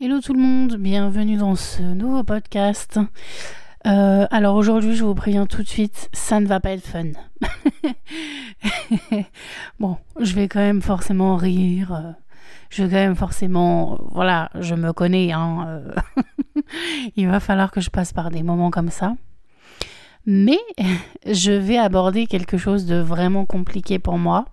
Hello 0.00 0.20
tout 0.20 0.34
le 0.34 0.40
monde, 0.40 0.76
bienvenue 0.76 1.36
dans 1.36 1.54
ce 1.54 1.82
nouveau 1.82 2.24
podcast. 2.24 2.98
Euh, 3.86 4.26
alors 4.30 4.56
aujourd'hui, 4.56 4.94
je 4.94 5.04
vous 5.04 5.14
préviens 5.14 5.46
tout 5.46 5.62
de 5.62 5.68
suite, 5.68 6.08
ça 6.12 6.40
ne 6.40 6.46
va 6.46 6.58
pas 6.60 6.70
être 6.72 6.86
fun. 6.86 7.12
bon, 9.78 9.96
je 10.20 10.34
vais 10.34 10.48
quand 10.48 10.60
même 10.60 10.82
forcément 10.82 11.36
rire. 11.36 11.92
euh, 11.94 12.12
Je 12.70 12.82
vais 12.82 12.90
quand 12.90 12.96
même 13.04 13.14
forcément, 13.16 13.98
voilà, 14.10 14.50
je 14.58 14.74
me 14.74 14.92
connais. 14.92 15.32
Hein, 15.32 15.64
euh, 15.68 15.94
Il 17.16 17.28
va 17.28 17.40
falloir 17.40 17.70
que 17.70 17.80
je 17.80 17.90
passe 17.90 18.12
par 18.12 18.30
des 18.30 18.42
moments 18.42 18.70
comme 18.70 18.90
ça. 18.90 19.14
Mais 20.26 20.58
je 21.26 21.52
vais 21.52 21.78
aborder 21.78 22.26
quelque 22.26 22.58
chose 22.58 22.84
de 22.86 22.96
vraiment 22.96 23.46
compliqué 23.46 23.98
pour 23.98 24.18
moi. 24.18 24.46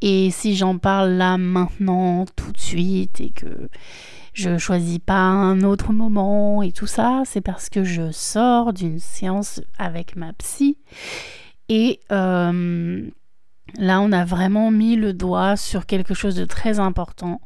Et 0.00 0.30
si 0.30 0.54
j'en 0.54 0.78
parle 0.78 1.10
là 1.14 1.38
maintenant, 1.38 2.24
tout 2.36 2.52
de 2.52 2.58
suite, 2.60 3.20
et 3.20 3.30
que 3.30 3.68
je 4.38 4.56
choisis 4.56 5.00
pas 5.00 5.18
un 5.18 5.62
autre 5.62 5.92
moment 5.92 6.62
et 6.62 6.70
tout 6.70 6.86
ça, 6.86 7.22
c'est 7.24 7.40
parce 7.40 7.68
que 7.68 7.82
je 7.82 8.12
sors 8.12 8.72
d'une 8.72 9.00
séance 9.00 9.60
avec 9.78 10.14
ma 10.14 10.32
psy. 10.34 10.78
Et 11.68 11.98
euh, 12.12 13.10
là, 13.78 14.00
on 14.00 14.12
a 14.12 14.24
vraiment 14.24 14.70
mis 14.70 14.94
le 14.94 15.12
doigt 15.12 15.56
sur 15.56 15.86
quelque 15.86 16.14
chose 16.14 16.36
de 16.36 16.44
très 16.44 16.78
important. 16.78 17.40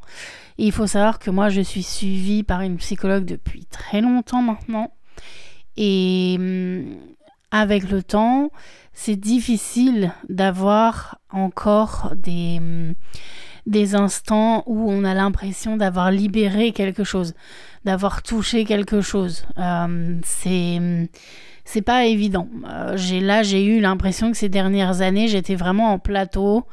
Il 0.59 0.71
faut 0.71 0.85
savoir 0.85 1.17
que 1.17 1.31
moi, 1.31 1.49
je 1.49 1.61
suis 1.61 1.81
suivie 1.81 2.43
par 2.43 2.61
une 2.61 2.77
psychologue 2.77 3.25
depuis 3.25 3.65
très 3.65 4.01
longtemps 4.01 4.43
maintenant. 4.43 4.91
Et 5.77 6.35
hum, 6.37 6.85
avec 7.49 7.89
le 7.89 8.03
temps, 8.03 8.51
c'est 8.93 9.15
difficile 9.15 10.13
d'avoir 10.29 11.17
encore 11.31 12.13
des, 12.15 12.57
hum, 12.59 12.93
des 13.65 13.95
instants 13.95 14.63
où 14.65 14.91
on 14.91 15.03
a 15.03 15.13
l'impression 15.13 15.77
d'avoir 15.77 16.11
libéré 16.11 16.71
quelque 16.71 17.03
chose, 17.03 17.33
d'avoir 17.85 18.23
touché 18.23 18.65
quelque 18.65 19.01
chose. 19.01 19.45
Euh, 19.57 20.19
c'est 20.23 21.09
c'est 21.65 21.81
pas 21.81 22.05
évident. 22.05 22.49
Euh, 22.67 22.97
là 23.21 23.43
j'ai 23.43 23.63
eu 23.65 23.79
l'impression 23.79 24.31
que 24.31 24.37
ces 24.37 24.49
dernières 24.49 25.01
années 25.01 25.27
j'étais 25.27 25.55
vraiment 25.55 25.93
en 25.93 25.99
plateau 25.99 26.65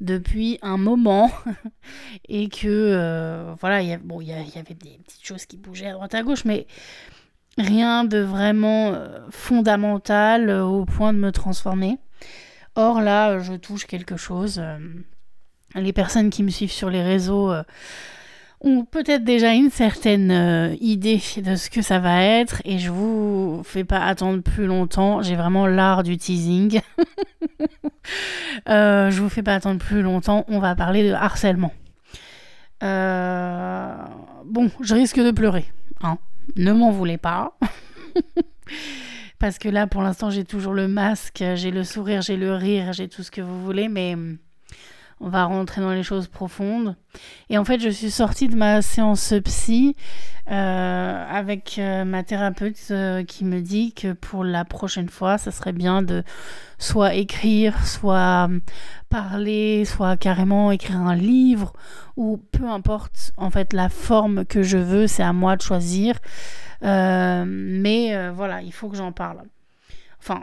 depuis 0.00 0.58
un 0.62 0.78
moment 0.78 1.30
et 2.28 2.48
que 2.48 2.66
euh, 2.66 3.54
voilà 3.60 3.82
il 3.82 3.98
bon, 3.98 4.20
y, 4.20 4.28
y 4.28 4.32
avait 4.32 4.74
des 4.74 4.98
petites 5.04 5.24
choses 5.24 5.44
qui 5.44 5.58
bougeaient 5.58 5.88
à 5.88 5.92
droite 5.92 6.14
à 6.14 6.22
gauche 6.22 6.46
mais 6.46 6.66
rien 7.58 8.04
de 8.04 8.18
vraiment 8.18 8.92
euh, 8.92 9.18
fondamental 9.30 10.50
au 10.50 10.84
point 10.84 11.12
de 11.12 11.18
me 11.18 11.32
transformer. 11.32 11.98
Or 12.76 13.00
là, 13.00 13.40
je 13.40 13.54
touche 13.54 13.84
quelque 13.84 14.16
chose. 14.16 14.62
Les 15.74 15.92
personnes 15.92 16.30
qui 16.30 16.42
me 16.42 16.50
suivent 16.50 16.72
sur 16.72 16.90
les 16.90 17.02
réseaux 17.02 17.50
euh, 17.52 17.62
ont 18.60 18.84
peut-être 18.84 19.24
déjà 19.24 19.54
une 19.54 19.70
certaine 19.70 20.30
euh, 20.30 20.76
idée 20.80 21.20
de 21.38 21.56
ce 21.56 21.70
que 21.70 21.82
ça 21.82 21.98
va 21.98 22.22
être 22.22 22.60
et 22.64 22.78
je 22.78 22.90
vous 22.90 23.62
fais 23.64 23.84
pas 23.84 24.00
attendre 24.00 24.42
plus 24.42 24.66
longtemps. 24.66 25.22
J'ai 25.22 25.36
vraiment 25.36 25.66
l'art 25.66 26.02
du 26.02 26.16
teasing. 26.16 26.80
Euh, 28.68 29.10
je 29.10 29.22
vous 29.22 29.28
fais 29.28 29.42
pas 29.42 29.54
attendre 29.54 29.78
plus 29.78 30.02
longtemps. 30.02 30.44
On 30.48 30.58
va 30.58 30.74
parler 30.74 31.08
de 31.08 31.12
harcèlement. 31.12 31.72
Euh, 32.82 33.94
Bon, 34.50 34.68
je 34.80 34.94
risque 34.94 35.20
de 35.20 35.30
pleurer. 35.30 35.64
Hein. 36.02 36.18
Ne 36.56 36.72
m'en 36.72 36.90
voulez 36.90 37.18
pas. 37.18 37.56
Parce 39.38 39.58
que 39.58 39.68
là, 39.68 39.86
pour 39.86 40.02
l'instant, 40.02 40.28
j'ai 40.28 40.44
toujours 40.44 40.72
le 40.72 40.88
masque, 40.88 41.44
j'ai 41.54 41.70
le 41.70 41.84
sourire, 41.84 42.20
j'ai 42.20 42.36
le 42.36 42.54
rire, 42.54 42.92
j'ai 42.92 43.08
tout 43.08 43.22
ce 43.22 43.30
que 43.30 43.40
vous 43.40 43.64
voulez, 43.64 43.88
mais 43.88 44.14
hum, 44.14 44.38
on 45.20 45.28
va 45.28 45.44
rentrer 45.44 45.80
dans 45.80 45.92
les 45.92 46.02
choses 46.02 46.28
profondes. 46.28 46.96
Et 47.50 47.58
en 47.58 47.64
fait, 47.64 47.80
je 47.80 47.88
suis 47.88 48.10
sortie 48.10 48.48
de 48.48 48.56
ma 48.56 48.82
séance 48.82 49.34
psy 49.44 49.96
euh, 50.50 51.24
avec 51.30 51.76
euh, 51.78 52.04
ma 52.04 52.22
thérapeute 52.22 52.78
euh, 52.90 53.22
qui 53.22 53.44
me 53.44 53.60
dit 53.60 53.92
que 53.92 54.12
pour 54.12 54.44
la 54.44 54.64
prochaine 54.64 55.08
fois, 55.08 55.38
ça 55.38 55.50
serait 55.50 55.72
bien 55.72 56.02
de 56.02 56.24
soit 56.78 57.14
écrire, 57.14 57.86
soit 57.86 58.44
hum, 58.44 58.60
parler, 59.10 59.84
soit 59.84 60.16
carrément 60.16 60.72
écrire 60.72 60.98
un 60.98 61.14
livre, 61.14 61.74
ou 62.16 62.38
peu 62.52 62.66
importe 62.68 63.32
en 63.36 63.50
fait 63.50 63.72
la 63.72 63.88
forme 63.88 64.44
que 64.44 64.62
je 64.62 64.78
veux, 64.78 65.06
c'est 65.06 65.22
à 65.22 65.32
moi 65.32 65.56
de 65.56 65.62
choisir. 65.62 66.16
Euh, 66.82 67.44
mais 67.46 68.14
euh, 68.14 68.32
voilà, 68.32 68.62
il 68.62 68.72
faut 68.72 68.88
que 68.88 68.96
j'en 68.96 69.12
parle. 69.12 69.42
Enfin, 70.18 70.42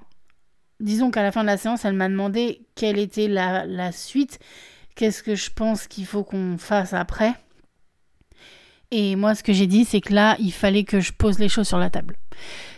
disons 0.79 1.11
qu'à 1.11 1.23
la 1.23 1.31
fin 1.31 1.41
de 1.41 1.47
la 1.47 1.57
séance, 1.57 1.85
elle 1.85 1.93
m'a 1.93 2.09
demandé 2.09 2.61
quelle 2.75 2.99
était 2.99 3.27
la, 3.27 3.65
la 3.65 3.91
suite, 3.91 4.39
qu'est-ce 4.95 5.23
que 5.23 5.35
je 5.35 5.49
pense 5.51 5.88
qu'il 5.88 6.05
faut 6.05 6.23
qu'on 6.23 6.57
fasse 6.57 6.93
après. 6.93 7.33
Et 8.91 9.16
moi, 9.17 9.35
ce 9.35 9.43
que 9.43 9.51
j'ai 9.51 9.67
dit, 9.67 9.83
c'est 9.83 9.99
que 9.99 10.13
là, 10.13 10.37
il 10.39 10.53
fallait 10.53 10.85
que 10.85 11.01
je 11.01 11.11
pose 11.11 11.39
les 11.39 11.49
choses 11.49 11.67
sur 11.67 11.77
la 11.77 11.89
table. 11.89 12.16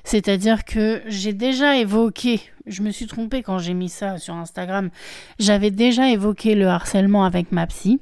C'est-à-dire 0.03 0.65
que 0.65 1.03
j'ai 1.05 1.33
déjà 1.33 1.77
évoqué, 1.77 2.41
je 2.65 2.81
me 2.81 2.89
suis 2.89 3.05
trompée 3.05 3.43
quand 3.43 3.59
j'ai 3.59 3.75
mis 3.75 3.89
ça 3.89 4.17
sur 4.17 4.33
Instagram, 4.33 4.89
j'avais 5.37 5.69
déjà 5.69 6.09
évoqué 6.09 6.55
le 6.55 6.67
harcèlement 6.67 7.25
avec 7.25 7.51
ma 7.51 7.67
psy, 7.67 7.99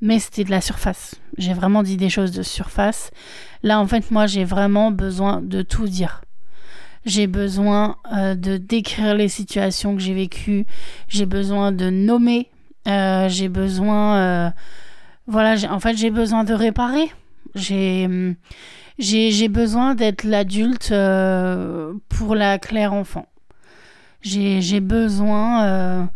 mais 0.00 0.18
c'était 0.18 0.44
de 0.44 0.50
la 0.50 0.62
surface. 0.62 1.16
J'ai 1.36 1.52
vraiment 1.52 1.82
dit 1.82 1.98
des 1.98 2.08
choses 2.08 2.32
de 2.32 2.42
surface. 2.42 3.10
Là, 3.62 3.80
en 3.80 3.86
fait, 3.86 4.10
moi, 4.10 4.26
j'ai 4.26 4.44
vraiment 4.44 4.90
besoin 4.90 5.42
de 5.42 5.60
tout 5.60 5.88
dire. 5.88 6.22
J'ai 7.06 7.26
besoin 7.26 7.96
euh, 8.12 8.34
de 8.34 8.58
décrire 8.58 9.14
les 9.14 9.28
situations 9.28 9.96
que 9.96 10.02
j'ai 10.02 10.14
vécues. 10.14 10.66
J'ai 11.08 11.26
besoin 11.26 11.72
de 11.72 11.88
nommer. 11.88 12.50
Euh, 12.88 13.28
j'ai 13.28 13.48
besoin, 13.48 14.16
euh, 14.16 14.50
voilà, 15.26 15.56
en 15.70 15.80
fait, 15.80 15.96
j'ai 15.96 16.10
besoin 16.10 16.44
de 16.44 16.52
réparer. 16.52 17.10
J'ai, 17.54 18.08
j'ai 18.98 19.48
besoin 19.48 19.94
d'être 19.94 20.24
l'adulte 20.24 20.94
pour 22.08 22.34
la 22.34 22.58
claire 22.58 22.92
enfant. 22.92 23.26
J'ai, 24.22 24.60
j'ai 24.60 24.80
besoin, 24.80 26.10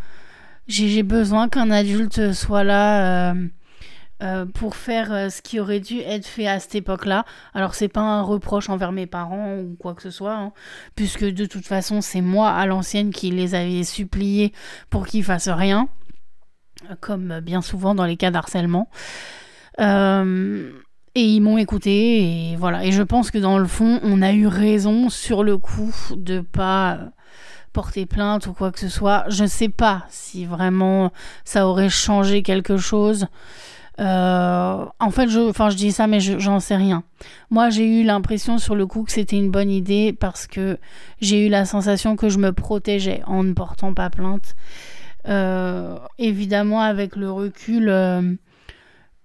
j'ai 0.68 1.02
besoin 1.02 1.48
qu'un 1.48 1.70
adulte 1.70 2.32
soit 2.32 2.62
là. 2.62 3.34
Euh, 4.22 4.24
euh, 4.24 4.46
pour 4.46 4.76
faire 4.76 5.12
euh, 5.12 5.28
ce 5.28 5.42
qui 5.42 5.60
aurait 5.60 5.80
dû 5.80 5.98
être 6.00 6.26
fait 6.26 6.46
à 6.46 6.60
cette 6.60 6.74
époque-là. 6.74 7.24
Alors 7.52 7.74
c'est 7.74 7.88
pas 7.88 8.00
un 8.00 8.22
reproche 8.22 8.68
envers 8.68 8.92
mes 8.92 9.06
parents 9.06 9.58
ou 9.58 9.76
quoi 9.78 9.94
que 9.94 10.02
ce 10.02 10.10
soit, 10.10 10.34
hein, 10.34 10.52
puisque 10.94 11.24
de 11.24 11.46
toute 11.46 11.66
façon 11.66 12.00
c'est 12.00 12.20
moi 12.20 12.50
à 12.50 12.66
l'ancienne 12.66 13.10
qui 13.10 13.30
les 13.30 13.54
avais 13.54 13.84
suppliés 13.84 14.52
pour 14.90 15.06
qu'ils 15.06 15.24
fassent 15.24 15.48
rien, 15.48 15.88
euh, 16.90 16.94
comme 17.00 17.40
bien 17.40 17.62
souvent 17.62 17.94
dans 17.94 18.04
les 18.04 18.16
cas 18.16 18.30
d'harcèlement. 18.30 18.88
Euh, 19.80 20.70
et 21.16 21.22
ils 21.22 21.40
m'ont 21.40 21.58
écouté 21.58 22.52
et 22.52 22.56
voilà. 22.56 22.84
Et 22.84 22.92
je 22.92 23.02
pense 23.02 23.30
que 23.30 23.38
dans 23.38 23.58
le 23.58 23.66
fond, 23.66 24.00
on 24.02 24.22
a 24.22 24.32
eu 24.32 24.46
raison 24.46 25.10
sur 25.10 25.44
le 25.44 25.58
coup 25.58 25.94
de 26.16 26.40
pas 26.40 26.94
euh, 26.94 27.08
porter 27.72 28.06
plainte 28.06 28.46
ou 28.46 28.52
quoi 28.52 28.72
que 28.72 28.80
ce 28.80 28.88
soit. 28.88 29.24
Je 29.28 29.44
sais 29.44 29.68
pas 29.68 30.06
si 30.10 30.44
vraiment 30.44 31.12
ça 31.44 31.68
aurait 31.68 31.90
changé 31.90 32.42
quelque 32.42 32.76
chose. 32.76 33.26
Euh, 34.00 34.84
en 34.98 35.10
fait, 35.10 35.28
je, 35.28 35.38
enfin, 35.50 35.70
je 35.70 35.76
dis 35.76 35.92
ça, 35.92 36.06
mais 36.06 36.18
je- 36.20 36.38
j'en 36.38 36.58
sais 36.60 36.76
rien. 36.76 37.04
Moi, 37.50 37.70
j'ai 37.70 38.00
eu 38.00 38.04
l'impression 38.04 38.58
sur 38.58 38.74
le 38.74 38.86
coup 38.86 39.04
que 39.04 39.12
c'était 39.12 39.36
une 39.36 39.50
bonne 39.50 39.70
idée 39.70 40.12
parce 40.12 40.46
que 40.46 40.78
j'ai 41.20 41.46
eu 41.46 41.48
la 41.48 41.64
sensation 41.64 42.16
que 42.16 42.28
je 42.28 42.38
me 42.38 42.52
protégeais 42.52 43.22
en 43.26 43.44
ne 43.44 43.52
portant 43.52 43.94
pas 43.94 44.10
plainte. 44.10 44.56
Euh, 45.28 45.96
évidemment, 46.18 46.80
avec 46.80 47.16
le 47.16 47.30
recul, 47.30 47.88
euh, 47.88 48.34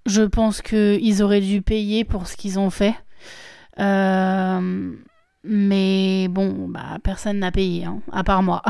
je 0.06 0.22
pense 0.24 0.62
qu'ils 0.62 1.24
auraient 1.24 1.42
dû 1.42 1.62
payer 1.62 2.04
pour 2.04 2.28
ce 2.28 2.38
qu'ils 2.38 2.60
ont 2.60 2.70
fait. 2.70 2.96
Mais 5.44 6.28
bon, 6.30 6.68
bah, 6.68 6.98
personne 7.02 7.40
n'a 7.40 7.52
payé, 7.52 7.86
hein, 7.86 8.02
à 8.12 8.24
part 8.26 8.44
moi. 8.44 8.62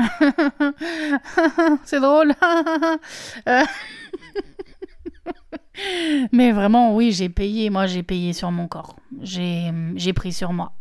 C'est 1.84 2.00
drôle. 2.00 2.32
Mais 6.32 6.52
vraiment, 6.52 6.94
oui, 6.94 7.12
j'ai 7.12 7.28
payé. 7.28 7.70
Moi, 7.70 7.86
j'ai 7.86 8.02
payé 8.02 8.32
sur 8.32 8.50
mon 8.50 8.68
corps. 8.68 8.96
J'ai 9.22 10.12
pris 10.14 10.32
sur 10.32 10.52
moi. 10.52 10.72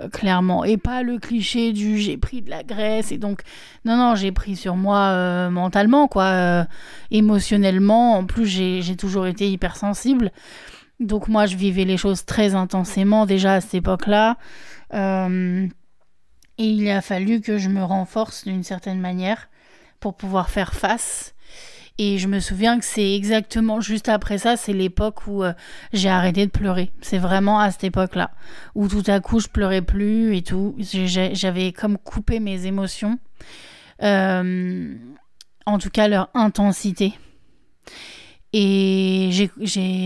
Euh, 0.00 0.08
clairement. 0.08 0.64
Et 0.64 0.76
pas 0.76 1.02
le 1.02 1.18
cliché 1.18 1.72
du 1.72 1.98
j'ai 1.98 2.16
pris 2.16 2.42
de 2.42 2.50
la 2.50 2.62
graisse. 2.62 3.12
Et 3.12 3.18
donc, 3.18 3.42
non, 3.84 3.96
non, 3.96 4.14
j'ai 4.14 4.32
pris 4.32 4.56
sur 4.56 4.76
moi 4.76 5.08
euh, 5.10 5.50
mentalement, 5.50 6.08
quoi. 6.08 6.24
euh, 6.24 6.64
émotionnellement. 7.10 8.14
En 8.14 8.24
plus, 8.24 8.46
j'ai 8.46 8.96
toujours 8.96 9.26
été 9.26 9.50
hypersensible. 9.50 10.32
Donc, 11.00 11.28
moi, 11.28 11.46
je 11.46 11.56
vivais 11.56 11.84
les 11.84 11.96
choses 11.96 12.24
très 12.24 12.54
intensément 12.54 13.26
déjà 13.26 13.54
à 13.54 13.60
cette 13.60 13.74
époque-là. 13.74 14.36
Et 14.92 16.64
il 16.64 16.90
a 16.90 17.00
fallu 17.00 17.40
que 17.40 17.56
je 17.56 17.68
me 17.68 17.84
renforce 17.84 18.44
d'une 18.44 18.64
certaine 18.64 19.00
manière 19.00 19.48
pour 20.00 20.16
pouvoir 20.16 20.50
faire 20.50 20.74
face. 20.74 21.34
Et 22.00 22.18
je 22.18 22.28
me 22.28 22.38
souviens 22.38 22.78
que 22.78 22.84
c'est 22.84 23.14
exactement 23.14 23.80
juste 23.80 24.08
après 24.08 24.38
ça, 24.38 24.56
c'est 24.56 24.72
l'époque 24.72 25.26
où 25.26 25.42
euh, 25.42 25.52
j'ai 25.92 26.08
arrêté 26.08 26.46
de 26.46 26.50
pleurer. 26.52 26.92
C'est 27.00 27.18
vraiment 27.18 27.58
à 27.58 27.72
cette 27.72 27.82
époque-là 27.84 28.30
où 28.76 28.86
tout 28.86 29.02
à 29.08 29.18
coup 29.18 29.40
je 29.40 29.48
pleurais 29.48 29.82
plus 29.82 30.36
et 30.36 30.42
tout. 30.42 30.76
J'avais 30.78 31.72
comme 31.72 31.98
coupé 31.98 32.38
mes 32.40 32.66
émotions, 32.66 33.18
Euh, 34.02 34.94
en 35.66 35.78
tout 35.78 35.90
cas 35.90 36.06
leur 36.06 36.30
intensité. 36.34 37.14
Et 38.52 39.30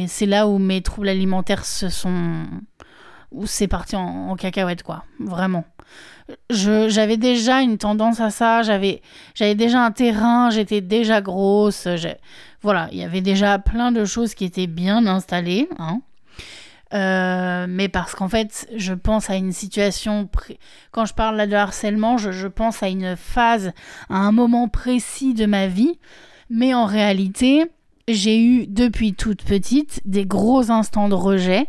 c'est 0.09 0.27
là 0.27 0.49
où 0.49 0.59
mes 0.59 0.81
troubles 0.81 1.11
alimentaires 1.11 1.65
se 1.65 1.91
sont. 1.91 2.47
Où 3.33 3.47
c'est 3.47 3.69
parti 3.69 3.97
en, 3.97 4.35
cacahuète, 4.37 4.83
quoi. 4.83 5.05
Vraiment. 5.19 5.65
j'avais 6.51 7.17
déjà 7.17 7.61
une 7.61 7.79
tendance 7.79 8.21
à 8.21 8.31
ça, 8.31 8.63
j'avais, 8.63 9.03
déjà 9.39 9.85
un 9.85 9.91
terrain, 9.91 10.51
j'étais 10.51 10.81
déjà 10.81 11.21
grosse. 11.21 11.89
Voilà, 12.63 12.89
il 12.93 12.99
y 12.99 13.05
avait 13.05 13.21
déjà 13.21 13.59
plein 13.59 13.93
de 13.93 14.05
choses 14.05 14.35
qui 14.35 14.45
étaient 14.45 14.67
bien 14.67 15.07
installées. 15.07 15.69
Hein. 15.79 16.01
Euh, 16.95 17.67
mais 17.69 17.89
parce 17.89 18.15
qu'en 18.15 18.29
fait, 18.29 18.69
je 18.77 18.93
pense 18.93 19.31
à 19.31 19.37
une 19.37 19.53
situation. 19.53 20.29
Quand 20.91 21.07
je 21.07 21.15
parle 21.15 21.37
là 21.37 21.47
de 21.47 21.55
harcèlement, 21.55 22.19
je, 22.19 22.47
pense 22.47 22.83
à 22.83 22.89
une 22.89 23.17
phase, 23.17 23.73
à 24.11 24.17
un 24.17 24.33
moment 24.33 24.69
précis 24.69 25.35
de 25.35 25.47
ma 25.47 25.67
vie. 25.67 25.99
Mais 26.51 26.75
en 26.75 26.85
réalité, 26.85 27.71
j'ai 28.09 28.43
eu 28.43 28.67
depuis 28.67 29.15
toute 29.15 29.45
petite 29.45 30.01
des 30.05 30.27
gros 30.27 30.71
instants 30.71 31.09
de 31.09 31.15
rejet 31.15 31.67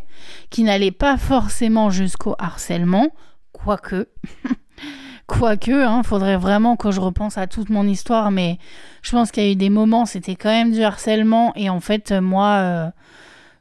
qui 0.50 0.62
n'allaient 0.62 0.90
pas 0.90 1.16
forcément 1.16 1.90
jusqu'au 1.90 2.34
harcèlement, 2.38 3.08
quoique. 3.52 4.08
quoique, 5.26 5.72
hein, 5.72 6.02
faudrait 6.02 6.36
vraiment 6.36 6.76
que 6.76 6.90
je 6.90 7.00
repense 7.00 7.38
à 7.38 7.46
toute 7.46 7.70
mon 7.70 7.86
histoire, 7.86 8.30
mais 8.30 8.58
je 9.02 9.12
pense 9.12 9.30
qu'il 9.30 9.44
y 9.44 9.48
a 9.48 9.52
eu 9.52 9.56
des 9.56 9.70
moments, 9.70 10.06
c'était 10.06 10.36
quand 10.36 10.50
même 10.50 10.72
du 10.72 10.82
harcèlement, 10.82 11.52
et 11.56 11.70
en 11.70 11.80
fait, 11.80 12.12
moi, 12.12 12.56
euh, 12.56 12.90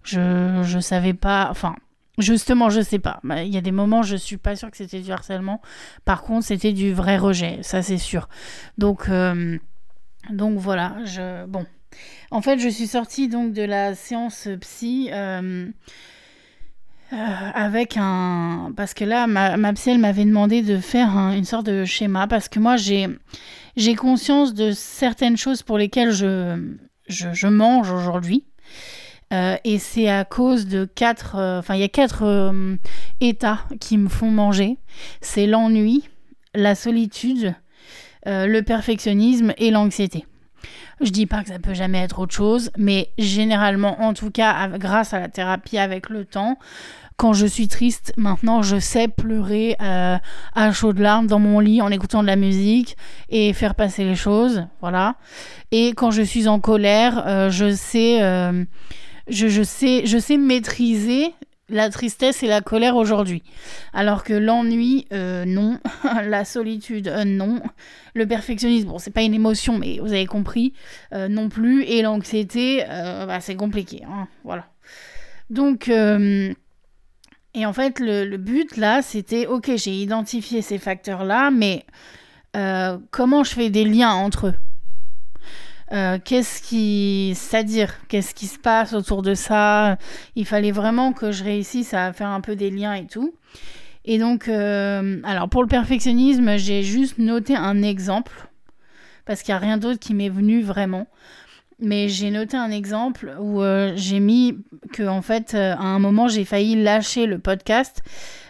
je, 0.04 0.62
je 0.64 0.80
savais 0.80 1.14
pas, 1.14 1.48
enfin, 1.50 1.76
Justement, 2.20 2.70
je 2.70 2.82
sais 2.82 3.00
pas. 3.00 3.20
Il 3.24 3.48
y 3.48 3.58
a 3.58 3.62
des 3.62 3.72
moments, 3.72 4.04
je 4.04 4.16
suis 4.16 4.38
pas 4.38 4.56
sûre 4.56 4.70
que 4.70 4.78
c'était 4.78 5.02
du 5.02 5.12
harcèlement. 5.12 5.62
Par 6.06 6.22
contre, 6.22 6.46
c'était 6.46 6.72
du 6.72 6.94
vrai 6.94 7.18
rejet, 7.18 7.58
ça 7.64 7.82
c'est 7.82 7.98
sûr. 7.98 8.30
Donc, 8.78 9.10
euh, 9.10 9.58
donc 10.30 10.60
voilà. 10.60 10.96
Je 11.06 11.46
bon. 11.48 11.66
En 12.34 12.42
fait, 12.42 12.58
je 12.58 12.68
suis 12.68 12.88
sortie 12.88 13.28
donc 13.28 13.54
de 13.54 13.62
la 13.62 13.94
séance 13.94 14.48
psy 14.62 15.10
euh, 15.12 15.68
euh, 17.14 17.16
avec 17.54 17.96
un... 17.96 18.74
Parce 18.76 18.96
que 18.96 19.06
là, 19.06 19.28
ma, 19.28 19.74
psy, 19.74 19.92
elle 19.92 20.00
m'avait 20.00 20.26
demandé 20.26 20.64
de 20.64 20.80
faire 20.80 21.16
une 21.16 21.46
sorte 21.46 21.68
de 21.68 21.86
schéma, 21.86 22.26
parce 22.26 22.50
que 22.50 22.60
moi, 22.60 22.76
j'ai, 22.76 23.08
conscience 23.96 24.56
de 24.56 24.72
certaines 24.72 25.38
choses 25.38 25.62
pour 25.62 25.78
lesquelles 25.78 26.12
je, 26.12 26.74
je, 27.08 27.48
mange 27.48 27.92
aujourd'hui. 27.92 28.46
Euh, 29.32 29.56
et 29.64 29.78
c'est 29.78 30.10
à 30.10 30.26
cause 30.26 30.66
de 30.66 30.86
quatre... 30.86 31.36
Enfin, 31.60 31.76
il 31.76 31.82
y 31.82 31.84
a 31.84 31.88
quatre 31.88 32.52
états 33.22 33.60
qui 33.80 34.00
me 34.00 34.10
font 34.10 34.32
manger. 34.32 34.78
C'est 35.22 35.46
l'ennui, 35.46 36.10
la 36.56 36.74
solitude, 36.74 37.54
le 38.26 38.62
perfectionnisme 38.62 39.54
et 39.60 39.70
l'anxiété. 39.70 40.26
Je 41.02 41.10
dis 41.10 41.26
pas 41.26 41.44
que 41.44 41.50
ça 41.50 41.60
peut 41.60 41.74
jamais 41.74 42.00
être 42.00 42.20
autre 42.20 42.34
chose, 42.34 42.72
mais 42.78 43.10
généralement, 43.18 44.02
en 44.02 44.14
tout 44.14 44.32
cas, 44.32 44.68
grâce 44.78 45.14
à 45.14 45.20
la 45.20 45.28
thérapie 45.28 45.78
avec 45.78 46.10
le 46.10 46.26
temps, 46.26 46.58
quand 47.18 47.34
je 47.34 47.46
suis 47.46 47.68
triste, 47.68 48.14
maintenant, 48.18 48.62
je 48.62 48.80
sais 48.80 49.08
pleurer 49.08 49.76
euh, 49.82 50.18
à 50.56 50.72
chaudes 50.72 51.00
larmes 51.00 51.28
dans 51.28 51.40
mon 51.40 51.60
lit 51.60 51.82
en 51.82 51.90
écoutant 51.90 52.22
de 52.22 52.28
la 52.28 52.36
musique 52.36 52.98
et 53.30 53.54
faire 53.54 53.76
passer 53.76 54.04
les 54.04 54.16
choses, 54.16 54.66
voilà. 54.82 55.16
Et 55.72 55.90
quand 55.94 56.12
je 56.12 56.22
suis 56.22 56.48
en 56.48 56.60
colère, 56.60 57.24
euh, 57.28 57.50
je 57.50 57.74
sais, 57.74 58.24
euh, 58.24 58.66
je, 59.28 59.64
sais, 59.64 60.06
je 60.06 60.18
sais 60.18 60.38
maîtriser 60.38 61.34
la 61.70 61.90
tristesse 61.90 62.44
et 62.44 62.48
la 62.48 62.62
colère 62.62 62.96
aujourd'hui. 62.96 63.44
Alors 63.94 64.24
que 64.24 64.34
l'ennui, 64.34 65.08
euh, 65.14 65.46
non. 65.46 65.80
la 66.26 66.46
solitude, 66.46 67.08
euh, 67.08 67.24
non. 67.24 67.62
Le 68.14 68.28
perfectionnisme, 68.28 68.88
bon, 68.88 69.00
c'est 69.00 69.12
pas 69.12 69.22
une 69.22 69.34
émotion, 69.34 69.78
mais 69.78 70.00
vous 70.00 70.12
avez 70.14 70.26
compris, 70.26 70.74
euh, 71.14 71.28
non 71.28 71.50
plus. 71.50 71.84
Et 71.84 72.02
l'anxiété, 72.02 72.84
bah, 72.88 73.40
c'est 73.40 73.56
compliqué. 73.56 74.04
Hein, 74.08 74.28
voilà. 74.44 74.68
Donc, 75.50 75.88
et 75.90 77.66
en 77.66 77.74
fait, 77.74 78.00
le, 78.00 78.26
le 78.26 78.38
but 78.38 78.78
là, 78.78 79.02
c'était, 79.02 79.46
ok, 79.46 79.72
j'ai 79.76 79.94
identifié 79.94 80.62
ces 80.62 80.78
facteurs-là, 80.78 81.52
mais 81.52 81.86
comment 83.12 83.44
je 83.44 83.54
fais 83.54 83.70
des 83.70 83.86
liens 83.86 84.14
entre 84.14 84.48
eux? 84.48 84.56
Euh, 85.94 86.18
qu'est-ce 86.24 86.62
qui, 86.62 87.34
c'est-à-dire, 87.36 87.94
qu'est-ce 88.08 88.34
qui 88.34 88.48
se 88.48 88.58
passe 88.58 88.94
autour 88.94 89.22
de 89.22 89.36
ça? 89.36 89.98
Il 90.36 90.46
fallait 90.46 90.72
vraiment 90.72 91.14
que 91.14 91.32
je 91.32 91.44
réussisse 91.44 91.94
à 91.94 92.12
faire 92.14 92.30
un 92.30 92.42
peu 92.42 92.56
des 92.56 92.72
liens 92.72 92.96
et 92.96 93.06
tout. 93.06 93.36
Et 94.04 94.18
donc, 94.18 94.48
euh, 94.48 95.20
alors 95.24 95.50
pour 95.50 95.62
le 95.62 95.68
perfectionnisme, 95.68 96.58
j'ai 96.58 96.82
juste 96.82 97.20
noté 97.20 97.56
un 97.56 97.84
exemple 97.84 98.34
parce 99.26 99.44
qu'il 99.44 99.54
n'y 99.54 99.58
a 99.58 99.60
rien 99.60 99.78
d'autre 99.78 100.00
qui 100.00 100.16
m'est 100.16 100.30
venu 100.30 100.62
vraiment. 100.64 101.06
Mais 101.80 102.08
j'ai 102.10 102.32
noté 102.32 102.58
un 102.58 102.72
exemple 102.72 103.36
où 103.40 103.62
euh, 103.62 103.94
j'ai 103.96 104.20
mis 104.20 104.58
que 104.94 105.04
en 105.04 105.22
fait 105.22 105.54
à 105.54 105.82
un 105.82 106.00
moment 106.00 106.28
j'ai 106.28 106.46
failli 106.46 106.82
lâcher 106.82 107.26
le 107.26 107.40
podcast 107.40 108.02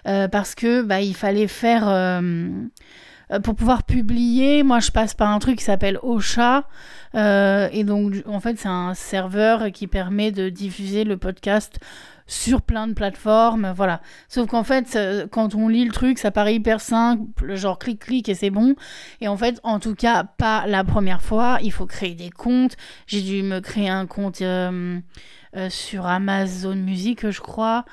parce 0.04 0.56
que 0.56 0.82
bah, 0.82 1.02
il 1.02 1.16
fallait 1.16 1.48
faire 1.48 1.88
euh, 3.34 3.40
pour 3.40 3.56
pouvoir 3.56 3.84
publier, 3.84 4.64
moi 4.64 4.80
je 4.80 4.92
passe 4.92 5.14
par 5.14 5.30
un 5.30 5.40
truc 5.40 5.58
qui 5.58 5.64
s'appelle 5.64 6.00
Ocha. 6.04 6.68
Euh, 7.16 7.70
et 7.72 7.84
donc, 7.84 8.16
en 8.26 8.40
fait, 8.40 8.58
c'est 8.58 8.70
un 8.70 8.94
serveur 8.94 9.72
qui 9.72 9.88
permet 9.88 10.32
de 10.32 10.50
diffuser 10.50 11.04
le 11.04 11.18
podcast 11.18 11.80
sur 12.26 12.62
plein 12.62 12.88
de 12.88 12.94
plateformes, 12.94 13.74
voilà. 13.76 14.02
Sauf 14.30 14.48
qu'en 14.48 14.64
fait, 14.64 14.98
quand 15.32 15.56
on 15.56 15.68
lit 15.68 15.86
le 15.86 15.92
truc, 15.92 16.18
ça 16.18 16.32
paraît 16.32 16.56
hyper 16.56 16.80
simple, 16.80 17.56
genre 17.56 17.78
clic-clic 17.78 18.30
et 18.30 18.36
c'est 18.36 18.50
bon. 18.50 18.76
Et 19.20 19.28
en 19.28 19.36
fait, 19.36 19.60
en 19.64 19.80
tout 19.80 19.94
cas, 19.94 20.24
pas 20.24 20.66
la 20.66 20.84
première 20.86 21.22
fois. 21.22 21.60
Il 21.62 21.72
faut 21.72 21.86
créer 21.86 22.16
des 22.16 22.30
comptes. 22.30 22.78
J'ai 23.08 23.22
dû 23.22 23.44
me 23.44 23.60
créer 23.60 23.90
un 23.90 24.06
compte 24.08 24.42
euh, 24.42 25.00
sur 25.70 26.06
Amazon 26.06 26.76
Music, 26.76 27.30
je 27.30 27.42
crois. 27.42 27.84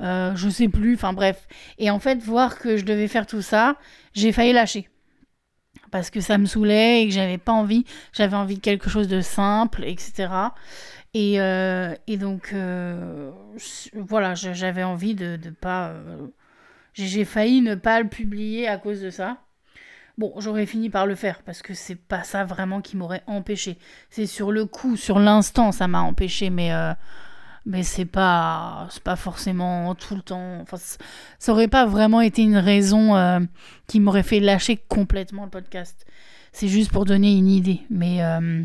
Euh, 0.00 0.32
je 0.36 0.48
sais 0.48 0.68
plus, 0.68 0.94
enfin 0.94 1.12
bref. 1.12 1.46
Et 1.78 1.90
en 1.90 1.98
fait, 1.98 2.22
voir 2.22 2.58
que 2.58 2.76
je 2.76 2.84
devais 2.84 3.08
faire 3.08 3.26
tout 3.26 3.42
ça, 3.42 3.76
j'ai 4.14 4.32
failli 4.32 4.52
lâcher. 4.52 4.88
Parce 5.90 6.10
que 6.10 6.20
ça 6.20 6.38
me 6.38 6.46
saoulait 6.46 7.02
et 7.02 7.08
que 7.08 7.14
j'avais 7.14 7.38
pas 7.38 7.52
envie, 7.52 7.84
j'avais 8.12 8.36
envie 8.36 8.56
de 8.56 8.60
quelque 8.60 8.90
chose 8.90 9.08
de 9.08 9.20
simple, 9.20 9.84
etc. 9.84 10.28
Et, 11.14 11.40
euh, 11.40 11.94
et 12.06 12.18
donc, 12.18 12.50
euh, 12.52 13.30
voilà, 13.94 14.34
j'avais 14.34 14.82
envie 14.82 15.14
de 15.14 15.38
pas. 15.50 15.94
j'ai 16.92 17.24
failli 17.24 17.62
ne 17.62 17.74
pas 17.74 18.00
le 18.00 18.08
publier 18.08 18.68
à 18.68 18.76
cause 18.76 19.00
de 19.00 19.10
ça. 19.10 19.38
Bon, 20.18 20.34
j'aurais 20.38 20.66
fini 20.66 20.90
par 20.90 21.06
le 21.06 21.14
faire 21.14 21.42
parce 21.42 21.62
que 21.62 21.74
c'est 21.74 21.94
pas 21.94 22.24
ça 22.24 22.44
vraiment 22.44 22.80
qui 22.80 22.96
m'aurait 22.96 23.22
empêché. 23.26 23.78
C'est 24.10 24.26
sur 24.26 24.50
le 24.52 24.66
coup, 24.66 24.96
sur 24.96 25.18
l'instant, 25.20 25.72
ça 25.72 25.86
m'a 25.86 26.00
empêché, 26.00 26.50
mais 26.50 26.72
mais 27.68 27.82
c'est 27.82 28.06
pas 28.06 28.88
c'est 28.90 29.02
pas 29.02 29.14
forcément 29.14 29.94
tout 29.94 30.14
le 30.14 30.22
temps 30.22 30.58
enfin 30.62 30.78
ça 31.38 31.52
aurait 31.52 31.68
pas 31.68 31.84
vraiment 31.84 32.22
été 32.22 32.42
une 32.42 32.56
raison 32.56 33.14
euh, 33.14 33.40
qui 33.86 34.00
m'aurait 34.00 34.22
fait 34.22 34.40
lâcher 34.40 34.78
complètement 34.88 35.44
le 35.44 35.50
podcast. 35.50 36.06
C'est 36.52 36.68
juste 36.68 36.90
pour 36.90 37.04
donner 37.04 37.36
une 37.36 37.46
idée. 37.46 37.82
Mais 37.90 38.24
euh, 38.24 38.62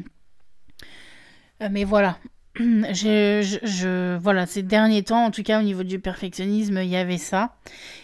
euh, 1.61 1.67
mais 1.69 1.83
voilà. 1.83 2.17
Je, 2.59 3.41
je, 3.63 4.15
voilà 4.17 4.45
ces 4.45 4.61
derniers 4.61 5.01
temps 5.01 5.25
en 5.25 5.31
tout 5.31 5.41
cas 5.41 5.59
au 5.59 5.63
niveau 5.63 5.81
du 5.81 5.97
perfectionnisme 5.97 6.77
il 6.83 6.89
y 6.89 6.95
avait 6.95 7.17
ça. 7.17 7.55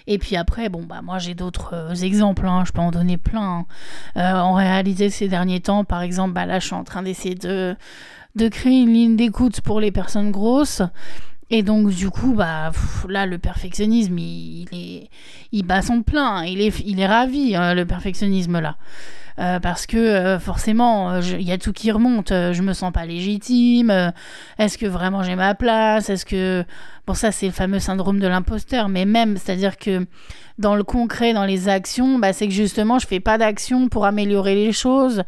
Et 0.08 0.18
puis 0.18 0.36
après 0.36 0.70
bon 0.70 0.82
bah 0.84 1.02
moi 1.04 1.20
j'ai 1.20 1.36
d'autres 1.36 2.04
exemples 2.04 2.48
hein, 2.48 2.64
je 2.66 2.72
peux 2.72 2.82
en 2.82 2.90
donner 2.90 3.18
plein 3.18 3.68
hein. 4.16 4.42
en 4.42 4.54
réalité 4.54 5.12
ces 5.12 5.28
derniers 5.28 5.60
temps 5.60 5.84
par 5.84 6.02
exemple 6.02 6.34
bah 6.34 6.48
là 6.48 6.58
je 6.58 6.66
suis 6.66 6.74
en 6.74 6.84
train 6.84 7.04
d'essayer 7.04 7.36
de 7.36 7.76
de 8.36 8.48
créer 8.48 8.82
une 8.82 8.94
ligne 8.94 9.16
d'écoute 9.16 9.62
pour 9.62 9.80
les 9.80 9.92
personnes 9.92 10.32
grosses. 10.32 10.82
Et 11.52 11.64
donc 11.64 11.90
du 11.90 12.10
coup, 12.10 12.34
bah 12.34 12.72
là, 13.08 13.26
le 13.26 13.38
perfectionnisme, 13.38 14.18
il, 14.20 14.68
est, 14.72 15.10
il 15.52 15.64
bat 15.64 15.82
son 15.82 16.04
plein. 16.04 16.44
Il 16.46 16.62
est, 16.62 16.80
il 16.86 17.00
est 17.00 17.08
ravi, 17.08 17.56
hein, 17.56 17.74
le 17.74 17.86
perfectionnisme 17.86 18.60
là. 18.60 18.76
Euh, 19.40 19.60
parce 19.60 19.86
que 19.86 19.98
euh, 19.98 20.40
forcément, 20.40 21.12
euh, 21.12 21.22
il 21.22 21.48
y 21.48 21.54
a 21.54 21.58
tout 21.58 21.72
qui 21.72 21.92
remonte. 21.92 22.30
je 22.30 22.62
me 22.62 22.74
sens 22.74 22.92
pas 22.92 23.06
légitime. 23.06 24.12
Est-ce 24.58 24.78
que 24.78 24.86
vraiment 24.86 25.24
j'ai 25.24 25.36
ma 25.36 25.56
place? 25.56 26.10
Est-ce 26.10 26.26
que 26.26 26.66
bon 27.08 27.14
ça 27.14 27.32
c'est 27.32 27.46
le 27.46 27.54
fameux 27.54 27.80
syndrome 27.80 28.20
de 28.20 28.28
l'imposteur, 28.28 28.90
mais 28.90 29.06
même, 29.06 29.38
c'est-à-dire 29.38 29.78
que 29.78 30.06
dans 30.58 30.76
le 30.76 30.84
concret, 30.84 31.34
dans 31.34 31.46
les 31.46 31.70
actions, 31.70 32.20
bah, 32.20 32.34
c'est 32.34 32.48
que 32.48 32.54
justement 32.54 33.00
je 33.00 33.08
fais 33.08 33.22
pas 33.22 33.38
d'action 33.38 33.88
pour 33.88 34.06
améliorer 34.06 34.56
les 34.56 34.74
choses 34.74 35.24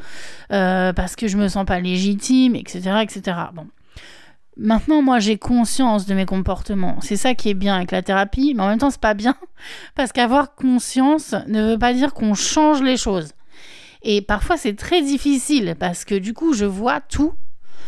parce 0.49 1.15
que 1.15 1.27
je 1.27 1.37
me 1.37 1.47
sens 1.47 1.65
pas 1.65 1.79
légitime, 1.79 2.55
etc., 2.55 2.99
etc. 3.03 3.37
Bon. 3.53 3.65
Maintenant, 4.57 5.01
moi, 5.01 5.19
j'ai 5.19 5.37
conscience 5.37 6.05
de 6.05 6.13
mes 6.13 6.25
comportements. 6.25 6.97
C'est 7.01 7.15
ça 7.15 7.35
qui 7.35 7.49
est 7.49 7.53
bien 7.53 7.75
avec 7.75 7.91
la 7.91 8.01
thérapie, 8.01 8.53
mais 8.53 8.63
en 8.63 8.67
même 8.67 8.79
temps, 8.79 8.89
c'est 8.89 9.01
pas 9.01 9.13
bien 9.13 9.35
parce 9.95 10.11
qu'avoir 10.11 10.55
conscience 10.55 11.33
ne 11.47 11.71
veut 11.71 11.79
pas 11.79 11.93
dire 11.93 12.13
qu'on 12.13 12.33
change 12.33 12.81
les 12.81 12.97
choses. 12.97 13.33
Et 14.03 14.21
parfois, 14.21 14.57
c'est 14.57 14.75
très 14.75 15.01
difficile 15.01 15.75
parce 15.79 16.05
que 16.05 16.15
du 16.15 16.33
coup, 16.33 16.53
je 16.53 16.65
vois 16.65 17.01
tout, 17.01 17.33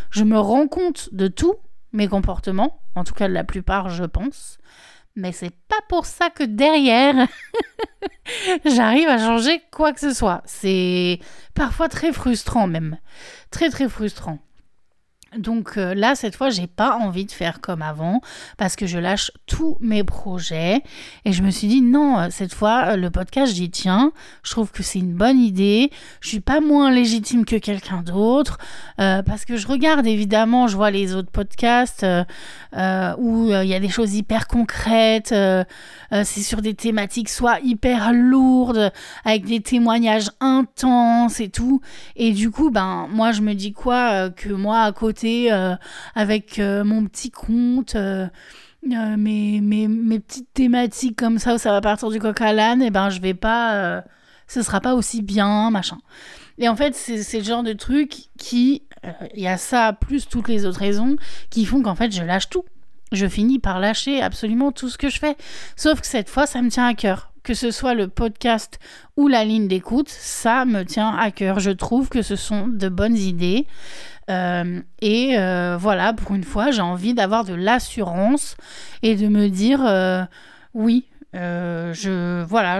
je 0.09 0.23
me 0.23 0.39
rends 0.39 0.67
compte 0.67 1.09
de 1.11 1.27
tous 1.27 1.55
mes 1.91 2.07
comportements, 2.07 2.79
en 2.95 3.03
tout 3.03 3.13
cas 3.13 3.27
de 3.27 3.33
la 3.33 3.43
plupart, 3.43 3.89
je 3.89 4.03
pense. 4.03 4.57
Mais 5.15 5.31
c'est 5.31 5.55
pas 5.67 5.81
pour 5.89 6.05
ça 6.05 6.29
que 6.29 6.43
derrière, 6.43 7.27
j'arrive 8.65 9.07
à 9.07 9.19
changer 9.19 9.61
quoi 9.71 9.93
que 9.93 9.99
ce 9.99 10.13
soit. 10.13 10.41
C'est 10.45 11.19
parfois 11.53 11.87
très 11.89 12.11
frustrant 12.11 12.67
même. 12.67 12.97
Très 13.51 13.69
très 13.69 13.89
frustrant. 13.89 14.39
Donc 15.37 15.77
euh, 15.77 15.93
là, 15.93 16.15
cette 16.15 16.35
fois, 16.35 16.49
j'ai 16.49 16.67
pas 16.67 16.97
envie 16.97 17.25
de 17.25 17.31
faire 17.31 17.61
comme 17.61 17.81
avant 17.81 18.21
parce 18.57 18.75
que 18.75 18.85
je 18.85 18.97
lâche 18.99 19.31
tous 19.45 19.77
mes 19.79 20.03
projets 20.03 20.81
et 21.25 21.33
je 21.33 21.43
me 21.43 21.51
suis 21.51 21.67
dit 21.67 21.81
non, 21.81 22.19
euh, 22.19 22.27
cette 22.29 22.53
fois, 22.53 22.85
euh, 22.87 22.95
le 22.95 23.09
podcast, 23.09 23.53
j'y 23.53 23.69
tiens. 23.69 24.11
Je 24.43 24.51
trouve 24.51 24.71
que 24.71 24.83
c'est 24.83 24.99
une 24.99 25.13
bonne 25.13 25.39
idée. 25.39 25.91
Je 26.21 26.29
suis 26.29 26.39
pas 26.39 26.59
moins 26.59 26.91
légitime 26.91 27.45
que 27.45 27.55
quelqu'un 27.55 28.01
d'autre 28.01 28.57
parce 28.97 29.45
que 29.45 29.57
je 29.57 29.67
regarde 29.67 30.05
évidemment, 30.05 30.67
je 30.67 30.75
vois 30.75 30.91
les 30.91 31.15
autres 31.15 31.31
podcasts 31.31 32.05
où 32.73 33.49
il 33.51 33.67
y 33.67 33.73
a 33.73 33.79
des 33.79 33.89
choses 33.89 34.13
hyper 34.15 34.47
concrètes. 34.47 35.33
c'est 36.11 36.41
sur 36.41 36.61
des 36.61 36.73
thématiques 36.73 37.29
soit 37.29 37.59
hyper 37.61 38.13
lourdes 38.13 38.91
avec 39.25 39.45
des 39.45 39.61
témoignages 39.61 40.29
intenses 40.39 41.39
et 41.39 41.49
tout. 41.49 41.81
Et 42.15 42.31
du 42.31 42.51
coup, 42.51 42.69
ben 42.69 43.07
moi, 43.11 43.31
je 43.31 43.41
me 43.41 43.53
dis 43.53 43.73
quoi 43.73 44.29
que 44.29 44.49
moi 44.49 44.81
à 44.81 44.91
côté 44.91 45.22
euh, 45.25 45.75
avec 46.15 46.59
euh, 46.59 46.83
mon 46.83 47.05
petit 47.05 47.31
compte. 47.31 47.95
Euh, 47.95 48.27
mes, 48.85 49.61
mes, 49.61 50.19
petites 50.19 50.53
thématiques 50.53 51.17
comme 51.17 51.39
ça 51.39 51.55
où 51.55 51.57
ça 51.57 51.71
va 51.71 51.79
partir 51.79 52.09
du 52.09 52.19
coq 52.19 52.41
à 52.41 52.51
l'âne, 52.51 52.81
et 52.81 52.89
ben 52.89 53.09
je 53.09 53.21
vais 53.21 53.33
pas, 53.33 54.03
ce 54.45 54.61
sera 54.61 54.81
pas 54.81 54.93
aussi 54.93 55.21
bien, 55.21 55.71
machin. 55.71 55.99
Et 56.57 56.67
en 56.67 56.75
fait, 56.75 56.93
c'est 56.93 57.37
le 57.37 57.45
genre 57.45 57.63
de 57.63 57.71
truc 57.71 58.25
qui, 58.37 58.83
il 59.35 59.41
y 59.41 59.47
a 59.47 59.55
ça 59.55 59.93
plus 59.93 60.27
toutes 60.27 60.49
les 60.49 60.65
autres 60.65 60.81
raisons 60.81 61.15
qui 61.49 61.63
font 61.63 61.81
qu'en 61.81 61.95
fait 61.95 62.11
je 62.11 62.23
lâche 62.23 62.49
tout. 62.49 62.65
Je 63.13 63.25
finis 63.25 63.57
par 63.57 63.79
lâcher 63.79 64.21
absolument 64.21 64.73
tout 64.73 64.89
ce 64.89 64.97
que 64.97 65.09
je 65.09 65.17
fais. 65.17 65.37
Sauf 65.77 66.01
que 66.01 66.07
cette 66.07 66.29
fois, 66.29 66.45
ça 66.45 66.61
me 66.61 66.69
tient 66.69 66.87
à 66.87 66.93
cœur. 66.93 67.32
Que 67.43 67.53
ce 67.53 67.71
soit 67.71 67.93
le 67.93 68.07
podcast 68.07 68.79
ou 69.17 69.27
la 69.27 69.43
ligne 69.43 69.67
d'écoute, 69.67 70.07
ça 70.09 70.63
me 70.63 70.83
tient 70.83 71.09
à 71.09 71.29
cœur. 71.29 71.59
Je 71.59 71.71
trouve 71.71 72.07
que 72.07 72.21
ce 72.21 72.37
sont 72.37 72.67
de 72.67 72.87
bonnes 72.87 73.17
idées. 73.17 73.67
Euh, 74.29 74.81
et 75.01 75.37
euh, 75.37 75.77
voilà, 75.79 76.13
pour 76.13 76.33
une 76.35 76.43
fois, 76.43 76.71
j'ai 76.71 76.81
envie 76.81 77.13
d'avoir 77.13 77.43
de 77.43 77.53
l'assurance 77.53 78.55
et 79.01 79.15
de 79.15 79.27
me 79.27 79.49
dire 79.49 79.85
euh, 79.85 80.23
oui, 80.73 81.05
je 81.33 82.43
voilà, 82.43 82.79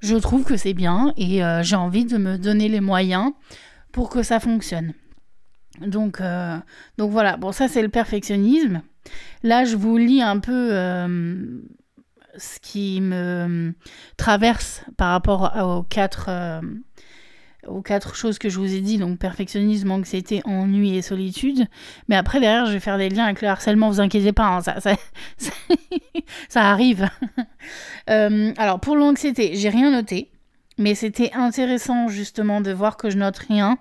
je, 0.00 0.16
trouve 0.16 0.44
que 0.44 0.56
c'est 0.56 0.74
bien 0.74 1.12
et 1.16 1.40
j'ai 1.62 1.76
envie 1.76 2.04
de 2.04 2.16
me 2.16 2.38
donner 2.38 2.68
les 2.68 2.80
moyens 2.80 3.32
pour 3.92 4.10
que 4.10 4.22
ça 4.22 4.40
fonctionne. 4.40 4.94
Donc, 5.80 6.20
donc 6.98 7.10
voilà, 7.10 7.36
bon 7.36 7.52
ça 7.52 7.68
c'est 7.68 7.82
le 7.82 7.88
perfectionnisme. 7.88 8.82
Là 9.42 9.64
je 9.64 9.76
vous 9.76 9.96
lis 9.96 10.22
un 10.22 10.38
peu 10.38 10.72
ce 12.36 12.58
qui 12.60 13.00
me 13.00 13.74
traverse 14.16 14.82
par 14.96 15.10
rapport 15.10 15.52
aux 15.62 15.82
quatre, 15.82 16.30
aux 17.66 17.82
quatre 17.82 18.14
choses 18.14 18.38
que 18.38 18.48
je 18.48 18.58
vous 18.58 18.74
ai 18.74 18.80
dit, 18.80 18.98
donc 18.98 19.18
perfectionnisme, 19.18 19.90
anxiété, 19.90 20.42
ennui 20.44 20.96
et 20.96 21.02
solitude. 21.02 21.66
Mais 22.08 22.16
après, 22.16 22.40
derrière, 22.40 22.66
je 22.66 22.72
vais 22.72 22.80
faire 22.80 22.98
des 22.98 23.08
liens 23.08 23.24
avec 23.24 23.42
le 23.42 23.48
harcèlement, 23.48 23.90
vous 23.90 24.00
inquiétez 24.00 24.32
pas, 24.32 24.46
hein, 24.46 24.60
ça, 24.60 24.96
arrive. 26.70 27.08
Euh, 28.08 28.52
alors, 28.58 28.80
pour 28.80 28.96
l'anxiété, 28.96 29.52
j'ai 29.54 29.68
rien 29.68 29.90
noté, 29.90 30.30
mais 30.78 30.94
c'était 30.94 31.32
intéressant 31.34 32.08
justement 32.08 32.60
de 32.60 32.72
voir 32.72 32.96
que 32.96 33.10
je 33.10 33.18
note 33.18 33.38
rien. 33.38 33.78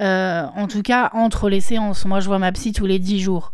Euh, 0.00 0.44
en 0.54 0.66
tout 0.66 0.82
cas, 0.82 1.10
entre 1.14 1.48
les 1.48 1.60
séances, 1.60 2.04
moi 2.04 2.20
je 2.20 2.26
vois 2.26 2.38
ma 2.38 2.52
psy 2.52 2.72
tous 2.72 2.86
les 2.86 2.98
dix 2.98 3.20
jours. 3.20 3.52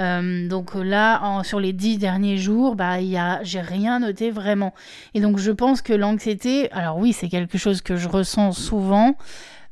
Euh, 0.00 0.48
donc 0.48 0.74
là, 0.74 1.42
sur 1.44 1.60
les 1.60 1.72
dix 1.72 1.98
derniers 1.98 2.38
jours, 2.38 2.74
bah, 2.74 3.00
y 3.00 3.16
a, 3.16 3.42
j'ai 3.42 3.60
rien 3.60 4.00
noté 4.00 4.30
vraiment. 4.30 4.74
Et 5.14 5.20
donc 5.20 5.38
je 5.38 5.50
pense 5.50 5.82
que 5.82 5.92
l'anxiété, 5.92 6.70
alors 6.72 6.98
oui, 6.98 7.12
c'est 7.12 7.28
quelque 7.28 7.58
chose 7.58 7.82
que 7.82 7.96
je 7.96 8.08
ressens 8.08 8.52
souvent, 8.52 9.16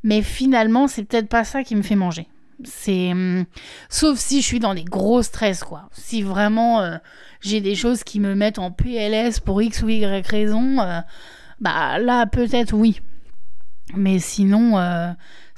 mais 0.02 0.23
finalement, 0.23 0.87
c'est 0.87 1.04
peut-être 1.04 1.28
pas 1.28 1.44
ça 1.44 1.62
qui 1.62 1.75
me 1.75 1.82
fait 1.82 1.97
manger. 1.97 2.28
C'est 2.64 3.12
hum, 3.12 3.44
sauf 3.88 4.18
si 4.18 4.42
je 4.42 4.47
suis 4.47 4.58
dans 4.58 4.75
des 4.75 4.85
gros 4.85 5.23
stress 5.23 5.62
quoi. 5.62 5.88
Si 5.92 6.23
vraiment 6.23 6.80
euh, 6.80 6.97
j'ai 7.40 7.61
des 7.61 7.76
choses 7.76 8.02
qui 8.02 8.18
me 8.18 8.35
mettent 8.35 8.58
en 8.58 8.73
PLS 8.73 9.38
pour 9.38 9.62
X 9.62 9.82
ou 9.82 9.88
Y 9.88 10.26
raison, 10.26 10.80
euh, 10.80 11.00
bah 11.61 11.99
là 12.00 12.26
peut-être 12.26 12.73
oui. 12.75 13.00
Mais 13.94 14.18
sinon, 14.18 14.76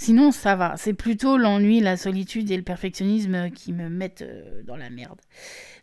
Sinon, 0.00 0.30
ça 0.32 0.56
va. 0.56 0.72
C'est 0.78 0.94
plutôt 0.94 1.36
l'ennui, 1.36 1.80
la 1.80 1.98
solitude 1.98 2.50
et 2.50 2.56
le 2.56 2.62
perfectionnisme 2.62 3.50
qui 3.50 3.74
me 3.74 3.90
mettent 3.90 4.22
euh, 4.22 4.62
dans 4.64 4.76
la 4.76 4.88
merde. 4.88 5.20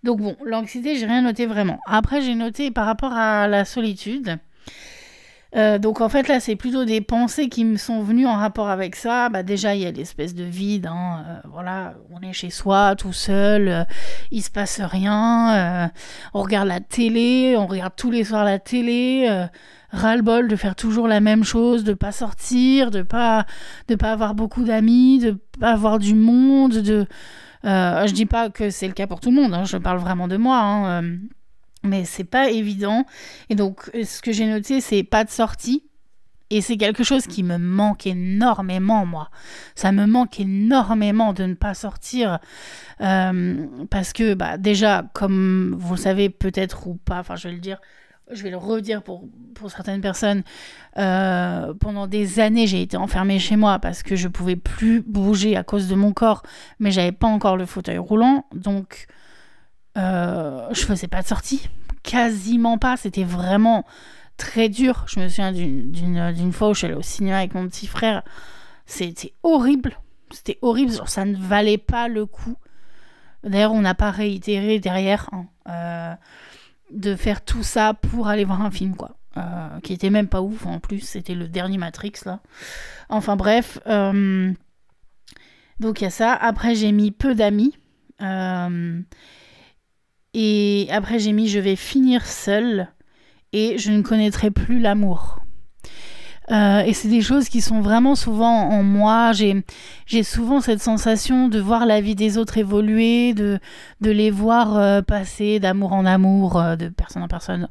Donc 0.04 0.22
bon, 0.22 0.36
l'anxiété, 0.44 0.96
j'ai 0.96 1.06
rien 1.06 1.22
noté 1.22 1.46
vraiment. 1.46 1.80
Après, 1.86 2.24
j'ai 2.24 2.34
noté 2.34 2.72
par 2.72 2.88
rapport 2.88 3.14
à 3.14 3.48
la 3.48 3.64
solitude. 3.64 4.40
Euh, 5.56 5.77
donc 5.80 6.01
en 6.01 6.10
fait 6.10 6.27
là 6.27 6.42
c'est 6.42 6.58
plutôt 6.58 6.84
des 6.84 7.00
pensées 7.00 7.48
qui 7.48 7.63
me 7.63 7.77
sont 7.77 8.01
venues 8.01 8.27
en 8.27 8.36
rapport 8.36 8.70
avec 8.70 8.96
ça. 8.96 9.30
Bah 9.30 9.44
déjà 9.44 9.75
il 9.75 9.82
y 9.82 9.86
a 9.86 9.92
l'espèce 9.92 10.36
de 10.36 10.44
vide, 10.44 10.88
hein. 10.88 11.24
Euh, 11.27 11.48
voilà, 11.51 11.94
on 12.12 12.22
est 12.22 12.34
chez 12.34 12.50
soi 12.50 12.96
tout 12.96 13.13
seul, 13.13 13.86
il 14.32 14.42
se 14.42 14.51
passe 14.51 14.82
rien, 14.82 15.92
on 16.34 16.42
regarde 16.42 16.68
la 16.68 16.80
télé, 16.80 17.56
on 17.58 17.68
regarde 17.68 17.94
tous 17.96 18.12
les 18.12 18.24
soirs 18.24 18.44
la 18.44 18.60
télé, 18.60 19.48
ras-le-bol 19.92 20.48
de 20.48 20.56
faire 20.56 20.75
toujours 20.75 21.08
la 21.08 21.22
même 21.22 21.44
chose, 21.44 21.84
de 21.84 21.94
pas 21.94 22.12
sortir, 22.12 22.92
de 22.92 23.01
pas 23.01 23.46
de 23.88 23.96
pas 23.96 24.12
avoir 24.12 24.36
beaucoup 24.36 24.63
d'amis, 24.63 25.20
de 25.20 25.39
pas 25.60 25.72
avoir 25.72 26.00
du 26.00 26.13
monde, 26.13 26.74
de 26.74 27.08
euh, 27.66 28.08
je 28.08 28.13
dis 28.13 28.25
pas 28.25 28.50
que 28.50 28.70
c'est 28.70 28.88
le 28.88 28.94
cas 28.94 29.08
pour 29.08 29.20
tout 29.20 29.32
le 29.32 29.42
monde, 29.42 29.54
hein, 29.54 29.63
je 29.66 29.77
parle 29.77 29.98
vraiment 29.98 30.27
de 30.27 30.38
moi, 30.38 30.60
hein, 30.60 31.04
euh, 31.04 31.18
mais 31.88 32.06
c'est 32.06 32.24
pas 32.24 32.50
évident. 32.50 33.06
Et 33.50 33.56
donc 33.56 33.89
ce 33.94 34.22
que 34.22 34.32
j'ai 34.32 34.46
noté, 34.46 34.82
c'est 34.82 35.03
pas 35.03 35.24
de 35.24 35.29
sortie. 35.29 35.84
Et 36.50 36.62
c'est 36.62 36.77
quelque 36.77 37.03
chose 37.03 37.27
qui 37.27 37.44
me 37.44 37.58
manque 37.58 38.08
énormément, 38.08 39.06
moi. 39.06 39.29
Ça 39.75 39.91
me 39.91 40.06
manque 40.06 40.39
énormément 40.39 41.34
de 41.34 41.44
ne 41.44 41.56
pas 41.56 41.74
sortir. 41.74 42.39
Euh, 43.01 43.65
parce 43.89 44.13
que, 44.13 44.34
bah, 44.34 44.58
déjà, 44.58 45.03
comme 45.13 45.75
vous 45.77 45.96
le 45.96 46.00
savez 46.00 46.29
peut-être 46.29 46.88
ou 46.88 46.96
pas, 46.96 47.20
enfin, 47.20 47.36
je 47.36 47.50
vais 47.50 47.53
le 47.53 47.60
dire, 47.60 47.79
je 48.32 48.44
vais 48.44 48.50
le 48.50 48.58
redire 48.58 49.03
pour, 49.03 49.25
pour 49.56 49.70
certaines 49.72 50.00
personnes, 50.00 50.44
euh, 50.98 51.74
pendant 51.74 52.08
des 52.08 52.39
années, 52.39 52.65
j'ai 52.65 52.82
été 52.82 52.96
enfermée 52.96 53.39
chez 53.39 53.58
moi 53.58 53.79
parce 53.79 54.01
que 54.01 54.15
je 54.15 54.29
pouvais 54.29 54.56
plus 54.56 55.01
bouger 55.01 55.58
à 55.58 55.63
cause 55.63 55.88
de 55.88 55.96
mon 55.96 56.13
corps, 56.13 56.44
mais 56.79 56.91
j'avais 56.91 57.12
pas 57.12 57.27
encore 57.27 57.58
le 57.58 57.65
fauteuil 57.65 57.98
roulant, 57.98 58.46
donc 58.53 59.08
euh, 59.98 60.68
je 60.72 60.82
faisais 60.82 61.08
pas 61.08 61.22
de 61.22 61.27
sortie, 61.27 61.70
quasiment 62.04 62.77
pas. 62.77 62.98
C'était 62.98 63.24
vraiment 63.24 63.86
très 64.38 64.70
dur. 64.70 65.06
Je 65.08 65.20
me 65.20 65.27
souviens 65.27 65.51
d'une 65.51 66.54
fois 66.54 66.70
où 66.70 66.74
je 66.74 66.80
suis 66.80 66.88
allée 66.88 66.96
au 66.96 67.01
cinéma 67.01 67.38
avec 67.38 67.54
mon 67.54 67.68
petit 67.68 67.88
frère. 67.88 68.24
C'était 68.86 69.34
horrible. 69.44 69.98
C'était 70.32 70.58
horrible. 70.62 70.94
ça 71.06 71.25
ne 71.25 71.36
valait 71.36 71.77
pas 71.77 72.08
le 72.08 72.25
coup. 72.25 72.56
D'ailleurs, 73.44 73.74
on 73.74 73.82
n'a 73.82 73.96
pas 73.96 74.12
réitéré 74.12 74.80
derrière. 74.80 75.30
Hein. 75.32 75.46
Euh, 75.70 76.16
de 76.92 77.16
faire 77.16 77.44
tout 77.44 77.63
ça 77.63 77.94
pour 77.94 78.30
aller 78.30 78.46
voir 78.46 78.62
un 78.62 78.72
film, 78.72 78.96
quoi. 78.96 79.18
Euh, 79.36 79.80
qui 79.84 79.92
était 79.94 80.10
même 80.10 80.30
pas 80.30 80.42
ouf 80.42 80.66
en 80.66 80.80
plus, 80.80 81.01
c'était 81.01 81.36
le 81.36 81.48
dernier 81.48 81.77
Matrix 81.77 82.13
là. 82.25 82.39
Enfin 83.08 83.36
bref, 83.36 83.77
donc 83.86 84.56
il 86.01 86.04
y 86.04 86.08
a 86.08 86.10
ça. 86.10 86.34
Après 86.34 86.74
j'ai 86.74 86.92
mis 86.92 87.12
peu 87.12 87.36
d'amis. 87.36 87.77
Et 90.39 90.88
après 90.91 91.17
j'ai 91.17 91.34
mis 91.34 91.48
je 91.48 91.60
vais 91.60 91.75
finir 91.75 92.25
seul 92.25 92.88
et 93.53 93.79
je 93.79 93.91
ne 93.91 94.03
connaîtrai 94.03 94.51
plus 94.51 94.79
l'amour. 94.79 95.39
Euh, 96.50 96.79
et 96.79 96.94
c'est 96.94 97.10
des 97.10 97.22
choses 97.22 97.50
qui 97.50 97.60
sont 97.60 97.82
vraiment 97.82 98.15
souvent 98.15 98.70
en 98.70 98.82
moi. 98.82 99.34
J'ai, 99.34 99.65
j'ai 100.06 100.24
souvent 100.24 100.62
cette 100.62 100.82
sensation 100.82 101.50
de 101.50 101.60
voir 101.60 101.86
la 101.86 102.00
vie 102.00 102.15
des 102.15 102.38
autres 102.38 102.58
évoluer, 102.58 103.34
de, 103.34 103.60
de 104.00 104.12
les 104.12 104.32
voir 104.32 104.77
euh, 104.77 105.01
passer 105.01 105.60
d'amour 105.60 105.91
en 105.91 106.06
amour, 106.06 106.62
euh, 106.62 106.75
de 106.77 106.88
personne 106.88 107.24
en 107.24 107.27
personne, 107.27 107.67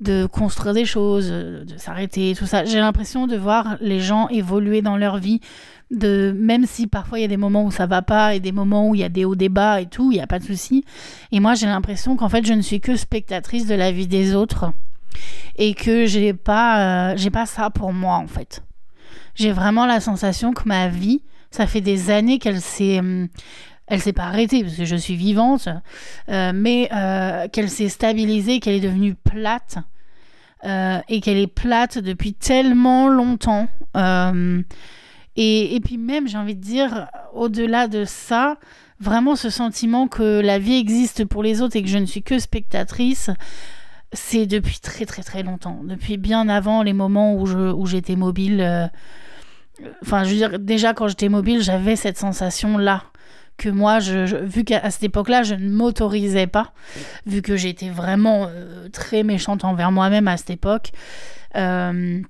de 0.00 0.26
construire 0.26 0.74
des 0.74 0.84
choses, 0.84 1.30
de 1.30 1.76
s'arrêter, 1.76 2.34
tout 2.36 2.46
ça. 2.46 2.64
J'ai 2.64 2.78
l'impression 2.78 3.26
de 3.26 3.36
voir 3.36 3.76
les 3.80 4.00
gens 4.00 4.28
évoluer 4.28 4.82
dans 4.82 4.96
leur 4.96 5.18
vie, 5.18 5.40
de 5.90 6.34
même 6.36 6.66
si 6.66 6.86
parfois 6.86 7.18
il 7.18 7.22
y 7.22 7.24
a 7.24 7.28
des 7.28 7.36
moments 7.36 7.64
où 7.64 7.70
ça 7.70 7.86
va 7.86 8.02
pas 8.02 8.34
et 8.34 8.40
des 8.40 8.52
moments 8.52 8.88
où 8.88 8.94
il 8.94 9.00
y 9.00 9.04
a 9.04 9.08
des 9.08 9.24
hauts 9.24 9.36
débats 9.36 9.80
et 9.80 9.86
tout, 9.86 10.10
il 10.10 10.16
n'y 10.16 10.22
a 10.22 10.26
pas 10.26 10.38
de 10.38 10.44
souci. 10.44 10.84
Et 11.32 11.40
moi 11.40 11.54
j'ai 11.54 11.66
l'impression 11.66 12.16
qu'en 12.16 12.28
fait 12.28 12.44
je 12.46 12.52
ne 12.52 12.62
suis 12.62 12.80
que 12.80 12.96
spectatrice 12.96 13.66
de 13.66 13.74
la 13.74 13.92
vie 13.92 14.06
des 14.06 14.34
autres 14.34 14.72
et 15.56 15.74
que 15.74 16.06
j'ai 16.06 16.32
pas 16.32 17.12
euh, 17.12 17.14
j'ai 17.16 17.30
pas 17.30 17.46
ça 17.46 17.70
pour 17.70 17.92
moi 17.92 18.16
en 18.16 18.26
fait. 18.26 18.62
J'ai 19.34 19.52
vraiment 19.52 19.86
la 19.86 20.00
sensation 20.00 20.52
que 20.52 20.62
ma 20.66 20.88
vie, 20.88 21.22
ça 21.50 21.66
fait 21.66 21.80
des 21.80 22.10
années 22.10 22.38
qu'elle 22.38 22.60
s'est 22.60 22.98
hum, 22.98 23.28
elle 23.86 24.00
s'est 24.00 24.12
pas 24.12 24.24
arrêtée 24.24 24.62
parce 24.62 24.76
que 24.76 24.84
je 24.84 24.96
suis 24.96 25.16
vivante, 25.16 25.68
euh, 26.28 26.52
mais 26.54 26.88
euh, 26.92 27.48
qu'elle 27.48 27.68
s'est 27.68 27.88
stabilisée, 27.88 28.60
qu'elle 28.60 28.74
est 28.74 28.80
devenue 28.80 29.14
plate 29.14 29.78
et 31.08 31.20
qu'elle 31.20 31.36
est 31.36 31.46
plate 31.46 31.98
depuis 31.98 32.32
tellement 32.32 33.06
longtemps. 33.06 33.68
Et, 35.36 35.74
et, 35.74 35.80
puis 35.80 35.98
même, 35.98 36.26
j'ai 36.26 36.38
envie 36.38 36.54
de 36.54 36.62
dire, 36.62 37.08
au-delà 37.34 37.86
de 37.86 38.06
ça, 38.06 38.56
vraiment 39.00 39.36
ce 39.36 39.50
sentiment 39.50 40.08
que 40.08 40.40
la 40.40 40.58
vie 40.58 40.76
existe 40.76 41.24
pour 41.24 41.42
les 41.42 41.60
autres 41.60 41.76
et 41.76 41.82
que 41.82 41.88
je 41.88 41.98
ne 41.98 42.06
suis 42.06 42.22
que 42.22 42.38
spectatrice, 42.38 43.30
c'est 44.12 44.46
depuis 44.46 44.78
très 44.78 45.06
très 45.06 45.22
très 45.22 45.42
longtemps, 45.42 45.80
depuis 45.84 46.16
bien 46.16 46.48
avant 46.48 46.82
les 46.82 46.92
moments 46.92 47.34
où 47.34 47.46
je 47.46 47.72
où 47.72 47.86
j'étais 47.86 48.16
mobile. 48.16 48.60
Euh, 48.60 48.86
enfin, 50.02 50.24
je 50.24 50.30
veux 50.30 50.36
dire, 50.36 50.58
déjà 50.58 50.94
quand 50.94 51.08
j'étais 51.08 51.28
mobile, 51.28 51.62
j'avais 51.62 51.96
cette 51.96 52.18
sensation 52.18 52.78
là 52.78 53.04
que 53.56 53.68
moi, 53.68 54.00
je, 54.00 54.36
vu 54.36 54.64
qu'à 54.64 54.90
cette 54.90 55.04
époque-là, 55.04 55.42
je 55.42 55.54
ne 55.54 55.70
m'autorisais 55.70 56.46
pas, 56.46 56.72
vu 57.26 57.42
que 57.42 57.56
j'étais 57.56 57.88
vraiment 57.88 58.48
euh, 58.48 58.88
très 58.88 59.22
méchante 59.22 59.64
envers 59.64 59.92
moi-même 59.92 60.28
à 60.28 60.36
cette 60.36 60.50
époque. 60.50 60.90
Euh, 61.56 62.20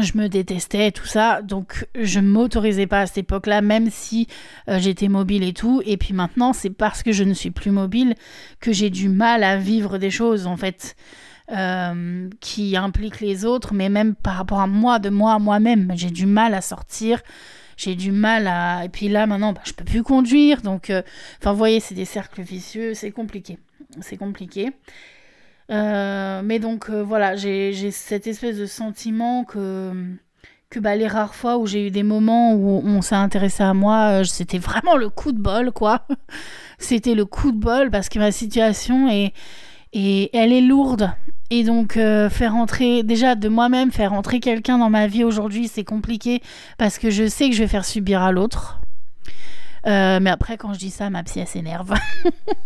je 0.00 0.18
me 0.18 0.28
détestais 0.28 0.90
tout 0.90 1.06
ça, 1.06 1.42
donc 1.42 1.86
je 1.94 2.18
ne 2.18 2.28
m'autorisais 2.28 2.86
pas 2.86 3.00
à 3.00 3.06
cette 3.06 3.18
époque-là, 3.18 3.60
même 3.60 3.90
si 3.90 4.26
euh, 4.68 4.78
j'étais 4.80 5.08
mobile 5.08 5.44
et 5.44 5.52
tout. 5.52 5.82
Et 5.84 5.96
puis 5.96 6.14
maintenant, 6.14 6.52
c'est 6.52 6.70
parce 6.70 7.02
que 7.02 7.12
je 7.12 7.24
ne 7.24 7.34
suis 7.34 7.50
plus 7.50 7.70
mobile 7.70 8.14
que 8.58 8.72
j'ai 8.72 8.90
du 8.90 9.08
mal 9.08 9.44
à 9.44 9.56
vivre 9.56 9.98
des 9.98 10.10
choses, 10.10 10.46
en 10.46 10.56
fait, 10.56 10.96
qui 12.40 12.74
impliquent 12.74 13.20
les 13.20 13.44
autres, 13.44 13.74
mais 13.74 13.90
même 13.90 14.14
par 14.14 14.36
rapport 14.36 14.60
à 14.60 14.66
moi, 14.66 14.98
de 14.98 15.10
moi 15.10 15.34
à 15.34 15.38
moi-même. 15.38 15.92
J'ai 15.94 16.10
du 16.10 16.24
mal 16.24 16.54
à 16.54 16.62
sortir 16.62 17.20
j'ai 17.76 17.94
du 17.94 18.12
mal 18.12 18.46
à. 18.46 18.84
Et 18.84 18.88
puis 18.88 19.08
là, 19.08 19.26
maintenant, 19.26 19.52
bah, 19.52 19.62
je 19.64 19.72
peux 19.72 19.84
plus 19.84 20.02
conduire. 20.02 20.62
Donc, 20.62 20.90
euh, 20.90 21.02
enfin, 21.40 21.52
vous 21.52 21.58
voyez, 21.58 21.80
c'est 21.80 21.94
des 21.94 22.04
cercles 22.04 22.42
vicieux. 22.42 22.94
C'est 22.94 23.10
compliqué. 23.10 23.58
C'est 24.00 24.16
compliqué. 24.16 24.70
Euh, 25.70 26.42
mais 26.44 26.58
donc, 26.58 26.90
euh, 26.90 27.02
voilà, 27.02 27.36
j'ai 27.36 27.90
cette 27.90 28.26
espèce 28.26 28.58
de 28.58 28.66
sentiment 28.66 29.44
que. 29.44 29.92
Que 30.70 30.80
bah, 30.80 30.96
les 30.96 31.06
rares 31.06 31.36
fois 31.36 31.58
où 31.58 31.66
j'ai 31.68 31.86
eu 31.86 31.90
des 31.92 32.02
moments 32.02 32.52
où 32.54 32.82
on 32.84 33.00
s'est 33.00 33.14
intéressé 33.14 33.62
à 33.62 33.74
moi, 33.74 34.24
c'était 34.24 34.58
vraiment 34.58 34.96
le 34.96 35.08
coup 35.08 35.30
de 35.30 35.38
bol, 35.38 35.70
quoi. 35.70 36.04
c'était 36.78 37.14
le 37.14 37.24
coup 37.24 37.52
de 37.52 37.58
bol 37.58 37.92
parce 37.92 38.08
que 38.08 38.18
ma 38.18 38.32
situation 38.32 39.08
est, 39.08 39.32
et 39.94 40.36
elle 40.36 40.52
est 40.52 40.60
lourde. 40.60 41.12
Et 41.50 41.62
donc 41.62 41.96
euh, 41.96 42.28
faire 42.28 42.54
entrer, 42.56 43.02
déjà 43.02 43.36
de 43.36 43.48
moi-même, 43.48 43.92
faire 43.92 44.12
entrer 44.12 44.40
quelqu'un 44.40 44.76
dans 44.76 44.90
ma 44.90 45.06
vie 45.06 45.24
aujourd'hui, 45.24 45.68
c'est 45.68 45.84
compliqué 45.84 46.42
parce 46.78 46.98
que 46.98 47.10
je 47.10 47.28
sais 47.28 47.48
que 47.48 47.54
je 47.54 47.62
vais 47.62 47.68
faire 47.68 47.84
subir 47.84 48.20
à 48.20 48.32
l'autre. 48.32 48.80
Euh, 49.86 50.18
mais 50.20 50.30
après, 50.30 50.56
quand 50.56 50.72
je 50.72 50.78
dis 50.78 50.90
ça, 50.90 51.10
ma 51.10 51.22
psy, 51.22 51.40
elle 51.40 51.46
s'énerve. 51.46 51.94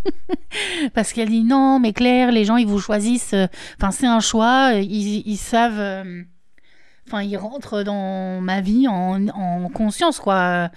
parce 0.93 1.11
qu'elle 1.11 1.29
dit 1.29 1.43
non, 1.43 1.77
mais 1.77 1.91
Claire, 1.91 2.31
les 2.31 2.45
gens, 2.45 2.55
ils 2.55 2.65
vous 2.65 2.79
choisissent. 2.79 3.33
Euh, 3.33 3.47
enfin, 3.77 3.91
c'est 3.91 4.07
un 4.07 4.21
choix. 4.21 4.71
Ils, 4.75 5.37
savent. 5.37 6.05
Enfin, 7.05 7.21
ils 7.21 7.35
rentrent 7.35 7.83
dans 7.83 8.39
ma 8.39 8.61
vie 8.61 8.87
en, 8.87 9.27
en 9.27 9.67
conscience, 9.67 10.21
quoi. 10.21 10.69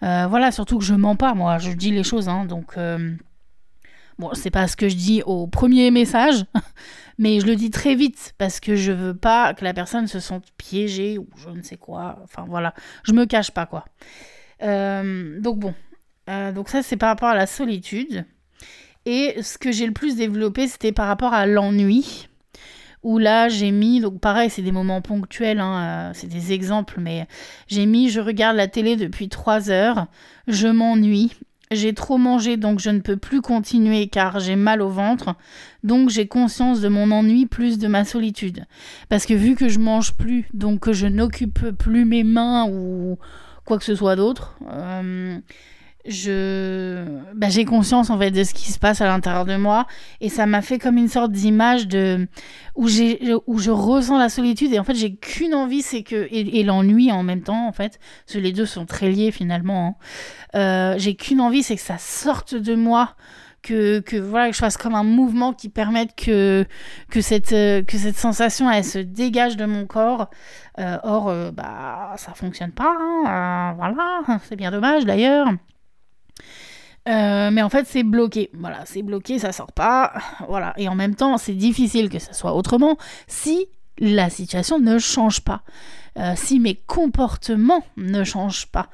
voilà, 0.00 0.50
surtout 0.50 0.78
que 0.78 0.84
je 0.84 0.94
mens 0.94 1.14
pas, 1.14 1.32
moi. 1.34 1.58
Je 1.58 1.70
dis 1.70 1.92
les 1.92 2.02
choses, 2.02 2.28
hein. 2.28 2.44
Donc. 2.44 2.76
Bon, 4.18 4.30
c'est 4.34 4.50
pas 4.50 4.68
ce 4.68 4.76
que 4.76 4.88
je 4.88 4.94
dis 4.94 5.22
au 5.26 5.46
premier 5.46 5.90
message, 5.90 6.44
mais 7.18 7.40
je 7.40 7.46
le 7.46 7.56
dis 7.56 7.70
très 7.70 7.94
vite 7.94 8.34
parce 8.38 8.60
que 8.60 8.76
je 8.76 8.92
veux 8.92 9.14
pas 9.14 9.54
que 9.54 9.64
la 9.64 9.74
personne 9.74 10.06
se 10.06 10.20
sente 10.20 10.44
piégée 10.56 11.18
ou 11.18 11.26
je 11.36 11.50
ne 11.50 11.62
sais 11.62 11.76
quoi. 11.76 12.18
Enfin 12.22 12.44
voilà, 12.48 12.74
je 13.02 13.12
me 13.12 13.26
cache 13.26 13.50
pas 13.50 13.66
quoi. 13.66 13.84
Euh, 14.62 15.40
donc 15.40 15.58
bon, 15.58 15.74
euh, 16.30 16.52
donc 16.52 16.68
ça 16.68 16.82
c'est 16.82 16.96
par 16.96 17.08
rapport 17.08 17.28
à 17.28 17.34
la 17.34 17.46
solitude. 17.46 18.24
Et 19.06 19.42
ce 19.42 19.58
que 19.58 19.72
j'ai 19.72 19.86
le 19.86 19.92
plus 19.92 20.16
développé, 20.16 20.66
c'était 20.68 20.92
par 20.92 21.08
rapport 21.08 21.34
à 21.34 21.46
l'ennui. 21.46 22.28
Où 23.02 23.18
là, 23.18 23.50
j'ai 23.50 23.70
mis, 23.70 24.00
donc 24.00 24.18
pareil, 24.18 24.48
c'est 24.48 24.62
des 24.62 24.72
moments 24.72 25.02
ponctuels, 25.02 25.60
hein, 25.60 26.08
euh, 26.08 26.12
c'est 26.14 26.26
des 26.26 26.54
exemples, 26.54 27.00
mais 27.00 27.26
j'ai 27.68 27.84
mis, 27.84 28.08
je 28.08 28.18
regarde 28.18 28.56
la 28.56 28.66
télé 28.66 28.96
depuis 28.96 29.28
trois 29.28 29.70
heures, 29.70 30.06
je 30.48 30.68
m'ennuie, 30.68 31.30
j'ai 31.70 31.94
trop 31.94 32.18
mangé 32.18 32.56
donc 32.56 32.78
je 32.78 32.90
ne 32.90 33.00
peux 33.00 33.16
plus 33.16 33.40
continuer 33.40 34.08
car 34.08 34.38
j'ai 34.40 34.56
mal 34.56 34.82
au 34.82 34.88
ventre. 34.88 35.34
Donc 35.82 36.08
j'ai 36.08 36.26
conscience 36.26 36.80
de 36.80 36.88
mon 36.88 37.10
ennui 37.10 37.46
plus 37.46 37.78
de 37.78 37.88
ma 37.88 38.04
solitude. 38.04 38.64
Parce 39.08 39.26
que 39.26 39.34
vu 39.34 39.54
que 39.54 39.68
je 39.68 39.78
mange 39.78 40.14
plus, 40.14 40.46
donc 40.52 40.80
que 40.80 40.92
je 40.92 41.06
n'occupe 41.06 41.70
plus 41.70 42.04
mes 42.04 42.24
mains 42.24 42.66
ou 42.68 43.18
quoi 43.64 43.78
que 43.78 43.84
ce 43.84 43.94
soit 43.94 44.16
d'autre, 44.16 44.56
euh, 44.70 45.38
je 46.06 47.04
bah, 47.34 47.48
j'ai 47.48 47.64
conscience 47.64 48.10
en 48.10 48.18
fait 48.18 48.30
de 48.30 48.44
ce 48.44 48.52
qui 48.52 48.70
se 48.70 48.78
passe 48.78 49.00
à 49.00 49.06
l'intérieur 49.06 49.44
de 49.44 49.56
moi. 49.56 49.86
Et 50.20 50.28
ça 50.28 50.46
m'a 50.46 50.62
fait 50.62 50.78
comme 50.78 50.98
une 50.98 51.08
sorte 51.08 51.32
d'image 51.32 51.88
de 51.88 52.26
où 52.74 52.88
j'ai 52.88 53.34
où 53.46 53.58
je 53.58 53.70
ressens 53.70 54.18
la 54.18 54.28
solitude. 54.28 54.72
Et 54.72 54.78
en 54.78 54.84
fait 54.84 54.94
j'ai 54.94 55.14
qu'une 55.16 55.54
envie 55.54 55.82
c'est 55.82 56.02
que 56.02 56.28
et, 56.30 56.62
l'ennui 56.62 57.10
en 57.10 57.22
même 57.22 57.42
temps 57.42 57.66
en 57.66 57.72
fait. 57.72 57.98
Parce 58.24 58.34
que 58.34 58.38
les 58.38 58.52
deux 58.52 58.66
sont 58.66 58.86
très 58.86 59.10
liés 59.10 59.30
finalement 59.30 59.98
hein. 60.54 60.58
euh, 60.58 60.94
j'ai 60.98 61.14
qu'une 61.14 61.40
envie 61.40 61.62
c'est 61.62 61.76
que 61.76 61.82
ça 61.82 61.98
sorte 61.98 62.54
de 62.54 62.74
moi 62.74 63.16
que, 63.62 64.00
que, 64.00 64.16
voilà 64.16 64.48
que 64.48 64.54
je 64.54 64.58
fasse 64.58 64.76
comme 64.76 64.94
un 64.94 65.04
mouvement 65.04 65.54
qui 65.54 65.70
permette 65.70 66.14
que 66.14 66.66
que 67.10 67.22
cette 67.22 67.48
que 67.86 67.96
cette 67.96 68.18
sensation 68.18 68.70
elle 68.70 68.84
se 68.84 68.98
dégage 68.98 69.56
de 69.56 69.64
mon 69.64 69.86
corps. 69.86 70.28
Euh, 70.78 70.98
or 71.02 71.28
euh, 71.28 71.50
bah 71.50 72.12
ça 72.16 72.32
fonctionne 72.34 72.72
pas 72.72 72.94
hein. 72.98 73.74
voilà. 73.78 74.20
C'est 74.48 74.56
bien 74.56 74.70
dommage 74.70 75.06
d'ailleurs 75.06 75.48
euh, 77.08 77.50
mais 77.50 77.62
en 77.62 77.68
fait, 77.68 77.86
c'est 77.86 78.02
bloqué. 78.02 78.50
Voilà, 78.54 78.82
c'est 78.86 79.02
bloqué, 79.02 79.38
ça 79.38 79.52
sort 79.52 79.72
pas. 79.72 80.12
Voilà. 80.48 80.72
Et 80.76 80.88
en 80.88 80.94
même 80.94 81.14
temps, 81.14 81.36
c'est 81.38 81.54
difficile 81.54 82.08
que 82.08 82.18
ça 82.18 82.32
soit 82.32 82.54
autrement 82.54 82.96
si 83.26 83.66
la 83.98 84.30
situation 84.30 84.78
ne 84.78 84.98
change 84.98 85.40
pas. 85.42 85.62
Euh, 86.18 86.32
si 86.36 86.60
mes 86.60 86.74
comportements 86.74 87.84
ne 87.96 88.24
changent 88.24 88.66
pas. 88.66 88.88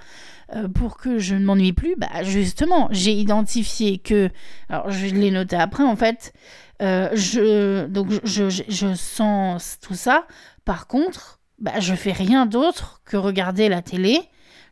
Euh, 0.56 0.66
pour 0.66 0.96
que 0.96 1.20
je 1.20 1.36
ne 1.36 1.44
m'ennuie 1.44 1.72
plus, 1.72 1.94
bah 1.96 2.24
justement, 2.24 2.88
j'ai 2.90 3.12
identifié 3.12 3.98
que. 3.98 4.30
Alors, 4.68 4.90
je 4.90 5.06
l'ai 5.06 5.30
noté 5.30 5.54
après, 5.54 5.84
en 5.84 5.94
fait. 5.94 6.32
je, 6.80 7.86
donc, 7.86 8.08
je, 8.24 8.48
je, 8.48 8.94
sens 8.94 9.78
tout 9.80 9.94
ça. 9.94 10.26
Par 10.64 10.88
contre, 10.88 11.38
bah, 11.60 11.78
je 11.78 11.94
fais 11.94 12.10
rien 12.12 12.46
d'autre 12.46 13.00
que 13.04 13.16
regarder 13.16 13.68
la 13.68 13.82
télé 13.82 14.22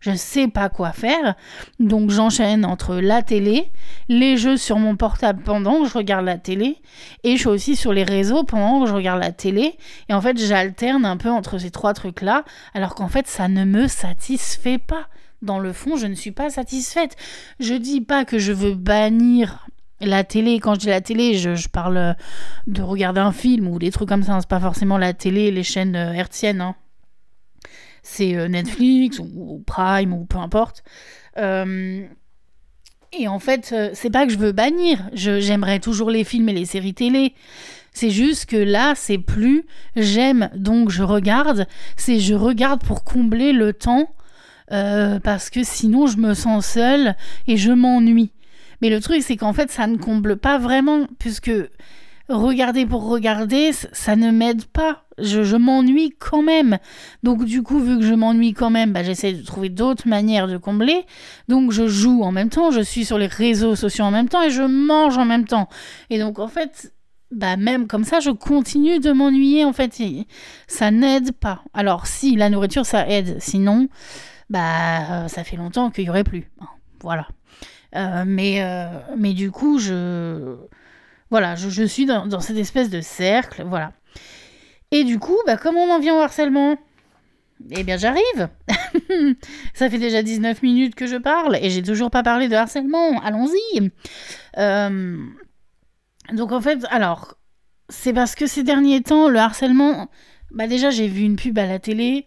je 0.00 0.12
sais 0.12 0.48
pas 0.48 0.68
quoi 0.68 0.92
faire. 0.92 1.34
Donc 1.80 2.10
j'enchaîne 2.10 2.64
entre 2.64 2.96
la 2.96 3.22
télé, 3.22 3.70
les 4.08 4.36
jeux 4.36 4.56
sur 4.56 4.78
mon 4.78 4.96
portable 4.96 5.42
pendant 5.42 5.82
que 5.82 5.88
je 5.88 5.94
regarde 5.94 6.24
la 6.24 6.38
télé, 6.38 6.78
et 7.24 7.32
je 7.32 7.38
suis 7.38 7.48
aussi 7.48 7.76
sur 7.76 7.92
les 7.92 8.04
réseaux 8.04 8.44
pendant 8.44 8.80
que 8.82 8.88
je 8.88 8.94
regarde 8.94 9.20
la 9.20 9.32
télé. 9.32 9.76
Et 10.08 10.14
en 10.14 10.20
fait, 10.20 10.38
j'alterne 10.38 11.04
un 11.04 11.16
peu 11.16 11.30
entre 11.30 11.58
ces 11.58 11.70
trois 11.70 11.94
trucs-là, 11.94 12.44
alors 12.74 12.94
qu'en 12.94 13.08
fait, 13.08 13.26
ça 13.26 13.48
ne 13.48 13.64
me 13.64 13.88
satisfait 13.88 14.78
pas. 14.78 15.08
Dans 15.40 15.60
le 15.60 15.72
fond, 15.72 15.96
je 15.96 16.06
ne 16.06 16.14
suis 16.14 16.32
pas 16.32 16.50
satisfaite. 16.50 17.16
Je 17.60 17.74
dis 17.74 18.00
pas 18.00 18.24
que 18.24 18.38
je 18.38 18.52
veux 18.52 18.74
bannir 18.74 19.68
la 20.00 20.24
télé, 20.24 20.60
quand 20.60 20.74
je 20.74 20.80
dis 20.80 20.86
la 20.88 21.00
télé, 21.00 21.34
je, 21.34 21.68
parle 21.68 22.16
de 22.66 22.82
regarder 22.82 23.20
un 23.20 23.32
film 23.32 23.68
ou 23.68 23.78
des 23.78 23.90
trucs 23.90 24.08
comme 24.08 24.22
ça. 24.22 24.38
C'est 24.40 24.48
pas 24.48 24.60
forcément 24.60 24.98
la 24.98 25.12
télé, 25.12 25.50
les 25.50 25.62
chaînes 25.62 25.96
euh, 25.96 26.12
hertziennes. 26.12 26.60
Hein 26.60 26.76
c'est 28.08 28.36
euh, 28.36 28.48
Netflix 28.48 29.18
ou, 29.18 29.62
Prime 29.66 30.12
ou 30.12 30.24
peu 30.24 30.38
importe. 30.38 30.82
Euh, 31.36 32.04
et 33.12 33.28
en 33.28 33.38
fait, 33.38 33.70
euh, 33.72 33.90
c'est 33.92 34.10
pas 34.10 34.26
que 34.26 34.32
je 34.32 34.38
veux 34.38 34.52
bannir. 34.52 35.08
J'aimerais 35.12 35.78
toujours 35.78 36.10
les 36.10 36.24
films 36.24 36.48
et 36.48 36.54
les 36.54 36.64
séries 36.64 36.94
télé. 36.94 37.34
C'est 37.92 38.10
juste 38.10 38.46
que 38.46 38.56
là, 38.56 38.94
c'est 38.96 39.18
plus 39.18 39.64
j'aime 39.96 40.50
donc 40.54 40.90
je 40.90 41.02
regarde. 41.02 41.66
C'est 41.96 42.18
je 42.18 42.34
regarde 42.34 42.82
pour 42.82 43.04
combler 43.04 43.52
le 43.52 43.72
temps 43.72 44.14
parce 44.68 45.48
que 45.48 45.64
sinon 45.64 46.06
je 46.06 46.18
me 46.18 46.34
sens 46.34 46.66
seule 46.66 47.16
et 47.46 47.56
je 47.56 47.72
m'ennuie. 47.72 48.30
Mais 48.82 48.90
le 48.90 49.00
truc, 49.00 49.22
c'est 49.22 49.36
qu'en 49.36 49.54
fait, 49.54 49.70
ça 49.70 49.86
ne 49.86 49.96
comble 49.96 50.36
pas 50.36 50.58
vraiment 50.58 51.06
puisque 51.18 51.50
regarder 52.28 52.86
pour 52.86 53.08
regarder, 53.08 53.72
ça 53.72 54.16
ne 54.16 54.30
m'aide 54.30 54.64
pas. 54.64 55.04
Je, 55.18 55.56
m'ennuie 55.56 56.14
quand 56.18 56.42
même. 56.42 56.78
Donc 57.22 57.44
du 57.44 57.62
coup, 57.62 57.80
vu 57.80 57.98
que 57.98 58.04
je 58.04 58.14
m'ennuie 58.14 58.52
quand 58.52 58.70
même, 58.70 58.92
bah, 58.92 59.02
j'essaie 59.02 59.32
de 59.32 59.44
trouver 59.44 59.68
d'autres 59.68 60.06
manières 60.06 60.46
de 60.46 60.56
combler. 60.56 61.04
Donc 61.48 61.72
je 61.72 61.88
joue 61.88 62.22
en 62.22 62.30
même 62.30 62.50
temps, 62.50 62.70
je 62.70 62.80
suis 62.80 63.04
sur 63.04 63.18
les 63.18 63.26
réseaux 63.26 63.74
sociaux 63.74 64.04
en 64.04 64.10
même 64.10 64.28
temps 64.28 64.42
et 64.42 64.50
je 64.50 64.62
mange 64.62 65.18
en 65.18 65.24
même 65.24 65.44
temps. 65.44 65.68
Et 66.10 66.18
donc 66.18 66.38
en 66.38 66.48
fait, 66.48 66.92
bah 67.30 67.56
même 67.56 67.88
comme 67.88 68.04
ça, 68.04 68.20
je 68.20 68.30
continue 68.30 69.00
de 69.00 69.10
m'ennuyer. 69.10 69.64
En 69.64 69.72
fait, 69.72 70.00
ça 70.68 70.90
n'aide 70.90 71.32
pas. 71.32 71.62
Alors 71.74 72.06
si 72.06 72.36
la 72.36 72.48
nourriture, 72.48 72.86
ça 72.86 73.08
aide. 73.08 73.38
Sinon, 73.40 73.88
bah 74.50 75.24
euh, 75.24 75.28
ça 75.28 75.42
fait 75.42 75.56
longtemps 75.56 75.90
qu'il 75.90 76.04
y 76.04 76.10
aurait 76.10 76.24
plus. 76.24 76.50
Voilà. 77.02 77.26
Euh, 77.96 78.24
mais, 78.26 78.62
euh, 78.62 78.86
mais 79.16 79.32
du 79.32 79.50
coup, 79.50 79.78
je 79.78 80.56
voilà, 81.30 81.54
je, 81.56 81.84
suis 81.84 82.06
dans, 82.06 82.40
cette 82.40 82.56
espèce 82.56 82.88
de 82.88 83.00
cercle, 83.00 83.64
voilà. 83.66 83.92
Et 84.90 85.04
du 85.04 85.18
coup, 85.18 85.36
bah, 85.46 85.58
on 85.66 85.90
en 85.90 85.98
vient 86.00 86.14
au 86.16 86.20
harcèlement 86.20 86.76
Eh 87.70 87.84
bien, 87.84 87.98
j'arrive 87.98 88.48
Ça 89.74 89.90
fait 89.90 89.98
déjà 89.98 90.22
19 90.22 90.62
minutes 90.62 90.94
que 90.94 91.06
je 91.06 91.16
parle 91.16 91.56
et 91.56 91.68
j'ai 91.68 91.82
toujours 91.82 92.10
pas 92.10 92.22
parlé 92.22 92.48
de 92.48 92.54
harcèlement. 92.54 93.20
Allons-y 93.20 93.90
euh, 94.56 95.18
Donc, 96.32 96.52
en 96.52 96.62
fait, 96.62 96.78
alors, 96.90 97.34
c'est 97.90 98.14
parce 98.14 98.34
que 98.34 98.46
ces 98.46 98.62
derniers 98.62 99.02
temps, 99.02 99.28
le 99.28 99.38
harcèlement. 99.38 100.08
Bah, 100.50 100.66
déjà, 100.66 100.88
j'ai 100.88 101.08
vu 101.08 101.22
une 101.22 101.36
pub 101.36 101.58
à 101.58 101.66
la 101.66 101.78
télé. 101.78 102.24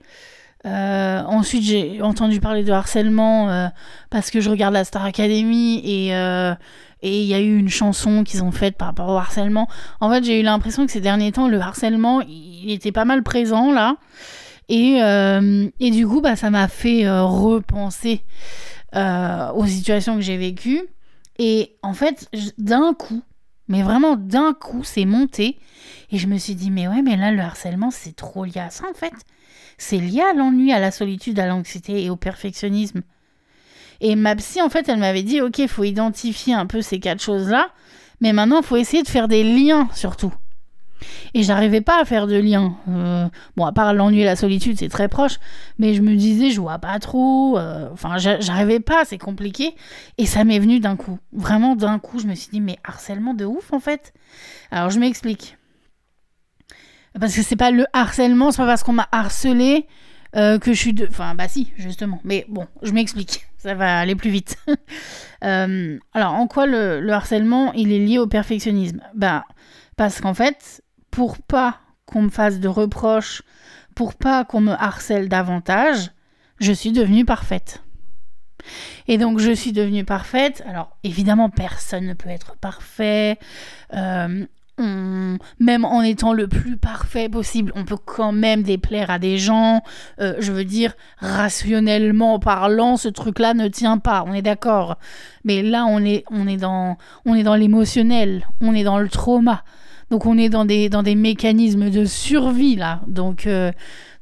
Euh, 0.67 1.23
ensuite, 1.23 1.63
j'ai 1.63 2.03
entendu 2.03 2.39
parler 2.39 2.63
de 2.63 2.71
harcèlement 2.71 3.49
euh, 3.49 3.67
parce 4.11 4.29
que 4.29 4.41
je 4.41 4.51
regarde 4.51 4.75
la 4.75 4.83
Star 4.83 5.03
Academy 5.03 5.81
et 5.83 6.13
et 7.01 7.21
il 7.21 7.27
y 7.27 7.33
a 7.33 7.39
eu 7.39 7.57
une 7.57 7.69
chanson 7.69 8.23
qu'ils 8.23 8.43
ont 8.43 8.51
faite 8.51 8.77
par 8.77 8.89
rapport 8.89 9.09
au 9.09 9.17
harcèlement. 9.17 9.67
En 9.99 10.09
fait, 10.09 10.23
j'ai 10.23 10.39
eu 10.39 10.43
l'impression 10.43 10.85
que 10.85 10.91
ces 10.91 11.01
derniers 11.01 11.31
temps, 11.31 11.47
le 11.47 11.59
harcèlement, 11.59 12.21
il 12.21 12.71
était 12.71 12.91
pas 12.91 13.05
mal 13.05 13.23
présent 13.23 13.71
là. 13.71 13.97
Et, 14.69 15.01
euh, 15.03 15.67
et 15.79 15.91
du 15.91 16.07
coup, 16.07 16.21
bah, 16.21 16.35
ça 16.35 16.49
m'a 16.49 16.67
fait 16.67 17.05
euh, 17.05 17.23
repenser 17.23 18.23
aux 18.93 19.65
situations 19.65 20.15
que 20.15 20.21
j'ai 20.21 20.37
vécues. 20.37 20.81
Et 21.39 21.77
en 21.81 21.93
fait, 21.93 22.29
d'un 22.57 22.93
coup, 22.93 23.23
mais 23.67 23.83
vraiment 23.83 24.17
d'un 24.17 24.53
coup, 24.53 24.83
c'est 24.83 25.05
monté. 25.05 25.57
Et 26.11 26.17
je 26.17 26.27
me 26.27 26.37
suis 26.37 26.55
dit, 26.55 26.69
mais 26.69 26.87
ouais, 26.89 27.01
mais 27.01 27.15
là, 27.15 27.31
le 27.31 27.41
harcèlement, 27.41 27.89
c'est 27.89 28.15
trop 28.15 28.43
lié 28.43 28.59
à 28.59 28.69
ça, 28.69 28.83
en 28.89 28.93
fait. 28.93 29.13
C'est 29.77 29.97
lié 29.97 30.21
à 30.21 30.33
l'ennui, 30.33 30.73
à 30.73 30.79
la 30.79 30.91
solitude, 30.91 31.39
à 31.39 31.47
l'anxiété 31.47 32.03
et 32.03 32.09
au 32.09 32.17
perfectionnisme. 32.17 33.01
Et 34.01 34.15
ma 34.15 34.35
psy, 34.35 34.61
en 34.61 34.69
fait, 34.69 34.89
elle 34.89 34.99
m'avait 34.99 35.23
dit, 35.23 35.41
ok, 35.41 35.59
il 35.59 35.67
faut 35.67 35.83
identifier 35.83 36.53
un 36.53 36.65
peu 36.65 36.81
ces 36.81 36.99
quatre 36.99 37.21
choses-là, 37.21 37.69
mais 38.19 38.33
maintenant, 38.33 38.61
il 38.61 38.65
faut 38.65 38.75
essayer 38.75 39.03
de 39.03 39.07
faire 39.07 39.27
des 39.27 39.43
liens, 39.43 39.87
surtout. 39.93 40.33
Et 41.33 41.43
j'arrivais 41.43 41.81
pas 41.81 42.01
à 42.01 42.05
faire 42.05 42.27
de 42.27 42.35
lien. 42.35 42.75
Euh, 42.89 43.27
bon, 43.55 43.65
à 43.65 43.71
part 43.71 43.93
l'ennui 43.93 44.21
et 44.21 44.25
la 44.25 44.35
solitude, 44.35 44.77
c'est 44.77 44.89
très 44.89 45.07
proche. 45.07 45.39
Mais 45.77 45.93
je 45.93 46.01
me 46.01 46.15
disais, 46.15 46.49
je 46.49 46.59
vois 46.59 46.79
pas 46.79 46.99
trop. 46.99 47.57
Euh, 47.57 47.89
enfin, 47.93 48.17
j'arrivais 48.17 48.79
pas, 48.79 49.05
c'est 49.05 49.17
compliqué. 49.17 49.75
Et 50.17 50.25
ça 50.25 50.43
m'est 50.43 50.59
venu 50.59 50.79
d'un 50.79 50.95
coup. 50.95 51.19
Vraiment 51.31 51.75
d'un 51.75 51.99
coup, 51.99 52.19
je 52.19 52.27
me 52.27 52.35
suis 52.35 52.49
dit, 52.51 52.61
mais 52.61 52.77
harcèlement 52.83 53.33
de 53.33 53.45
ouf 53.45 53.71
en 53.73 53.79
fait. 53.79 54.13
Alors 54.71 54.89
je 54.89 54.99
m'explique. 54.99 55.57
Parce 57.19 57.35
que 57.35 57.41
c'est 57.41 57.55
pas 57.55 57.71
le 57.71 57.85
harcèlement, 57.93 58.51
c'est 58.51 58.57
pas 58.57 58.67
parce 58.67 58.83
qu'on 58.83 58.93
m'a 58.93 59.07
harcelé 59.11 59.87
euh, 60.36 60.60
que 60.60 60.74
je 60.74 60.78
suis 60.78 60.94
de. 60.94 61.08
Enfin, 61.10 61.36
bah 61.36 61.48
si, 61.48 61.72
justement. 61.78 62.20
Mais 62.24 62.46
bon, 62.48 62.67
je 62.82 62.91
m'explique. 62.91 63.46
Ça 63.58 63.76
va 63.76 64.00
aller 64.00 64.15
plus 64.15 64.32
vite. 64.32 64.58
alors, 65.41 66.34
en 66.34 66.48
quoi 66.48 66.65
le, 66.65 67.00
le 67.00 67.13
harcèlement, 67.13 67.74
il 67.74 67.91
est 67.91 68.00
lié 68.00 68.17
au 68.17 68.28
perfectionnisme? 68.28 69.02
Bah, 69.13 69.46
parce 69.98 70.20
qu'en 70.20 70.34
fait, 70.34 70.84
pour 71.12 71.38
pas 71.38 71.80
qu'on 72.06 72.24
me 72.24 72.30
fasse 72.30 72.60
de 72.60 72.67
reproches, 72.67 73.44
pour 73.96 74.15
pas 74.15 74.46
qu'on 74.46 74.62
me 74.62 74.74
harcèle 74.74 75.30
davantage, 75.30 76.12
je 76.60 76.72
suis 76.72 76.91
devenue 76.91 77.26
parfaite. 77.26 77.84
Et 79.08 79.17
donc 79.17 79.39
je 79.39 79.52
suis 79.52 79.72
devenue 79.72 80.06
parfaite. 80.06 80.63
Alors 80.67 80.98
évidemment, 81.04 81.50
personne 81.50 82.06
ne 82.06 82.13
peut 82.13 82.30
être 82.30 82.56
parfait. 82.58 83.38
Euh, 83.94 84.46
même 85.60 85.86
en 85.86 86.01
étant 86.01 86.34
le 86.34 86.47
plus 86.47 86.77
parfait 86.77 87.29
possible, 87.29 87.71
on 87.75 87.86
peut 87.86 87.97
quand 87.97 88.31
même 88.31 88.63
déplaire 88.63 89.10
à 89.10 89.19
des 89.19 89.38
gens. 89.38 89.84
Euh, 90.19 90.36
je 90.39 90.51
veux 90.51 90.65
dire, 90.65 90.93
rationnellement 91.17 92.39
parlant, 92.39 92.97
ce 92.97 93.07
truc-là 93.07 93.53
ne 93.53 93.67
tient 93.67 93.97
pas. 93.97 94.23
On 94.27 94.34
est 94.34 94.41
d'accord. 94.41 94.97
Mais 95.43 95.62
là, 95.62 95.86
on 95.86 96.03
est, 96.03 96.23
on 96.31 96.47
est 96.47 96.57
dans, 96.57 96.97
on 97.25 97.36
est 97.36 97.43
dans 97.43 97.55
l'émotionnel. 97.55 98.47
On 98.62 98.73
est 98.73 98.84
dans 98.84 98.99
le 98.99 99.10
trauma. 99.10 99.63
Donc 100.10 100.25
on 100.25 100.38
est 100.38 100.49
dans 100.49 100.65
des, 100.65 100.89
dans 100.89 101.03
des 101.03 101.15
mécanismes 101.15 101.89
de 101.89 102.05
survie 102.05 102.75
là. 102.75 103.01
Donc, 103.07 103.47
euh, 103.47 103.71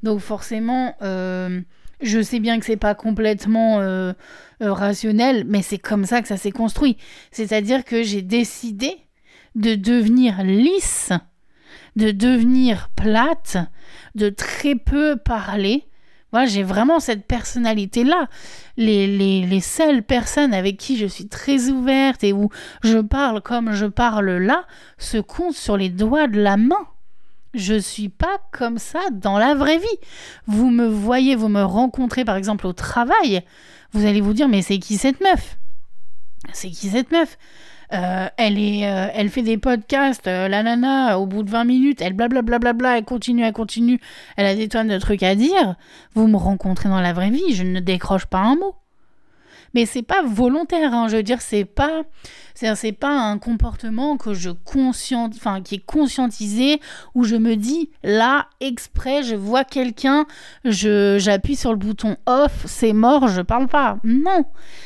donc 0.03 0.19
forcément, 0.19 0.93
euh, 1.01 1.61
je 2.01 2.21
sais 2.21 2.39
bien 2.39 2.59
que 2.59 2.65
c'est 2.65 2.77
pas 2.77 2.95
complètement 2.95 3.81
rationnel, 4.61 5.45
mais 5.47 5.61
c'est 5.61 5.79
comme 5.79 6.05
ça 6.05 6.21
que 6.21 6.27
ça 6.27 6.37
s'est 6.37 6.51
construit. 6.51 6.97
C'est-à-dire 7.31 7.83
que 7.83 8.03
j'ai 8.03 8.21
décidé 8.21 9.08
de 9.55 9.75
devenir 9.75 10.43
lisse, 10.43 11.11
de 11.95 12.11
devenir 12.11 12.89
plate, 12.95 13.57
de 14.15 14.29
très 14.29 14.75
peu 14.75 15.17
parler 15.17 15.89
moi, 16.31 16.45
j'ai 16.45 16.61
vraiment 16.61 16.99
cette 16.99 17.25
personnalité-là. 17.25 18.27
Les, 18.77 19.07
les, 19.07 19.45
les, 19.45 19.61
seules 19.61 20.03
personnes 20.03 20.53
avec 20.53 20.77
qui 20.77 20.95
je 20.97 21.07
suis 21.07 21.27
très 21.27 21.69
ouverte 21.69 22.23
et 22.23 22.33
où 22.33 22.49
je 22.83 22.99
parle 22.99 23.41
comme 23.41 23.73
je 23.73 23.87
parle 23.87 24.29
là 24.37 24.65
se 24.97 25.17
comptent 25.17 25.55
sur 25.55 25.75
les 25.75 25.89
doigts 25.89 26.27
de 26.27 26.39
la 26.39 26.55
main. 26.55 26.87
Je 27.55 27.73
suis 27.79 28.09
pas 28.09 28.37
comme 28.51 28.77
ça 28.77 28.99
dans 29.11 29.39
la 29.39 29.55
vraie 29.55 29.79
vie. 29.79 29.87
Vous 30.45 30.69
me 30.69 30.87
voyez, 30.87 31.35
vous 31.35 31.49
me 31.49 31.63
rencontrez 31.63 32.23
par 32.23 32.35
exemple 32.35 32.67
au 32.67 32.73
travail, 32.73 33.41
vous 33.91 34.05
allez 34.05 34.21
vous 34.21 34.33
dire 34.33 34.47
mais 34.47 34.61
c'est 34.61 34.77
qui 34.77 34.97
cette 34.97 35.21
meuf? 35.21 35.57
C'est 36.53 36.69
qui 36.69 36.89
cette 36.89 37.11
meuf? 37.11 37.39
Euh, 37.91 38.27
elle, 38.37 38.59
est, 38.59 38.87
euh, 38.87 39.07
elle 39.13 39.29
fait 39.29 39.41
des 39.41 39.57
podcasts, 39.57 40.27
euh, 40.27 40.47
la 40.47 40.61
nana, 40.61 41.19
au 41.19 41.25
bout 41.25 41.43
de 41.43 41.49
20 41.49 41.63
minutes, 41.63 42.01
elle 42.01 42.13
blablabla, 42.13 42.59
bla, 42.59 42.73
bla, 42.73 42.73
bla, 42.73 42.97
elle 42.97 43.05
continue, 43.05 43.43
elle 43.43 43.53
continue, 43.53 43.99
elle 44.37 44.45
a 44.45 44.55
des 44.55 44.67
tonnes 44.67 44.89
de 44.89 44.99
trucs 44.99 45.23
à 45.23 45.35
dire. 45.35 45.75
Vous 46.13 46.27
me 46.27 46.37
rencontrez 46.37 46.89
dans 46.89 47.01
la 47.01 47.13
vraie 47.13 47.31
vie, 47.31 47.53
je 47.53 47.63
ne 47.63 47.79
décroche 47.79 48.25
pas 48.25 48.39
un 48.39 48.55
mot 48.55 48.75
mais 49.73 49.85
c'est 49.85 50.01
pas 50.01 50.23
volontaire. 50.23 50.93
Hein. 50.93 51.07
Je 51.07 51.17
veux 51.17 51.23
dire, 51.23 51.41
c'est 51.41 51.65
pas, 51.65 52.03
c'est 52.55 52.91
pas 52.91 53.11
un 53.11 53.37
comportement 53.37 54.17
que 54.17 54.33
je 54.33 54.49
conscient, 54.49 55.29
enfin 55.35 55.61
qui 55.61 55.75
est 55.75 55.85
conscientisé 55.85 56.79
où 57.15 57.23
je 57.23 57.35
me 57.35 57.55
dis 57.55 57.89
là 58.03 58.47
exprès, 58.59 59.23
je 59.23 59.35
vois 59.35 59.63
quelqu'un, 59.63 60.25
je 60.65 61.17
j'appuie 61.19 61.55
sur 61.55 61.71
le 61.71 61.77
bouton 61.77 62.17
off, 62.25 62.65
c'est 62.65 62.93
mort, 62.93 63.27
je 63.27 63.41
parle 63.41 63.67
pas. 63.67 63.97
Non, 64.03 64.45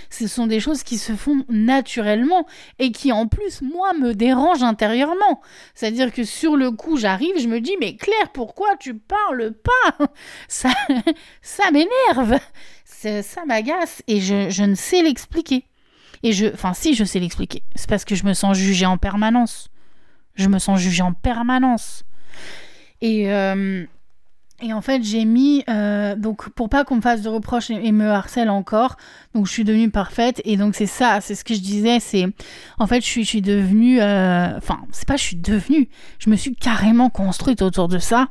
ce 0.09 0.27
sont 0.27 0.47
des 0.47 0.59
choses 0.59 0.83
qui 0.83 0.97
se 0.97 1.13
font 1.13 1.43
naturellement 1.49 2.45
et 2.79 2.91
qui 2.91 3.11
en 3.11 3.27
plus 3.27 3.61
moi 3.61 3.93
me 3.93 4.13
dérangent 4.13 4.63
intérieurement. 4.63 5.41
C'est-à-dire 5.73 6.11
que 6.11 6.23
sur 6.23 6.55
le 6.55 6.71
coup, 6.71 6.97
j'arrive, 6.97 7.39
je 7.39 7.47
me 7.47 7.59
dis 7.59 7.75
mais 7.79 7.95
Claire, 7.95 8.31
pourquoi 8.33 8.75
tu 8.79 8.95
parles 8.95 9.53
pas? 9.53 10.07
Ça, 10.47 10.69
ça 11.41 11.71
m'énerve 11.71 12.39
ça 13.21 13.45
m'agace 13.45 14.03
et 14.07 14.19
je, 14.21 14.63
ne 14.63 14.75
sais 14.75 15.01
l'expliquer. 15.01 15.65
Et 16.23 16.31
je, 16.31 16.47
enfin, 16.47 16.73
si 16.73 16.95
je 16.95 17.03
sais 17.03 17.19
l'expliquer, 17.19 17.63
c'est 17.75 17.89
parce 17.89 18.05
que 18.05 18.15
je 18.15 18.25
me 18.25 18.33
sens 18.33 18.57
jugée 18.57 18.85
en 18.85 18.97
permanence. 18.97 19.69
Je 20.35 20.47
me 20.47 20.57
sens 20.59 20.79
jugée 20.79 21.03
en 21.03 21.13
permanence. 21.13 22.03
Et, 23.01 23.31
euh, 23.31 23.85
et 24.63 24.71
en 24.71 24.79
fait, 24.79 25.03
j'ai 25.03 25.25
mis, 25.25 25.61
euh, 25.69 26.15
donc 26.15 26.47
pour 26.51 26.69
pas 26.69 26.85
qu'on 26.85 26.95
me 26.95 27.01
fasse 27.01 27.21
de 27.21 27.27
reproches 27.27 27.69
et, 27.69 27.91
me 27.91 28.09
harcèle 28.09 28.49
encore, 28.49 28.95
donc 29.35 29.45
je 29.45 29.51
suis 29.51 29.65
devenue 29.65 29.89
parfaite. 29.89 30.41
Et 30.45 30.55
donc 30.55 30.73
c'est 30.73 30.85
ça, 30.85 31.19
c'est 31.19 31.35
ce 31.35 31.43
que 31.43 31.53
je 31.53 31.59
disais, 31.59 31.99
c'est 31.99 32.27
en 32.79 32.87
fait, 32.87 33.01
je 33.01 33.21
suis, 33.21 33.41
devenue, 33.41 34.01
euh, 34.01 34.57
enfin, 34.57 34.79
c'est 34.93 35.05
pas 35.05 35.17
je 35.17 35.23
suis 35.23 35.35
devenue, 35.35 35.89
je 36.17 36.29
me 36.29 36.37
suis 36.37 36.55
carrément 36.55 37.09
construite 37.09 37.61
autour 37.61 37.89
de 37.89 37.99
ça. 37.99 38.29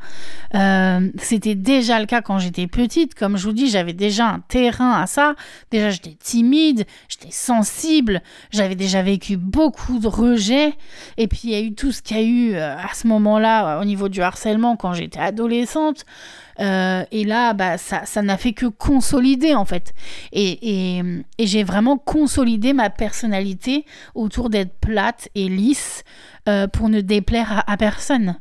Euh, 0.55 1.11
c'était 1.19 1.55
déjà 1.55 2.01
le 2.01 2.07
cas 2.07 2.23
quand 2.23 2.39
j'étais 2.39 2.67
petite, 2.67 3.15
comme 3.15 3.37
je 3.37 3.45
vous 3.45 3.53
dis, 3.53 3.69
j'avais 3.69 3.93
déjà 3.93 4.27
un 4.27 4.41
terrain 4.41 5.03
à 5.03 5.07
ça. 5.07 5.35
Déjà, 5.71 5.91
j'étais 5.91 6.17
timide, 6.19 6.87
j'étais 7.11 7.31
sensible, 7.31 8.23
j'avais 8.51 8.75
déjà 8.75 9.03
vécu 9.03 9.37
beaucoup 9.37 9.99
de 9.99 10.09
rejets. 10.09 10.73
Et 11.19 11.29
puis, 11.29 11.41
il 11.45 11.51
y 11.51 11.57
a 11.57 11.61
eu 11.61 11.75
tout 11.75 11.93
ce 11.93 12.01
qu'il 12.01 12.17
y 12.17 12.21
a 12.21 12.23
eu 12.23 12.57
à 12.57 12.89
ce 12.95 13.07
moment-là 13.07 13.81
au 13.81 13.85
niveau 13.85 14.09
du 14.09 14.23
harcèlement 14.23 14.77
quand 14.77 14.95
j'étais 14.95 15.21
adolescente. 15.21 16.07
Euh, 16.61 17.05
et 17.11 17.25
là, 17.25 17.55
bah, 17.55 17.79
ça, 17.79 18.23
n'a 18.23 18.37
fait 18.37 18.53
que 18.53 18.67
consolider 18.67 19.55
en 19.55 19.65
fait. 19.65 19.93
Et, 20.33 21.03
j'ai 21.39 21.65
vraiment 21.65 21.99
consolidé 21.99 22.73
ma 22.73 22.91
personnalité 22.91 23.85
autour 24.15 24.51
d'être 24.51 24.79
plate 24.81 25.29
et 25.35 25.49
lisse 25.49 26.05
euh, 26.49 26.67
pour 26.67 26.89
ne 26.89 27.01
déplaire 27.01 27.65
à, 27.67 27.77
personne. 27.77 28.37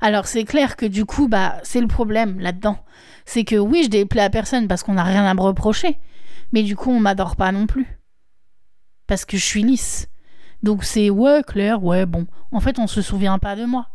Alors 0.00 0.26
c'est 0.26 0.44
clair 0.44 0.76
que 0.76 0.86
du 0.86 1.04
coup, 1.04 1.28
bah, 1.28 1.58
c'est 1.62 1.80
le 1.80 1.88
problème 1.88 2.40
là-dedans. 2.40 2.78
C'est 3.24 3.44
que 3.44 3.56
oui, 3.56 3.82
je 3.84 3.88
déplais 3.88 4.22
à 4.22 4.30
personne 4.30 4.68
parce 4.68 4.82
qu'on 4.82 4.94
n'a 4.94 5.04
rien 5.04 5.24
à 5.24 5.34
me 5.34 5.40
reprocher. 5.40 5.98
Mais 6.52 6.62
du 6.62 6.76
coup, 6.76 6.90
on 6.90 7.00
m'adore 7.00 7.36
pas 7.36 7.52
non 7.52 7.66
plus. 7.66 7.86
Parce 9.06 9.24
que 9.24 9.36
je 9.36 9.44
suis 9.44 9.62
lisse. 9.62 10.08
Donc 10.62 10.84
c'est 10.84 11.10
ouais, 11.10 11.42
Claire, 11.46 11.82
ouais, 11.82 12.06
bon. 12.06 12.26
En 12.50 12.60
fait, 12.60 12.78
on 12.78 12.86
se 12.86 13.02
souvient 13.02 13.38
pas 13.38 13.56
de 13.56 13.64
moi 13.64 13.88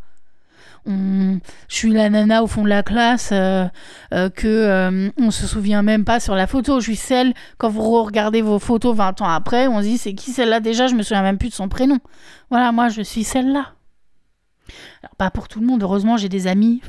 je 0.87 1.39
suis 1.75 1.91
la 1.91 2.09
nana 2.09 2.43
au 2.43 2.47
fond 2.47 2.63
de 2.63 2.69
la 2.69 2.83
classe 2.83 3.29
euh, 3.31 3.65
euh, 4.13 4.29
que 4.29 4.47
euh, 4.47 5.09
on 5.17 5.31
se 5.31 5.45
souvient 5.45 5.81
même 5.81 6.05
pas 6.05 6.19
sur 6.19 6.35
la 6.35 6.47
photo. 6.47 6.79
Je 6.79 6.85
suis 6.85 6.95
celle 6.95 7.33
quand 7.57 7.69
vous 7.69 8.03
regardez 8.03 8.41
vos 8.41 8.59
photos 8.59 8.95
20 8.95 9.21
ans 9.21 9.29
après, 9.29 9.67
on 9.67 9.79
se 9.79 9.83
dit 9.83 9.97
c'est 9.97 10.13
qui 10.13 10.31
celle-là 10.31 10.59
déjà, 10.59 10.87
je 10.87 10.95
me 10.95 11.03
souviens 11.03 11.23
même 11.23 11.37
plus 11.37 11.49
de 11.49 11.53
son 11.53 11.69
prénom. 11.69 11.99
Voilà, 12.49 12.71
moi 12.71 12.89
je 12.89 13.01
suis 13.01 13.23
celle-là. 13.23 13.73
Alors 15.03 15.15
pas 15.17 15.31
pour 15.31 15.47
tout 15.47 15.59
le 15.59 15.65
monde, 15.65 15.83
heureusement 15.83 16.17
j'ai 16.17 16.29
des 16.29 16.47
amis 16.47 16.81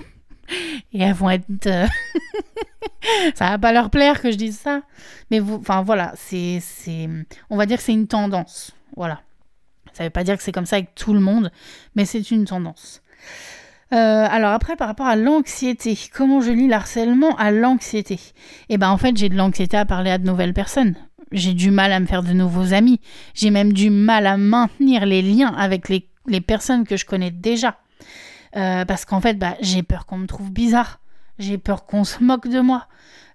et 0.93 1.01
elles 1.01 1.15
vont 1.15 1.31
être 1.31 1.45
ça 3.35 3.51
va 3.51 3.59
pas 3.59 3.73
leur 3.73 3.91
plaire 3.91 4.21
que 4.21 4.31
je 4.31 4.37
dise 4.37 4.59
ça, 4.59 4.83
mais 5.31 5.41
enfin 5.41 5.83
voilà, 5.83 6.13
c'est 6.17 6.61
on 7.51 7.57
va 7.57 7.67
dire 7.67 7.79
que 7.79 7.83
c'est 7.83 7.93
une 7.93 8.09
tendance. 8.09 8.73
Voilà. 8.97 9.21
Ça 9.93 10.05
veut 10.05 10.11
pas 10.11 10.23
dire 10.23 10.37
que 10.37 10.43
c'est 10.45 10.53
comme 10.53 10.67
ça 10.67 10.77
avec 10.77 10.95
tout 10.95 11.13
le 11.13 11.19
monde, 11.19 11.51
mais 11.97 12.05
c'est 12.05 12.31
une 12.31 12.45
tendance. 12.45 13.03
Euh, 13.93 14.27
alors 14.31 14.53
après, 14.53 14.77
par 14.77 14.89
rapport 14.89 15.07
à 15.07 15.17
l'anxiété, 15.17 15.99
comment 16.15 16.41
je 16.41 16.51
lis 16.51 16.69
l'harcèlement 16.69 17.35
à 17.37 17.51
l'anxiété? 17.51 18.19
Eh 18.69 18.77
ben 18.77 18.91
en 18.91 18.99
fait, 18.99 19.17
j'ai 19.17 19.29
de 19.29 19.37
l'anxiété 19.37 19.77
à 19.77 19.87
parler 19.87 20.11
à 20.11 20.19
de 20.19 20.27
nouvelles 20.27 20.53
personnes. 20.53 20.95
J'ai 21.33 21.55
du 21.55 21.71
mal 21.71 21.93
à 21.93 22.01
me 22.01 22.07
faire 22.07 22.23
de 22.23 22.33
nouveaux 22.33 22.75
amis. 22.75 23.01
J'ai 23.35 23.51
même 23.51 23.73
du 23.73 23.91
mal 23.91 24.27
à 24.27 24.37
maintenir 24.37 25.07
les 25.07 25.23
liens 25.23 25.55
avec 25.57 25.89
les, 25.89 26.07
personnes 26.41 26.87
que 26.87 26.97
je 26.97 27.07
connais 27.07 27.31
déjà. 27.31 27.77
Euh, 28.57 28.85
parce 28.85 29.05
qu'en 29.05 29.21
fait, 29.21 29.35
bah, 29.35 29.57
j'ai 29.61 29.83
peur 29.83 30.07
qu'on 30.07 30.19
me 30.19 30.27
trouve 30.27 30.51
bizarre. 30.51 31.01
J'ai 31.39 31.59
peur 31.59 31.87
qu'on 31.87 32.05
se 32.05 32.23
moque 32.23 32.49
de 32.49 32.61
moi. 32.61 32.87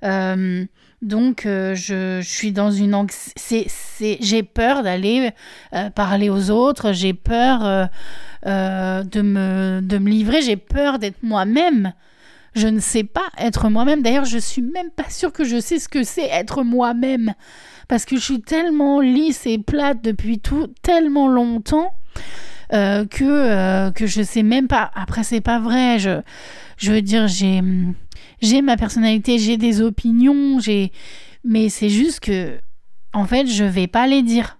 Euh, 0.03 0.65
donc, 1.01 1.45
euh, 1.45 1.75
je, 1.75 2.21
suis 2.21 2.51
dans 2.51 2.71
une 2.71 2.95
anxiété. 2.95 4.17
J'ai 4.21 4.43
peur 4.43 4.83
d'aller 4.83 5.31
euh, 5.73 5.89
parler 5.89 6.29
aux 6.29 6.49
autres, 6.49 6.91
j'ai 6.91 7.13
peur 7.13 7.89
de, 8.45 9.21
me, 9.21 9.81
de 9.81 9.97
me 9.97 10.09
livrer, 10.09 10.41
j'ai 10.41 10.57
peur 10.57 10.99
d'être 10.99 11.23
moi-même 11.23 11.93
Je 12.55 12.67
ne 12.67 12.79
sais 12.79 13.03
pas 13.05 13.29
être 13.37 13.69
moi-même. 13.69 14.01
D'ailleurs, 14.01 14.25
je 14.25 14.37
suis 14.37 14.61
même 14.61 14.91
pas 14.91 15.09
sûre 15.09 15.31
que 15.31 15.45
je 15.45 15.59
sais 15.59 15.79
ce 15.79 15.87
que 15.87 16.03
c'est 16.03 16.27
être 16.27 16.63
moi-même. 16.63 17.33
Parce 17.87 18.05
que 18.05 18.15
je 18.15 18.21
suis 18.21 18.41
tellement 18.41 18.99
lisse 18.99 19.45
et 19.45 19.57
plate 19.57 20.01
depuis 20.01 20.39
tout, 20.39 20.67
tellement 20.81 21.27
longtemps. 21.27 21.93
Euh, 22.73 23.05
que, 23.05 23.23
euh, 23.23 23.91
que 23.91 24.07
je 24.07 24.23
sais 24.23 24.43
même 24.43 24.67
pas. 24.67 24.89
Après, 24.95 25.23
c'est 25.23 25.41
pas 25.41 25.59
vrai. 25.59 25.99
Je, 25.99 26.21
je 26.77 26.91
veux 26.91 27.01
dire, 27.01 27.27
j'ai, 27.27 27.61
j'ai 28.41 28.61
ma 28.61 28.77
personnalité, 28.77 29.37
j'ai 29.37 29.57
des 29.57 29.81
opinions, 29.81 30.59
j'ai, 30.59 30.91
mais 31.43 31.69
c'est 31.69 31.89
juste 31.89 32.19
que, 32.19 32.57
en 33.13 33.25
fait, 33.25 33.45
je 33.47 33.63
vais 33.63 33.87
pas 33.87 34.07
les 34.07 34.23
dire. 34.23 34.57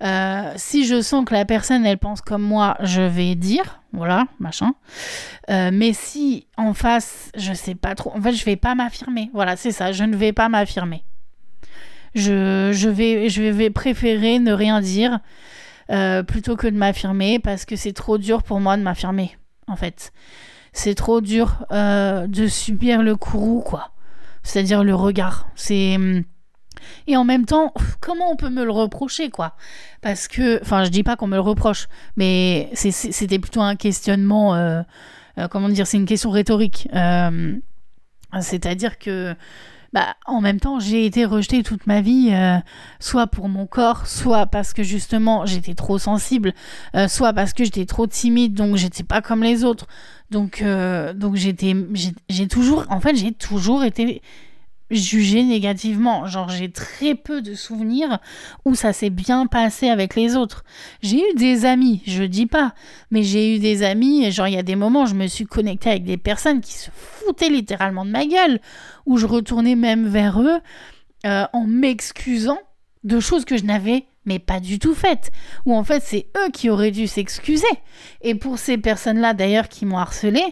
Euh, 0.00 0.52
si 0.56 0.86
je 0.86 1.00
sens 1.00 1.24
que 1.24 1.34
la 1.34 1.44
personne 1.44 1.84
elle 1.84 1.98
pense 1.98 2.20
comme 2.20 2.42
moi, 2.42 2.76
je 2.80 3.02
vais 3.02 3.34
dire, 3.34 3.80
voilà, 3.92 4.26
machin. 4.38 4.74
Euh, 5.50 5.70
mais 5.72 5.92
si 5.92 6.46
en 6.56 6.72
face, 6.72 7.32
je 7.36 7.52
sais 7.52 7.74
pas 7.74 7.94
trop, 7.94 8.12
en 8.16 8.20
fait, 8.20 8.32
je 8.32 8.44
vais 8.44 8.56
pas 8.56 8.74
m'affirmer. 8.74 9.30
Voilà, 9.32 9.56
c'est 9.56 9.72
ça, 9.72 9.90
je 9.92 10.04
ne 10.04 10.16
vais 10.16 10.32
pas 10.32 10.48
m'affirmer. 10.48 11.02
Je, 12.14 12.70
je, 12.72 12.88
vais, 12.88 13.28
je 13.28 13.42
vais 13.42 13.70
préférer 13.70 14.38
ne 14.38 14.52
rien 14.52 14.80
dire 14.80 15.18
euh, 15.90 16.22
plutôt 16.22 16.56
que 16.56 16.66
de 16.66 16.76
m'affirmer 16.76 17.38
parce 17.38 17.64
que 17.64 17.76
c'est 17.76 17.92
trop 17.92 18.18
dur 18.18 18.42
pour 18.42 18.60
moi 18.60 18.76
de 18.76 18.82
m'affirmer, 18.82 19.36
en 19.66 19.76
fait. 19.76 20.12
C'est 20.72 20.94
trop 20.94 21.20
dur 21.20 21.66
de 21.70 22.46
subir 22.46 23.02
le 23.02 23.16
courroux, 23.16 23.62
quoi. 23.62 23.90
C'est-à-dire 24.42 24.84
le 24.84 24.94
regard. 24.94 25.48
C'est 25.54 25.96
et 27.06 27.16
en 27.16 27.24
même 27.24 27.44
temps, 27.44 27.72
comment 28.00 28.30
on 28.30 28.36
peut 28.36 28.50
me 28.50 28.64
le 28.64 28.70
reprocher, 28.70 29.30
quoi? 29.30 29.56
Parce 30.00 30.28
que, 30.28 30.60
enfin, 30.62 30.84
je 30.84 30.90
dis 30.90 31.02
pas 31.02 31.16
qu'on 31.16 31.26
me 31.26 31.36
le 31.36 31.40
reproche, 31.40 31.88
mais 32.16 32.70
c'était 32.74 33.38
plutôt 33.38 33.60
un 33.60 33.76
questionnement, 33.76 34.54
euh, 34.54 34.82
euh, 35.38 35.48
comment 35.48 35.68
dire, 35.68 35.86
c'est 35.86 35.96
une 35.96 36.06
question 36.06 36.30
rhétorique. 36.30 36.88
Euh, 36.94 37.56
c'est-à-dire 38.40 38.98
que, 38.98 39.34
bah, 39.92 40.16
en 40.26 40.40
même 40.40 40.60
temps, 40.60 40.80
j'ai 40.80 41.06
été 41.06 41.24
rejetée 41.24 41.62
toute 41.62 41.86
ma 41.86 42.00
vie, 42.00 42.32
soit 43.00 43.26
pour 43.26 43.48
mon 43.48 43.66
corps, 43.66 44.06
soit 44.06 44.46
parce 44.46 44.72
que 44.72 44.82
justement 44.82 45.46
j'étais 45.46 45.74
trop 45.74 45.98
sensible, 45.98 46.52
soit 47.08 47.32
parce 47.32 47.52
que 47.52 47.64
j'étais 47.64 47.86
trop 47.86 48.06
timide, 48.06 48.54
donc 48.54 48.76
j'étais 48.76 49.04
pas 49.04 49.22
comme 49.22 49.42
les 49.42 49.64
autres. 49.64 49.86
Donc, 50.30 50.62
donc 51.14 51.36
j'étais, 51.36 51.74
j'ai 52.28 52.48
toujours, 52.48 52.84
en 52.90 53.00
fait, 53.00 53.16
j'ai 53.16 53.32
toujours 53.32 53.82
été 53.84 54.20
jugé 54.90 55.42
négativement. 55.42 56.26
Genre, 56.26 56.48
j'ai 56.48 56.70
très 56.70 57.14
peu 57.14 57.42
de 57.42 57.54
souvenirs 57.54 58.18
où 58.64 58.74
ça 58.74 58.92
s'est 58.92 59.10
bien 59.10 59.46
passé 59.46 59.88
avec 59.88 60.14
les 60.14 60.36
autres. 60.36 60.64
J'ai 61.02 61.18
eu 61.18 61.34
des 61.34 61.64
amis, 61.64 62.02
je 62.06 62.24
dis 62.24 62.46
pas, 62.46 62.74
mais 63.10 63.22
j'ai 63.22 63.56
eu 63.56 63.58
des 63.58 63.82
amis, 63.82 64.30
genre, 64.30 64.48
il 64.48 64.54
y 64.54 64.58
a 64.58 64.62
des 64.62 64.76
moments, 64.76 65.06
je 65.06 65.14
me 65.14 65.26
suis 65.26 65.46
connectée 65.46 65.90
avec 65.90 66.04
des 66.04 66.16
personnes 66.16 66.60
qui 66.60 66.72
se 66.72 66.90
foutaient 66.90 67.50
littéralement 67.50 68.04
de 68.04 68.10
ma 68.10 68.26
gueule, 68.26 68.60
où 69.06 69.18
je 69.18 69.26
retournais 69.26 69.76
même 69.76 70.08
vers 70.08 70.40
eux 70.40 70.60
euh, 71.26 71.44
en 71.52 71.64
m'excusant 71.66 72.58
de 73.04 73.20
choses 73.20 73.44
que 73.44 73.56
je 73.56 73.64
n'avais 73.64 74.06
mais 74.28 74.38
pas 74.38 74.60
du 74.60 74.78
tout 74.78 74.94
faites. 74.94 75.30
Ou 75.66 75.74
en 75.74 75.82
fait, 75.82 76.02
c'est 76.02 76.28
eux 76.36 76.50
qui 76.52 76.70
auraient 76.70 76.92
dû 76.92 77.08
s'excuser. 77.08 77.66
Et 78.20 78.34
pour 78.34 78.58
ces 78.58 78.76
personnes-là, 78.78 79.34
d'ailleurs, 79.34 79.68
qui 79.68 79.86
m'ont 79.86 79.98
harcelé, 79.98 80.42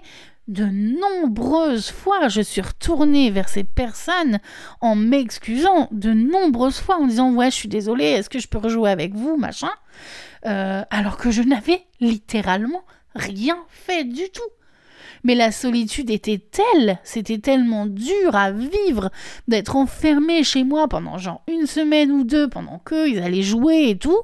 de 0.49 0.65
nombreuses 0.65 1.91
fois, 1.91 2.29
je 2.29 2.41
suis 2.41 2.61
retournée 2.61 3.31
vers 3.31 3.49
ces 3.49 3.65
personnes 3.65 4.39
en 4.81 4.95
m'excusant 4.95 5.89
de 5.91 6.13
nombreuses 6.13 6.79
fois 6.79 6.97
en 6.97 7.07
disant 7.07 7.33
ouais 7.33 7.51
je 7.51 7.57
suis 7.57 7.69
désolée, 7.69 8.05
est-ce 8.05 8.31
que 8.31 8.39
je 8.39 8.49
peux 8.49 8.59
rejouer 8.59 8.91
avec 8.91 9.15
vous, 9.15 9.37
machin, 9.37 9.71
euh, 10.47 10.83
alors 10.91 11.17
que 11.17 11.31
je 11.31 11.43
n'avais 11.43 11.83
littéralement 12.01 12.85
rien 13.15 13.59
fait 13.69 14.05
du 14.05 14.29
tout. 14.33 14.43
Mais 15.25 15.35
la 15.35 15.51
solitude 15.51 16.11
était 16.11 16.39
telle, 16.39 16.99
c'était 17.03 17.39
tellement 17.39 17.87
dur 17.87 18.37
à 18.37 18.53
vivre 18.53 19.11
d'être 19.49 19.75
enfermée 19.75 20.45
chez 20.45 20.63
moi 20.63 20.87
pendant 20.87 21.19
genre 21.19 21.43
une 21.49 21.67
semaine 21.67 22.13
ou 22.13 22.23
deux 22.23 22.49
pendant 22.49 22.81
qu'ils 22.87 23.21
allaient 23.21 23.43
jouer 23.43 23.89
et 23.89 23.99
tout. 23.99 24.21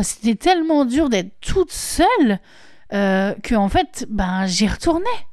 C'était 0.00 0.36
tellement 0.36 0.84
dur 0.84 1.08
d'être 1.08 1.32
toute 1.40 1.72
seule 1.72 2.38
euh, 2.92 3.34
que 3.42 3.56
en 3.56 3.68
fait, 3.68 4.06
ben 4.08 4.46
j'y 4.46 4.68
retournais. 4.68 5.26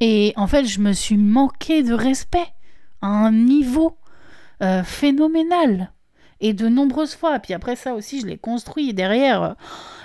Et 0.00 0.32
en 0.36 0.46
fait, 0.46 0.64
je 0.64 0.80
me 0.80 0.92
suis 0.92 1.18
manqué 1.18 1.82
de 1.82 1.92
respect 1.92 2.48
à 3.02 3.08
un 3.08 3.32
niveau 3.32 3.98
euh, 4.62 4.82
phénoménal. 4.82 5.92
Et 6.42 6.54
de 6.54 6.68
nombreuses 6.68 7.14
fois. 7.14 7.38
Puis 7.38 7.52
après 7.52 7.76
ça 7.76 7.92
aussi, 7.92 8.22
je 8.22 8.26
l'ai 8.26 8.38
construit. 8.38 8.94
Derrière, 8.94 9.42
euh, 9.42 9.52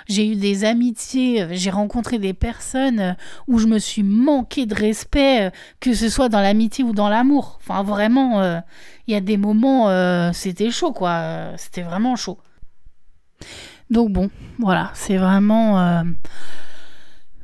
j'ai 0.06 0.30
eu 0.30 0.36
des 0.36 0.66
amitiés, 0.66 1.42
euh, 1.42 1.48
j'ai 1.52 1.70
rencontré 1.70 2.18
des 2.18 2.34
personnes 2.34 3.16
où 3.48 3.58
je 3.58 3.66
me 3.66 3.78
suis 3.78 4.02
manqué 4.02 4.66
de 4.66 4.74
respect, 4.74 5.50
que 5.80 5.94
ce 5.94 6.10
soit 6.10 6.28
dans 6.28 6.42
l'amitié 6.42 6.84
ou 6.84 6.92
dans 6.92 7.08
l'amour. 7.08 7.58
Enfin, 7.62 7.82
vraiment, 7.82 8.60
il 9.06 9.14
y 9.14 9.16
a 9.16 9.20
des 9.20 9.38
moments, 9.38 10.30
c'était 10.34 10.70
chaud, 10.70 10.92
quoi. 10.92 11.52
C'était 11.56 11.82
vraiment 11.82 12.16
chaud. 12.16 12.38
Donc 13.88 14.10
bon, 14.12 14.28
voilà, 14.58 14.90
c'est 14.92 15.16
vraiment 15.16 16.04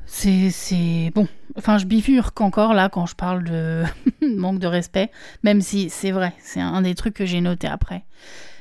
c'est 0.05 1.11
bon 1.15 1.27
enfin 1.57 1.79
je 1.79 1.87
bifurque 1.87 2.41
encore 2.41 2.75
là 2.75 2.88
quand 2.88 3.07
je 3.07 3.15
parle 3.15 3.45
de 3.45 3.83
manque 4.37 4.59
de 4.59 4.67
respect 4.67 5.11
même 5.43 5.61
si 5.61 5.91
c'est 5.91 6.11
vrai 6.11 6.33
c'est 6.43 6.61
un 6.61 6.83
des 6.83 6.95
trucs 6.95 7.15
que 7.15 7.27
j'ai 7.27 7.41
noté 7.41 7.67
après. 7.67 8.05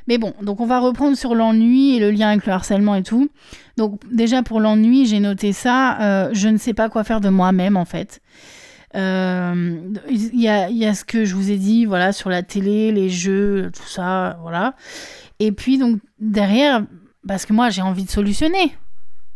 Mais 0.07 0.17
bon 0.17 0.33
donc 0.41 0.59
on 0.59 0.65
va 0.65 0.79
reprendre 0.79 1.15
sur 1.15 1.35
l'ennui 1.35 1.95
et 1.95 1.99
le 1.99 2.11
lien 2.11 2.29
avec 2.29 2.45
le 2.45 2.53
harcèlement 2.53 2.95
et 2.95 3.03
tout. 3.03 3.29
Donc 3.77 3.99
déjà 4.11 4.43
pour 4.43 4.59
l'ennui 4.59 5.05
j'ai 5.05 5.19
noté 5.19 5.53
ça 5.53 5.99
euh, 6.01 6.29
je 6.33 6.47
ne 6.47 6.57
sais 6.57 6.73
pas 6.73 6.89
quoi 6.89 7.03
faire 7.03 7.21
de 7.21 7.29
moi-même 7.29 7.77
en 7.77 7.85
fait. 7.85 8.21
Euh, 8.93 9.79
il 10.09 10.41
y, 10.41 10.49
a, 10.49 10.69
y, 10.69 10.85
a, 10.85 10.93
ce 10.93 11.05
que 11.05 11.23
je 11.23 11.33
vous 11.33 11.49
ai 11.49 11.55
dit 11.55 11.85
voilà 11.85 12.11
sur 12.11 12.29
la 12.29 12.43
télé 12.43 12.91
les 12.91 13.09
jeux 13.09 13.71
tout 13.73 13.87
ça 13.87 14.37
voilà. 14.41 14.75
Et 15.39 15.51
puis 15.51 15.77
donc 15.77 15.99
derrière 16.19 16.83
parce 17.27 17.45
que 17.45 17.53
moi 17.53 17.69
j'ai 17.69 17.81
envie 17.81 18.03
de 18.03 18.09
solutionner 18.09 18.75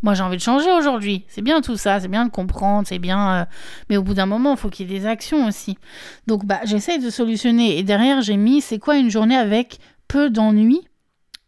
moi, 0.05 0.13
j'ai 0.13 0.21
envie 0.21 0.37
de 0.37 0.41
changer 0.41 0.71
aujourd'hui. 0.71 1.25
C'est 1.27 1.41
bien 1.41 1.61
tout 1.61 1.77
ça, 1.77 1.99
c'est 1.99 2.07
bien 2.07 2.27
de 2.27 2.29
comprendre, 2.29 2.87
c'est 2.87 2.99
bien. 2.99 3.33
Euh, 3.33 3.45
mais 3.89 3.97
au 3.97 4.03
bout 4.03 4.13
d'un 4.13 4.27
moment, 4.27 4.51
il 4.51 4.57
faut 4.57 4.69
qu'il 4.69 4.87
y 4.87 4.95
ait 4.95 4.99
des 4.99 5.07
actions 5.07 5.47
aussi. 5.47 5.79
Donc, 6.27 6.45
bah, 6.45 6.59
j'essaye 6.63 6.99
de 6.99 7.09
solutionner. 7.09 7.79
Et 7.79 7.81
derrière, 7.81 8.21
j'ai 8.21 8.37
mis 8.37 8.61
c'est 8.61 8.77
quoi 8.77 8.97
une 8.97 9.09
journée 9.09 9.35
avec 9.35 9.79
peu 10.07 10.29
d'ennui 10.29 10.81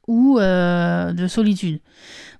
ou 0.08 0.39
euh, 0.39 1.13
de 1.13 1.28
solitude. 1.28 1.82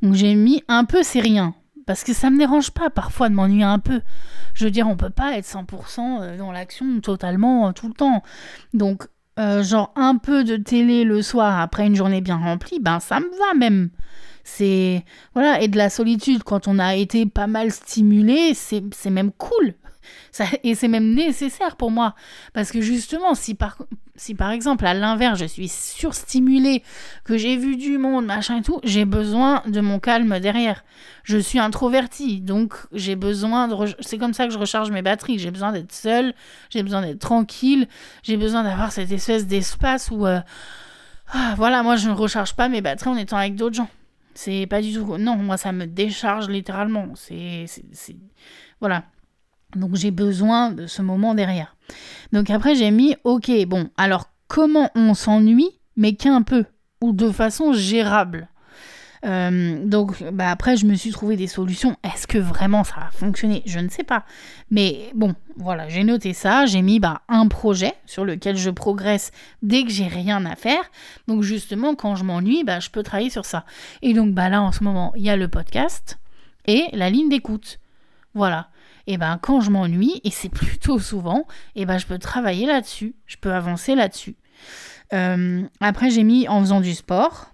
Donc, 0.02 0.16
j'ai 0.16 0.34
mis 0.34 0.64
un 0.68 0.86
peu, 0.86 1.04
c'est 1.04 1.20
rien. 1.20 1.54
Parce 1.86 2.04
que 2.04 2.14
ça 2.14 2.32
me 2.32 2.40
dérange 2.40 2.72
pas 2.72 2.90
parfois 2.90 3.30
de 3.30 3.36
m'ennuyer 3.36 3.66
un 3.66 3.78
peu. 3.78 4.02
Je 4.56 4.66
veux 4.66 4.72
dire, 4.72 4.88
on 4.88 4.98
peut 4.98 5.12
pas 5.12 5.38
être 5.38 5.46
100% 5.46 6.00
euh, 6.00 6.38
dans 6.40 6.52
l'action 6.52 7.00
totalement 7.00 7.72
tout 7.74 7.90
le 7.90 7.94
temps. 7.94 8.24
Donc, 8.74 9.04
genre 9.62 9.94
un 9.96 10.18
peu 10.18 10.44
de 10.44 10.58
télé 10.58 11.04
le 11.04 11.22
soir 11.22 11.60
après 11.60 11.86
une 11.86 11.96
journée 11.96 12.22
bien 12.22 12.38
remplie, 12.38 12.80
ben 12.82 13.00
ça 13.00 13.20
me 13.20 13.30
va 13.38 13.54
même 13.56 13.92
c'est 14.48 15.04
voilà 15.34 15.62
et 15.62 15.68
de 15.68 15.76
la 15.78 15.90
solitude 15.90 16.44
quand 16.44 16.70
on 16.70 16.80
a 16.80 16.96
été 16.96 17.26
pas 17.26 17.48
mal 17.48 17.70
stimulé 17.70 18.54
c'est 18.54 19.10
même 19.10 19.32
cool. 19.34 19.74
Ça, 20.32 20.46
et 20.64 20.74
c'est 20.74 20.88
même 20.88 21.14
nécessaire 21.14 21.76
pour 21.76 21.92
moi. 21.92 22.16
Parce 22.54 22.72
que 22.72 22.80
justement 22.80 23.36
si 23.36 23.56
par 23.56 23.78
si 24.16 24.36
par 24.36 24.52
exemple 24.52 24.86
à 24.86 24.94
l'inverse 24.94 25.38
je 25.38 25.46
suis 25.46 25.68
surstimulée 25.68 26.82
que 27.26 27.38
j'ai 27.38 27.58
vu 27.58 27.76
du 27.76 27.98
monde 27.98 28.26
machin 28.26 28.60
et 28.60 28.62
tout 28.62 28.80
j'ai 28.86 29.04
besoin 29.04 29.64
de 29.68 29.82
mon 29.82 30.00
calme 30.00 30.40
derrière. 30.40 30.86
Je 31.24 31.38
suis 31.38 31.60
introvertie 31.60 32.40
donc 32.40 32.74
j'ai 32.94 33.18
besoin 33.18 33.68
de 33.68 33.76
c'est 34.00 34.18
comme 34.18 34.34
ça 34.34 34.48
que 34.48 34.54
je 34.54 34.58
recharge 34.58 34.92
mes 34.92 35.02
batteries. 35.02 35.40
J'ai 35.40 35.52
besoin 35.52 35.74
d'être 35.74 35.92
seule 35.92 36.34
j'ai 36.70 36.84
besoin 36.84 37.02
d'être 37.02 37.20
tranquille 37.20 37.86
j'ai 38.24 38.38
besoin 38.38 38.64
d'avoir 38.64 38.94
cette 38.94 39.12
espèce 39.12 39.46
d'espace 39.46 40.10
où 40.10 40.26
euh, 40.26 40.40
ah, 41.34 41.54
voilà 41.58 41.84
moi 41.84 41.98
je 41.98 42.08
ne 42.08 42.14
recharge 42.14 42.54
pas 42.54 42.70
mes 42.70 42.80
batteries 42.80 43.10
en 43.10 43.18
étant 43.18 43.36
avec 43.36 43.56
d'autres 43.56 43.76
gens 43.76 43.90
c'est 44.38 44.68
pas 44.68 44.82
du 44.82 44.94
tout. 44.94 45.18
Non, 45.18 45.36
moi, 45.36 45.58
ça 45.58 45.72
me 45.72 45.88
décharge 45.88 46.48
littéralement. 46.48 47.08
C'est. 47.16 47.66
Voilà. 48.80 49.06
Donc, 49.76 49.96
j'ai 49.96 50.12
besoin 50.12 50.72
de 50.72 50.86
ce 50.86 51.02
moment 51.02 51.34
derrière. 51.34 51.76
Donc, 52.32 52.52
après, 52.52 52.76
j'ai 52.76 52.92
mis 52.92 53.16
OK, 53.24 53.52
bon, 53.66 53.90
alors, 53.98 54.30
comment 54.48 54.92
on 54.94 55.16
s'ennuie, 55.16 55.80
mais 55.96 56.14
qu'un 56.14 56.44
peu, 56.44 56.66
ou 57.02 57.14
de 57.14 57.32
façon 57.32 57.74
gérable? 57.74 58.48
Euh, 59.26 59.84
donc 59.86 60.24
bah 60.32 60.52
après 60.52 60.78
je 60.78 60.86
me 60.86 60.96
suis 60.96 61.12
trouvé 61.12 61.36
des 61.36 61.48
solutions. 61.48 61.96
Est-ce 62.04 62.28
que 62.28 62.38
vraiment 62.38 62.84
ça 62.84 63.08
a 63.08 63.12
fonctionné? 63.12 63.64
Je 63.66 63.80
ne 63.80 63.90
sais 63.90 64.04
pas. 64.04 64.26
Mais 64.70 65.10
bon, 65.16 65.36
voilà, 65.56 65.90
j'ai 65.90 66.04
noté 66.04 66.34
ça, 66.34 66.66
j'ai 66.66 66.82
mis 66.82 67.00
bah, 67.00 67.22
un 67.28 67.48
projet 67.48 67.94
sur 68.06 68.26
lequel 68.26 68.58
je 68.58 68.70
progresse 68.70 69.32
dès 69.62 69.84
que 69.84 69.90
j'ai 69.90 70.08
rien 70.08 70.46
à 70.46 70.56
faire. 70.56 70.84
Donc 71.28 71.42
justement 71.42 71.96
quand 71.96 72.16
je 72.16 72.24
m'ennuie, 72.24 72.64
bah, 72.64 72.80
je 72.80 72.90
peux 72.90 73.04
travailler 73.04 73.30
sur 73.30 73.46
ça. 73.46 73.66
Et 74.02 74.14
donc 74.14 74.34
bah 74.34 74.50
là 74.50 74.62
en 74.62 74.72
ce 74.72 74.84
moment, 74.84 75.14
il 75.16 75.24
y 75.24 75.30
a 75.30 75.38
le 75.38 75.48
podcast 75.48 76.20
et 76.66 76.86
la 76.94 77.10
ligne 77.10 77.30
d'écoute. 77.30 77.80
Voilà. 78.34 78.70
Et 79.08 79.18
ben 79.18 79.40
quand 79.42 79.62
je 79.62 79.72
m'ennuie, 79.72 80.22
et 80.24 80.32
c'est 80.32 80.50
plutôt 80.50 81.00
souvent, 81.00 81.48
et 81.76 81.86
ben 81.86 81.98
je 81.98 82.06
peux 82.06 82.20
travailler 82.20 82.66
là-dessus, 82.66 83.16
je 83.26 83.38
peux 83.38 83.54
avancer 83.54 83.96
là-dessus. 83.96 84.36
Euh, 85.14 85.64
après 85.80 86.10
j'ai 86.10 86.24
mis 86.24 86.48
en 86.48 86.60
faisant 86.60 86.82
du 86.82 86.94
sport. 86.94 87.54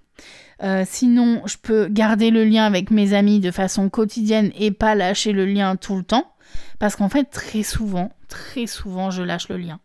Euh, 0.61 0.83
sinon, 0.85 1.41
je 1.45 1.57
peux 1.57 1.87
garder 1.87 2.29
le 2.29 2.43
lien 2.43 2.65
avec 2.65 2.91
mes 2.91 3.13
amis 3.13 3.39
de 3.39 3.51
façon 3.51 3.89
quotidienne 3.89 4.51
et 4.57 4.71
pas 4.71 4.95
lâcher 4.95 5.31
le 5.31 5.45
lien 5.45 5.75
tout 5.75 5.95
le 5.95 6.03
temps. 6.03 6.31
Parce 6.79 6.95
qu'en 6.95 7.09
fait, 7.09 7.25
très 7.25 7.63
souvent, 7.63 8.11
très 8.27 8.67
souvent, 8.67 9.09
je 9.09 9.23
lâche 9.23 9.49
le 9.49 9.57
lien. 9.57 9.79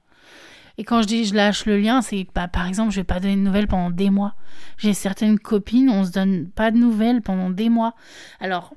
Et 0.76 0.84
quand 0.84 1.02
je 1.02 1.08
dis 1.08 1.24
je 1.24 1.34
lâche 1.34 1.66
le 1.66 1.78
lien, 1.78 2.02
c'est 2.02 2.24
que 2.24 2.30
bah, 2.32 2.46
par 2.46 2.66
exemple, 2.66 2.92
je 2.92 2.96
vais 2.96 3.04
pas 3.04 3.18
donner 3.18 3.36
de 3.36 3.40
nouvelles 3.40 3.66
pendant 3.66 3.90
des 3.90 4.10
mois. 4.10 4.34
J'ai 4.76 4.94
certaines 4.94 5.38
copines, 5.38 5.90
on 5.90 6.04
se 6.04 6.12
donne 6.12 6.48
pas 6.48 6.70
de 6.70 6.76
nouvelles 6.76 7.20
pendant 7.20 7.50
des 7.50 7.68
mois. 7.68 7.94
Alors, 8.40 8.74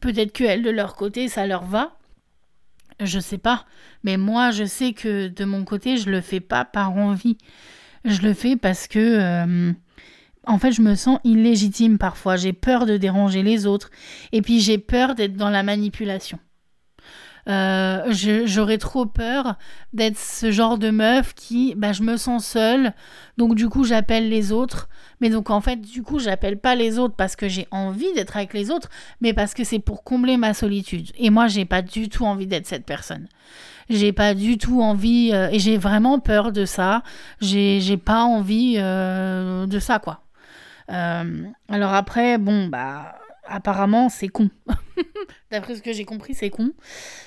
peut-être 0.00 0.32
qu'elles, 0.32 0.62
de 0.62 0.70
leur 0.70 0.94
côté, 0.94 1.28
ça 1.28 1.46
leur 1.46 1.64
va. 1.64 1.96
Je 3.00 3.18
sais 3.18 3.38
pas. 3.38 3.64
Mais 4.04 4.16
moi, 4.16 4.50
je 4.50 4.64
sais 4.64 4.92
que 4.92 5.28
de 5.28 5.44
mon 5.44 5.64
côté, 5.64 5.96
je 5.96 6.10
le 6.10 6.20
fais 6.20 6.40
pas 6.40 6.64
par 6.64 6.96
envie. 6.96 7.38
Je 8.04 8.22
le 8.22 8.34
fais 8.34 8.56
parce 8.56 8.86
que. 8.86 8.98
Euh, 8.98 9.72
en 10.50 10.58
fait, 10.58 10.72
je 10.72 10.82
me 10.82 10.94
sens 10.94 11.18
illégitime 11.24 11.98
parfois. 11.98 12.36
J'ai 12.36 12.52
peur 12.52 12.86
de 12.86 12.96
déranger 12.96 13.42
les 13.42 13.66
autres. 13.66 13.90
Et 14.32 14.42
puis, 14.42 14.60
j'ai 14.60 14.78
peur 14.78 15.14
d'être 15.14 15.36
dans 15.36 15.50
la 15.50 15.62
manipulation. 15.62 16.38
Euh, 17.48 18.12
j'aurais 18.44 18.78
trop 18.78 19.06
peur 19.06 19.56
d'être 19.92 20.18
ce 20.18 20.50
genre 20.50 20.78
de 20.78 20.90
meuf 20.90 21.34
qui, 21.34 21.74
bah, 21.74 21.92
je 21.92 22.02
me 22.02 22.16
sens 22.16 22.46
seule, 22.46 22.92
donc 23.38 23.54
du 23.54 23.68
coup 23.68 23.82
j'appelle 23.84 24.28
les 24.28 24.52
autres. 24.52 24.88
Mais 25.20 25.30
donc 25.30 25.50
en 25.50 25.60
fait, 25.60 25.80
du 25.80 26.02
coup, 26.02 26.18
j'appelle 26.18 26.58
pas 26.58 26.74
les 26.74 26.98
autres 26.98 27.14
parce 27.16 27.36
que 27.36 27.48
j'ai 27.48 27.66
envie 27.70 28.12
d'être 28.14 28.36
avec 28.36 28.52
les 28.52 28.70
autres, 28.70 28.88
mais 29.20 29.32
parce 29.32 29.54
que 29.54 29.64
c'est 29.64 29.78
pour 29.78 30.04
combler 30.04 30.36
ma 30.36 30.54
solitude. 30.54 31.10
Et 31.18 31.30
moi, 31.30 31.48
j'ai 31.48 31.64
pas 31.64 31.82
du 31.82 32.08
tout 32.08 32.24
envie 32.24 32.46
d'être 32.46 32.66
cette 32.66 32.84
personne. 32.84 33.26
J'ai 33.88 34.12
pas 34.12 34.34
du 34.34 34.56
tout 34.56 34.82
envie, 34.82 35.30
euh, 35.32 35.48
et 35.50 35.58
j'ai 35.58 35.76
vraiment 35.76 36.20
peur 36.20 36.52
de 36.52 36.64
ça. 36.64 37.02
J'ai 37.40 37.96
pas 37.96 38.22
envie 38.22 38.76
euh, 38.78 39.66
de 39.66 39.78
ça, 39.80 39.98
quoi. 39.98 40.22
Alors 40.90 41.94
après, 41.94 42.38
bon, 42.38 42.66
bah 42.66 43.14
apparemment, 43.50 44.08
c'est 44.08 44.28
con. 44.28 44.48
D'après 45.50 45.74
ce 45.74 45.82
que 45.82 45.92
j'ai 45.92 46.04
compris, 46.04 46.34
c'est 46.34 46.50
con. 46.50 46.72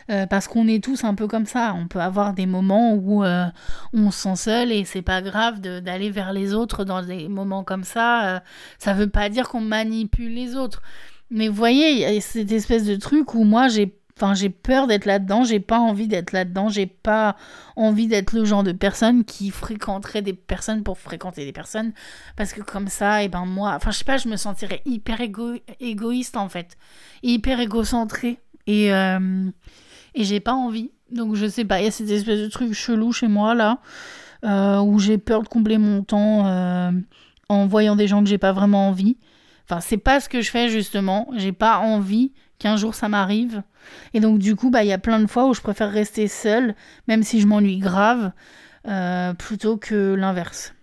Euh, 0.09 0.25
parce 0.25 0.47
qu'on 0.47 0.67
est 0.67 0.83
tous 0.83 1.03
un 1.03 1.13
peu 1.13 1.27
comme 1.27 1.45
ça. 1.45 1.73
On 1.75 1.87
peut 1.87 1.99
avoir 1.99 2.33
des 2.33 2.45
moments 2.45 2.93
où 2.93 3.23
euh, 3.23 3.45
on 3.93 4.11
se 4.11 4.23
sent 4.23 4.35
seul 4.35 4.71
et 4.71 4.85
c'est 4.85 5.01
pas 5.01 5.21
grave 5.21 5.59
d'aller 5.59 6.09
vers 6.09 6.33
les 6.33 6.53
autres 6.53 6.85
dans 6.85 7.03
des 7.03 7.27
moments 7.27 7.63
comme 7.63 7.83
ça. 7.83 8.35
Euh, 8.35 8.39
ça 8.79 8.93
veut 8.93 9.09
pas 9.09 9.29
dire 9.29 9.49
qu'on 9.49 9.61
manipule 9.61 10.33
les 10.33 10.55
autres. 10.55 10.81
Mais 11.29 11.47
vous 11.47 11.55
voyez, 11.55 11.91
il 11.91 11.99
y 11.99 12.05
a 12.05 12.21
cette 12.21 12.51
espèce 12.51 12.85
de 12.85 12.95
truc 12.95 13.33
où 13.33 13.43
moi, 13.43 13.67
j'ai 13.67 13.93
Enfin, 14.15 14.35
j'ai 14.35 14.49
peur 14.49 14.85
d'être 14.85 15.05
là-dedans, 15.05 15.43
j'ai 15.43 15.59
pas 15.59 15.79
envie 15.79 16.07
d'être 16.07 16.33
là-dedans, 16.33 16.69
j'ai 16.69 16.85
pas 16.85 17.35
envie 17.75 18.07
d'être 18.07 18.33
le 18.33 18.45
genre 18.45 18.61
de 18.61 18.71
personne 18.71 19.23
qui 19.25 19.49
fréquenterait 19.49 20.21
des 20.21 20.33
personnes 20.33 20.83
pour 20.83 20.99
fréquenter 20.99 21.45
des 21.45 21.51
personnes. 21.51 21.93
Parce 22.35 22.53
que 22.53 22.61
comme 22.61 22.87
ça, 22.87 23.21
et 23.21 23.25
eh 23.25 23.29
ben 23.29 23.45
moi, 23.45 23.73
enfin, 23.75 23.89
je 23.91 23.97
sais 23.97 24.05
pas, 24.05 24.17
je 24.17 24.29
me 24.29 24.35
sentirais 24.35 24.81
hyper 24.85 25.19
égoïste 25.79 26.37
en 26.37 26.47
fait, 26.47 26.77
hyper 27.23 27.59
égocentré. 27.59 28.39
Et, 28.67 28.93
euh, 28.93 29.49
et 30.15 30.23
j'ai 30.23 30.39
pas 30.39 30.53
envie. 30.53 30.91
Donc, 31.11 31.35
je 31.35 31.47
sais 31.47 31.65
pas, 31.65 31.79
il 31.79 31.85
y 31.85 31.87
a 31.87 31.91
cette 31.91 32.09
espèce 32.09 32.39
de 32.39 32.47
truc 32.47 32.73
chelou 32.73 33.11
chez 33.11 33.27
moi 33.27 33.55
là, 33.55 33.79
euh, 34.45 34.79
où 34.79 34.99
j'ai 34.99 35.17
peur 35.17 35.43
de 35.43 35.47
combler 35.47 35.77
mon 35.77 36.03
temps 36.03 36.47
euh, 36.47 36.91
en 37.49 37.67
voyant 37.67 37.95
des 37.95 38.07
gens 38.07 38.23
que 38.23 38.29
j'ai 38.29 38.37
pas 38.37 38.51
vraiment 38.51 38.89
envie. 38.89 39.17
Enfin, 39.65 39.79
c'est 39.79 39.97
pas 39.97 40.19
ce 40.19 40.29
que 40.29 40.41
je 40.41 40.51
fais 40.51 40.69
justement, 40.69 41.29
j'ai 41.35 41.51
pas 41.51 41.79
envie 41.79 42.31
qu'un 42.63 42.77
jour 42.77 42.95
ça 42.95 43.09
m'arrive. 43.09 43.61
Et 44.13 44.21
donc 44.21 44.39
du 44.39 44.55
coup, 44.55 44.69
bah 44.69 44.83
il 44.83 44.87
y 44.87 44.93
a 44.93 44.97
plein 44.97 45.19
de 45.19 45.27
fois 45.27 45.47
où 45.49 45.53
je 45.53 45.59
préfère 45.59 45.91
rester 45.91 46.29
seule, 46.29 46.75
même 47.09 47.21
si 47.21 47.41
je 47.41 47.47
m'ennuie 47.47 47.77
grave, 47.77 48.31
euh, 48.87 49.33
plutôt 49.33 49.75
que 49.75 50.13
l'inverse. 50.13 50.73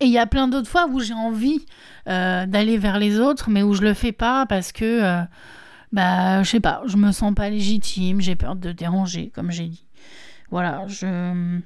Et 0.00 0.06
il 0.06 0.10
y 0.10 0.18
a 0.18 0.26
plein 0.26 0.48
d'autres 0.48 0.70
fois 0.70 0.86
où 0.86 1.00
j'ai 1.00 1.12
envie 1.12 1.66
euh, 2.08 2.46
d'aller 2.46 2.78
vers 2.78 2.98
les 2.98 3.20
autres, 3.20 3.50
mais 3.50 3.62
où 3.62 3.74
je 3.74 3.82
le 3.82 3.92
fais 3.92 4.12
pas 4.12 4.46
parce 4.46 4.72
que, 4.72 5.02
euh, 5.04 5.22
bah, 5.92 6.42
je 6.42 6.48
sais 6.48 6.60
pas, 6.60 6.82
je 6.86 6.96
me 6.96 7.12
sens 7.12 7.34
pas 7.34 7.50
légitime, 7.50 8.22
j'ai 8.22 8.36
peur 8.36 8.56
de 8.56 8.72
déranger, 8.72 9.30
comme 9.34 9.50
j'ai 9.50 9.66
dit. 9.66 9.86
Voilà, 10.50 10.86
je. 10.88 11.60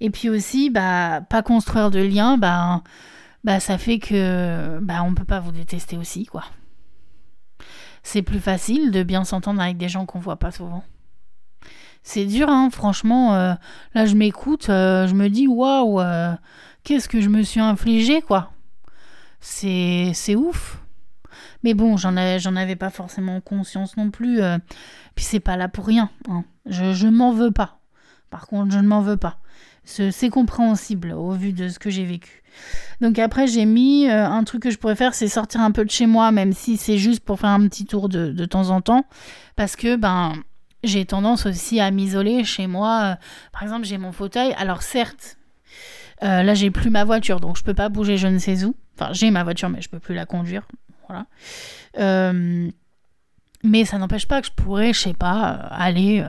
Et 0.00 0.08
puis 0.08 0.30
aussi, 0.30 0.70
bah, 0.70 1.20
pas 1.28 1.42
construire 1.42 1.90
de 1.90 2.00
lien, 2.00 2.38
bah, 2.38 2.82
bah, 3.44 3.60
ça 3.60 3.76
fait 3.76 3.98
que, 3.98 4.78
bah, 4.80 5.02
on 5.04 5.14
peut 5.14 5.24
pas 5.24 5.40
vous 5.40 5.52
détester 5.52 5.98
aussi, 5.98 6.24
quoi 6.24 6.44
c'est 8.06 8.22
plus 8.22 8.38
facile 8.38 8.92
de 8.92 9.02
bien 9.02 9.24
s'entendre 9.24 9.60
avec 9.60 9.78
des 9.78 9.88
gens 9.88 10.06
qu'on 10.06 10.20
voit 10.20 10.36
pas 10.36 10.52
souvent. 10.52 10.84
C'est 12.04 12.24
dur, 12.24 12.48
hein, 12.48 12.70
franchement. 12.70 13.34
Euh, 13.34 13.54
là, 13.94 14.06
je 14.06 14.14
m'écoute, 14.14 14.68
euh, 14.68 15.08
je 15.08 15.14
me 15.14 15.28
dis 15.28 15.48
waouh, 15.48 16.00
euh, 16.00 16.32
qu'est-ce 16.84 17.08
que 17.08 17.20
je 17.20 17.28
me 17.28 17.42
suis 17.42 17.58
infligé, 17.58 18.22
quoi. 18.22 18.52
C'est, 19.40 20.12
c'est 20.14 20.36
ouf. 20.36 20.80
Mais 21.64 21.74
bon, 21.74 21.96
j'en 21.96 22.16
avais, 22.16 22.38
j'en 22.38 22.54
avais 22.54 22.76
pas 22.76 22.90
forcément 22.90 23.40
conscience 23.40 23.96
non 23.96 24.12
plus. 24.12 24.40
puis 25.16 25.24
c'est 25.24 25.40
pas 25.40 25.56
là 25.56 25.66
pour 25.66 25.84
rien. 25.84 26.08
Hein. 26.28 26.44
Je, 26.64 26.92
je 26.92 27.08
m'en 27.08 27.32
veux 27.32 27.50
pas. 27.50 27.80
Par 28.30 28.46
contre, 28.46 28.72
je 28.72 28.78
ne 28.78 28.86
m'en 28.86 29.00
veux 29.00 29.16
pas. 29.16 29.40
C'est 29.82 30.30
compréhensible 30.30 31.10
au 31.10 31.32
vu 31.32 31.52
de 31.52 31.68
ce 31.68 31.80
que 31.80 31.90
j'ai 31.90 32.04
vécu. 32.04 32.44
Donc 33.00 33.18
après, 33.18 33.46
j'ai 33.46 33.64
mis 33.64 34.08
euh, 34.08 34.26
un 34.26 34.44
truc 34.44 34.62
que 34.62 34.70
je 34.70 34.78
pourrais 34.78 34.96
faire, 34.96 35.14
c'est 35.14 35.28
sortir 35.28 35.60
un 35.60 35.70
peu 35.70 35.84
de 35.84 35.90
chez 35.90 36.06
moi, 36.06 36.30
même 36.32 36.52
si 36.52 36.76
c'est 36.76 36.98
juste 36.98 37.20
pour 37.20 37.40
faire 37.40 37.50
un 37.50 37.66
petit 37.68 37.84
tour 37.84 38.08
de, 38.08 38.44
temps 38.44 38.70
en 38.70 38.80
temps. 38.80 39.04
Parce 39.54 39.76
que, 39.76 39.96
ben, 39.96 40.34
j'ai 40.82 41.04
tendance 41.04 41.46
aussi 41.46 41.80
à 41.80 41.90
m'isoler 41.90 42.44
chez 42.44 42.66
moi. 42.66 43.00
Euh, 43.02 43.14
par 43.52 43.62
exemple, 43.62 43.84
j'ai 43.84 43.98
mon 43.98 44.12
fauteuil. 44.12 44.54
Alors 44.56 44.82
certes, 44.82 45.36
euh, 46.22 46.42
là, 46.42 46.54
j'ai 46.54 46.70
plus 46.70 46.90
ma 46.90 47.04
voiture, 47.04 47.40
donc 47.40 47.56
je 47.58 47.64
peux 47.64 47.74
pas 47.74 47.88
bouger 47.88 48.16
je 48.16 48.28
ne 48.28 48.38
sais 48.38 48.64
où. 48.64 48.74
Enfin, 48.98 49.12
j'ai 49.12 49.30
ma 49.30 49.44
voiture, 49.44 49.68
mais 49.68 49.82
je 49.82 49.88
peux 49.88 49.98
plus 49.98 50.14
la 50.14 50.26
conduire. 50.26 50.66
Voilà. 51.08 51.26
mais 53.62 53.84
ça 53.84 53.98
n'empêche 53.98 54.26
pas 54.26 54.40
que 54.40 54.48
je 54.48 54.52
pourrais, 54.52 54.92
je 54.92 55.00
sais 55.00 55.14
pas, 55.14 55.50
aller 55.70 56.24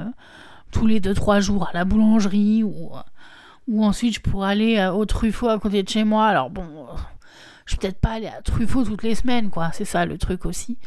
tous 0.71 0.85
les 0.85 0.99
2-3 0.99 1.39
jours 1.39 1.67
à 1.67 1.73
la 1.73 1.83
boulangerie 1.83 2.63
ou 2.63 2.91
ou 3.67 3.83
ensuite 3.83 4.15
je 4.15 4.21
pourrais 4.21 4.51
aller 4.51 4.77
euh, 4.77 4.91
au 4.91 5.05
Truffaut 5.05 5.49
à 5.49 5.59
côté 5.59 5.83
de 5.83 5.89
chez 5.89 6.03
moi. 6.03 6.27
Alors 6.27 6.49
bon, 6.49 6.63
euh, 6.63 6.95
je 7.65 7.73
vais 7.73 7.79
peut-être 7.79 7.99
pas 7.99 8.11
aller 8.11 8.27
à 8.27 8.41
Truffaut 8.41 8.85
toutes 8.85 9.03
les 9.03 9.15
semaines, 9.15 9.49
quoi. 9.49 9.71
C'est 9.73 9.85
ça 9.85 10.05
le 10.05 10.17
truc 10.17 10.45
aussi. 10.45 10.77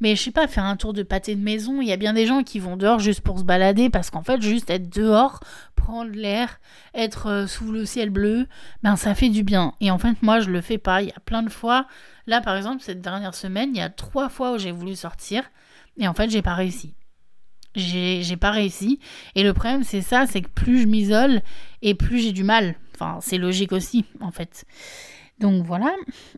Mais 0.00 0.16
je 0.16 0.22
sais 0.22 0.30
pas, 0.32 0.48
faire 0.48 0.64
un 0.64 0.76
tour 0.76 0.92
de 0.92 1.04
pâté 1.04 1.36
de 1.36 1.40
maison. 1.40 1.80
Il 1.80 1.88
y 1.88 1.92
a 1.92 1.96
bien 1.96 2.12
des 2.12 2.26
gens 2.26 2.42
qui 2.42 2.58
vont 2.58 2.76
dehors 2.76 2.98
juste 2.98 3.20
pour 3.20 3.38
se 3.38 3.44
balader 3.44 3.88
parce 3.88 4.10
qu'en 4.10 4.22
fait, 4.22 4.42
juste 4.42 4.68
être 4.68 4.92
dehors, 4.92 5.40
prendre 5.76 6.10
l'air, 6.10 6.60
être 6.92 7.28
euh, 7.28 7.46
sous 7.46 7.70
le 7.70 7.86
ciel 7.86 8.10
bleu, 8.10 8.48
ben 8.82 8.96
ça 8.96 9.14
fait 9.14 9.28
du 9.28 9.44
bien. 9.44 9.74
Et 9.80 9.90
en 9.92 9.98
fait, 9.98 10.20
moi, 10.22 10.40
je 10.40 10.50
le 10.50 10.60
fais 10.60 10.78
pas. 10.78 11.02
Il 11.02 11.08
y 11.08 11.12
a 11.12 11.20
plein 11.24 11.42
de 11.42 11.50
fois. 11.50 11.86
Là, 12.26 12.40
par 12.40 12.56
exemple, 12.56 12.82
cette 12.82 13.00
dernière 13.00 13.34
semaine, 13.34 13.70
il 13.72 13.78
y 13.78 13.82
a 13.82 13.90
trois 13.90 14.28
fois 14.28 14.54
où 14.54 14.58
j'ai 14.58 14.72
voulu 14.72 14.96
sortir 14.96 15.44
et 15.98 16.08
en 16.08 16.14
fait, 16.14 16.30
j'ai 16.30 16.42
pas 16.42 16.54
réussi 16.54 16.94
j'ai 17.74 18.36
pas 18.36 18.50
réussi. 18.50 18.98
Et 19.34 19.42
le 19.42 19.52
problème, 19.52 19.84
c'est 19.84 20.02
ça, 20.02 20.26
c'est 20.26 20.42
que 20.42 20.48
plus 20.48 20.82
je 20.82 20.86
m'isole 20.86 21.42
et 21.82 21.94
plus 21.94 22.20
j'ai 22.20 22.32
du 22.32 22.44
mal. 22.44 22.74
Enfin, 22.94 23.18
c'est 23.20 23.38
logique 23.38 23.72
aussi, 23.72 24.04
en 24.20 24.30
fait. 24.30 24.64
Donc 25.40 25.64
voilà. 25.64 25.92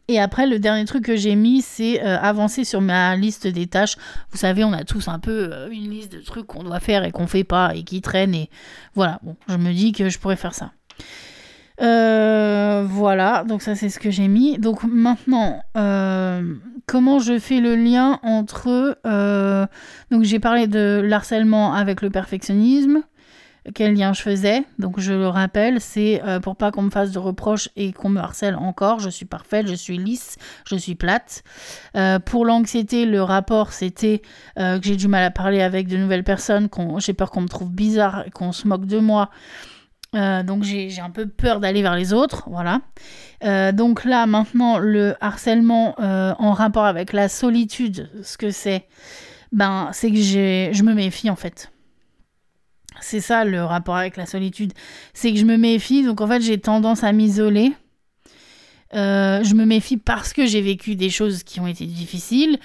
Et 0.09 0.18
après, 0.18 0.46
le 0.46 0.59
dernier 0.59 0.85
truc 0.87 1.05
que 1.05 1.16
j'ai 1.16 1.35
mis, 1.35 1.61
c'est 1.61 2.03
euh, 2.03 2.18
avancer 2.18 2.64
sur 2.64 2.81
ma 2.81 3.14
liste 3.16 3.46
des 3.46 3.66
tâches. 3.66 3.96
Vous 4.31 4.38
savez, 4.38 4.64
on 4.64 4.72
a 4.72 4.85
tous 4.85 5.09
un 5.09 5.18
peu 5.18 5.51
euh, 5.53 5.68
une 5.70 5.90
liste 5.90 6.12
de 6.12 6.20
trucs 6.20 6.46
qu'on 6.46 6.64
doit 6.64 6.81
faire 6.81 7.05
et 7.05 7.12
qu'on 7.12 7.27
fait 7.27 7.44
pas 7.44 7.75
et 7.75 7.83
qui 7.83 8.01
traînent. 8.01 8.35
Et 8.35 8.49
voilà, 8.94 9.20
bon, 9.22 9.37
je 9.49 9.57
me 9.57 9.72
dis 9.72 9.92
que 9.92 10.09
je 10.09 10.18
pourrais 10.18 10.37
faire 10.37 10.55
ça. 10.55 10.72
Euh, 11.83 12.87
voilà, 12.89 13.45
donc 13.45 13.62
ça 13.62 13.75
c'est 13.75 13.89
ce 13.89 13.99
que 13.99 14.11
j'ai 14.11 14.29
mis. 14.29 14.59
Donc 14.59 14.83
maintenant, 14.85 15.62
euh, 15.77 16.55
comment 16.87 17.19
je 17.19 17.39
fais 17.39 17.61
le 17.61 17.77
lien 17.77 18.19
entre... 18.23 18.99
Euh, 19.07 19.67
donc 20.11 20.23
j'ai 20.23 20.39
parlé 20.39 20.67
de 20.67 21.01
l'harcèlement 21.05 21.75
avec 21.75 22.03
le 22.03 22.11
perfectionnisme. 22.11 23.03
Quel 23.75 23.95
lien 23.95 24.12
je 24.12 24.23
faisais 24.23 24.62
Donc 24.79 25.01
je 25.01 25.12
le 25.12 25.27
rappelle, 25.27 25.81
c'est 25.81 26.23
pour 26.41 26.55
pas 26.55 26.71
qu'on 26.71 26.83
me 26.83 26.91
fasse 26.91 27.11
de 27.11 27.19
reproches 27.19 27.69
et 27.75 27.93
qu'on 27.93 28.09
me 28.09 28.21
harcèle 28.21 28.55
encore. 28.55 29.01
Je 29.01 29.11
suis 29.11 29.27
parfaite, 29.27 29.67
je 29.67 29.75
suis 29.75 29.99
lisse, 29.99 30.37
je 30.69 30.77
suis 30.77 30.95
plate. 30.95 31.43
pour 32.27 32.47
l'anxiété, 32.47 33.07
le 33.07 33.21
rapport 33.25 33.73
c'était 33.73 34.23
que 34.55 34.79
j'ai 34.85 34.95
du 34.95 35.09
mal 35.09 35.25
à 35.25 35.33
parler 35.33 35.62
avec 35.62 35.89
de 35.89 35.97
nouvelles 35.97 36.23
personnes, 36.23 36.69
j'ai 36.99 37.12
peur 37.12 37.33
qu'on 37.33 37.41
me 37.41 37.49
trouve 37.49 37.73
bizarre, 37.73 38.27
qu'on 38.33 38.53
se 38.53 38.69
moque 38.69 38.87
de 38.87 39.01
moi. 39.01 39.31
Euh, 40.17 40.43
donc 40.43 40.63
j'ai 40.63 41.01
un 41.01 41.11
peu 41.11 41.27
peur 41.27 41.61
d'aller 41.61 41.83
vers 41.83 41.95
les 41.95 42.12
autres, 42.12 42.49
voilà. 42.51 42.81
Euh, 43.45 43.71
donc 43.71 44.05
là 44.05 44.27
maintenant 44.27 44.79
le 44.79 45.14
harcèlement 45.21 45.95
euh, 46.01 46.33
en 46.39 46.53
rapport 46.53 46.87
avec 46.87 47.12
la 47.12 47.29
solitude, 47.29 48.11
ce 48.23 48.39
que 48.39 48.51
c'est, 48.51 48.87
ben 49.53 49.91
c'est 49.93 50.11
que 50.11 50.17
je 50.17 50.83
me 50.83 50.95
méfie 50.95 51.29
en 51.29 51.37
fait. 51.37 51.71
C'est 53.01 53.21
ça 53.21 53.45
le 53.45 53.62
rapport 53.62 53.97
avec 53.97 54.17
la 54.17 54.25
solitude, 54.25 54.73
c'est 55.12 55.33
que 55.33 55.39
je 55.39 55.45
me 55.45 55.59
méfie, 55.59 56.03
donc 56.03 56.23
en 56.23 56.27
fait 56.27 56.41
j'ai 56.41 56.59
tendance 56.59 57.05
à 57.05 57.12
m'isoler. 57.12 57.75
Euh, 58.97 59.44
je 59.44 59.55
me 59.55 59.66
méfie 59.66 59.99
parce 59.99 60.32
que 60.32 60.47
j'ai 60.47 60.62
vécu 60.62 60.94
des 60.94 61.11
choses 61.11 61.42
qui 61.42 61.61
ont 61.61 61.66
été 61.66 61.84
difficiles. 61.86 62.59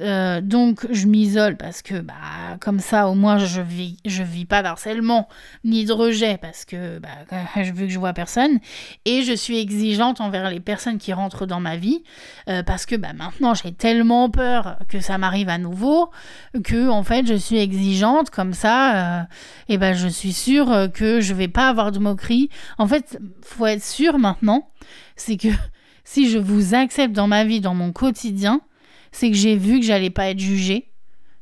Euh, 0.00 0.40
donc 0.40 0.86
je 0.92 1.06
m'isole 1.08 1.56
parce 1.56 1.82
que 1.82 1.98
bah 1.98 2.14
comme 2.60 2.78
ça 2.78 3.08
au 3.08 3.16
moins 3.16 3.38
je 3.38 3.60
vis 3.60 3.96
je 4.04 4.22
vis 4.22 4.44
pas 4.44 4.62
d'harcèlement 4.62 5.28
ni 5.64 5.86
de 5.86 5.92
rejet 5.92 6.38
parce 6.40 6.64
que 6.64 7.00
bah 7.00 7.08
vu 7.56 7.88
que 7.88 7.92
je 7.92 7.98
vois 7.98 8.12
personne 8.12 8.60
et 9.06 9.22
je 9.22 9.32
suis 9.32 9.58
exigeante 9.58 10.20
envers 10.20 10.50
les 10.50 10.60
personnes 10.60 10.98
qui 10.98 11.12
rentrent 11.12 11.46
dans 11.46 11.58
ma 11.58 11.76
vie 11.76 12.04
euh, 12.48 12.62
parce 12.62 12.86
que 12.86 12.94
bah 12.94 13.12
maintenant 13.12 13.54
j'ai 13.54 13.72
tellement 13.72 14.30
peur 14.30 14.78
que 14.88 15.00
ça 15.00 15.18
m'arrive 15.18 15.48
à 15.48 15.58
nouveau 15.58 16.10
que 16.62 16.88
en 16.88 17.02
fait 17.02 17.26
je 17.26 17.34
suis 17.34 17.58
exigeante 17.58 18.30
comme 18.30 18.52
ça 18.52 19.26
et 19.68 19.78
ben 19.78 19.94
je 19.94 20.06
suis 20.06 20.32
sûre 20.32 20.90
que 20.94 21.20
je 21.20 21.34
vais 21.34 21.48
pas 21.48 21.68
avoir 21.68 21.90
de 21.90 21.98
moquerie 21.98 22.50
en 22.76 22.86
fait 22.86 23.18
faut 23.42 23.66
être 23.66 23.82
sûr 23.82 24.16
maintenant 24.20 24.70
c'est 25.16 25.36
que 25.36 25.48
si 26.08 26.30
je 26.30 26.38
vous 26.38 26.74
accepte 26.74 27.12
dans 27.12 27.28
ma 27.28 27.44
vie, 27.44 27.60
dans 27.60 27.74
mon 27.74 27.92
quotidien, 27.92 28.62
c'est 29.12 29.30
que 29.30 29.36
j'ai 29.36 29.56
vu 29.56 29.78
que 29.78 29.84
j'allais 29.84 30.08
pas 30.08 30.30
être 30.30 30.38
jugée 30.38 30.88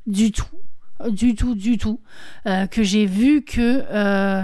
du 0.09 0.33
tout, 0.33 0.45
du 1.09 1.37
tout, 1.37 1.55
du 1.55 1.79
tout, 1.79 2.01
euh, 2.47 2.67
que 2.67 2.83
j'ai 2.83 3.07
vu 3.07 3.45
que, 3.45 3.85
euh, 3.89 4.43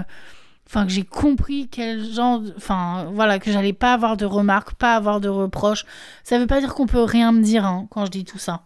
enfin 0.65 0.85
que 0.85 0.93
j'ai 0.93 1.03
compris 1.03 1.67
quel 1.69 2.05
genre, 2.09 2.41
enfin 2.55 3.09
voilà, 3.11 3.37
que 3.37 3.51
j'allais 3.51 3.73
pas 3.73 3.93
avoir 3.93 4.15
de 4.15 4.23
remarques, 4.23 4.75
pas 4.75 4.95
avoir 4.95 5.19
de 5.19 5.27
reproches. 5.27 5.83
Ça 6.23 6.39
veut 6.39 6.47
pas 6.47 6.61
dire 6.61 6.73
qu'on 6.73 6.87
peut 6.87 7.03
rien 7.03 7.33
me 7.33 7.43
dire 7.43 7.65
hein, 7.65 7.87
quand 7.89 8.05
je 8.05 8.11
dis 8.11 8.23
tout 8.23 8.39
ça. 8.39 8.63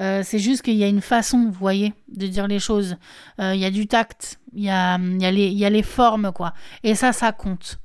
Euh, 0.00 0.22
c'est 0.24 0.40
juste 0.40 0.62
qu'il 0.62 0.74
y 0.74 0.82
a 0.82 0.88
une 0.88 1.00
façon, 1.00 1.44
vous 1.44 1.52
voyez, 1.52 1.94
de 2.08 2.26
dire 2.26 2.48
les 2.48 2.58
choses. 2.58 2.96
Il 3.38 3.54
y 3.54 3.64
a 3.64 3.70
du 3.70 3.86
tact, 3.86 4.40
il 4.52 4.64
y 4.64 4.70
a, 4.70 4.98
y, 4.98 5.54
y 5.54 5.64
a 5.64 5.70
les 5.70 5.82
formes, 5.84 6.32
quoi. 6.32 6.54
Et 6.82 6.96
ça, 6.96 7.12
ça 7.12 7.30
compte. 7.30 7.78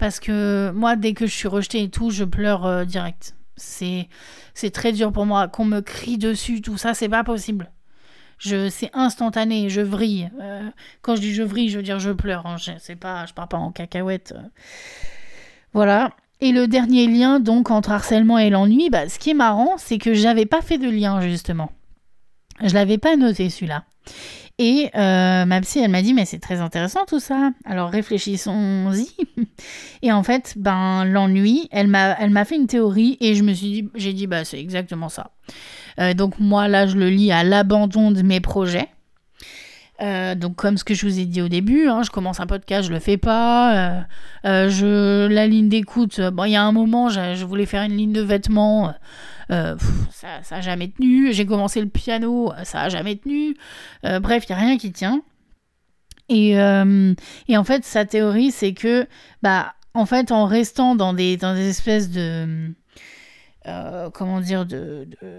Parce 0.00 0.18
que 0.18 0.72
moi, 0.74 0.96
dès 0.96 1.12
que 1.12 1.26
je 1.26 1.34
suis 1.34 1.46
rejetée 1.46 1.82
et 1.82 1.90
tout, 1.90 2.10
je 2.10 2.24
pleure 2.24 2.64
euh, 2.64 2.84
direct. 2.86 3.36
C'est, 3.56 4.08
très 4.72 4.92
dur 4.92 5.12
pour 5.12 5.26
moi. 5.26 5.46
Qu'on 5.46 5.66
me 5.66 5.80
crie 5.80 6.16
dessus, 6.16 6.62
tout 6.62 6.78
ça, 6.78 6.94
c'est 6.94 7.10
pas 7.10 7.22
possible. 7.22 7.70
Je, 8.38 8.70
c'est 8.70 8.88
instantané, 8.94 9.68
je 9.68 9.82
vrille. 9.82 10.30
Euh, 10.40 10.66
quand 11.02 11.16
je 11.16 11.20
dis 11.20 11.34
je 11.34 11.42
vrille, 11.42 11.68
je 11.68 11.76
veux 11.76 11.82
dire 11.82 11.98
je 11.98 12.12
pleure. 12.12 12.46
Hein. 12.46 12.56
Je, 12.56 12.70
c'est 12.78 12.96
pas, 12.96 13.26
je 13.26 13.34
pars 13.34 13.46
pas 13.46 13.58
en 13.58 13.72
cacahuète. 13.72 14.34
Voilà. 15.74 16.12
Et 16.40 16.52
le 16.52 16.66
dernier 16.66 17.06
lien, 17.06 17.38
donc, 17.38 17.70
entre 17.70 17.90
harcèlement 17.90 18.38
et 18.38 18.48
l'ennui, 18.48 18.88
bah, 18.88 19.06
ce 19.06 19.18
qui 19.18 19.28
est 19.30 19.34
marrant, 19.34 19.74
c'est 19.76 19.98
que 19.98 20.14
j'avais 20.14 20.46
pas 20.46 20.62
fait 20.62 20.78
de 20.78 20.88
lien, 20.88 21.20
justement. 21.20 21.72
Je 22.62 22.72
l'avais 22.72 22.96
pas 22.96 23.16
noté, 23.16 23.50
celui-là. 23.50 23.84
Et 24.62 24.90
euh, 24.94 25.46
ma 25.46 25.62
psy, 25.62 25.78
elle 25.78 25.90
m'a 25.90 26.02
dit, 26.02 26.12
mais 26.12 26.26
c'est 26.26 26.38
très 26.38 26.60
intéressant 26.60 27.06
tout 27.08 27.18
ça. 27.18 27.52
Alors 27.64 27.88
réfléchissons-y. 27.88 29.08
Et 30.02 30.12
en 30.12 30.22
fait, 30.22 30.52
ben 30.58 31.06
l'ennui, 31.06 31.66
elle 31.72 31.86
m'a, 31.86 32.12
elle 32.20 32.28
m'a 32.28 32.44
fait 32.44 32.56
une 32.56 32.66
théorie 32.66 33.16
et 33.22 33.34
je 33.34 33.42
me 33.42 33.54
suis 33.54 33.68
dit, 33.68 33.88
j'ai 33.94 34.12
dit, 34.12 34.26
bah 34.26 34.44
c'est 34.44 34.60
exactement 34.60 35.08
ça. 35.08 35.30
Euh, 35.98 36.12
donc 36.12 36.38
moi 36.38 36.68
là, 36.68 36.86
je 36.86 36.98
le 36.98 37.08
lis 37.08 37.32
à 37.32 37.42
l'abandon 37.42 38.10
de 38.10 38.20
mes 38.20 38.40
projets. 38.40 38.90
Euh, 40.02 40.34
donc 40.34 40.56
comme 40.56 40.78
ce 40.78 40.84
que 40.84 40.94
je 40.94 41.06
vous 41.06 41.18
ai 41.18 41.26
dit 41.26 41.42
au 41.42 41.48
début, 41.48 41.88
hein, 41.88 42.02
je 42.02 42.10
commence 42.10 42.40
un 42.40 42.46
podcast, 42.46 42.88
je 42.88 42.92
le 42.92 43.00
fais 43.00 43.18
pas. 43.18 44.06
je 44.44 45.26
la 45.26 45.46
ligne 45.46 45.68
d'écoute, 45.68 46.20
bon 46.20 46.44
il 46.44 46.52
y 46.52 46.56
a 46.56 46.62
un 46.62 46.72
moment, 46.72 47.10
je, 47.10 47.44
voulais 47.44 47.66
faire 47.66 47.82
une 47.82 47.96
ligne 47.96 48.12
de 48.12 48.22
vêtements. 48.22 48.94
Euh, 49.50 49.76
ça, 50.10 50.28
ça 50.42 50.56
a 50.56 50.60
jamais 50.60 50.88
tenu. 50.88 51.32
J'ai 51.32 51.46
commencé 51.46 51.80
le 51.80 51.88
piano, 51.88 52.52
ça 52.64 52.82
a 52.82 52.88
jamais 52.88 53.16
tenu. 53.16 53.56
Euh, 54.04 54.20
bref, 54.20 54.44
il 54.48 54.52
n'y 54.52 54.58
a 54.58 54.64
rien 54.64 54.78
qui 54.78 54.92
tient. 54.92 55.22
Et, 56.28 56.58
euh, 56.58 57.14
en 57.52 57.64
fait, 57.64 57.84
sa 57.84 58.04
théorie, 58.04 58.52
c'est 58.52 58.72
que, 58.72 59.06
bah, 59.42 59.74
en 59.94 60.06
fait, 60.06 60.30
en 60.30 60.46
restant 60.46 60.94
dans 60.94 61.12
des, 61.12 61.36
dans 61.36 61.54
des 61.54 61.68
espèces 61.68 62.10
de. 62.10 62.72
comment 64.14 64.40
dire, 64.40 64.66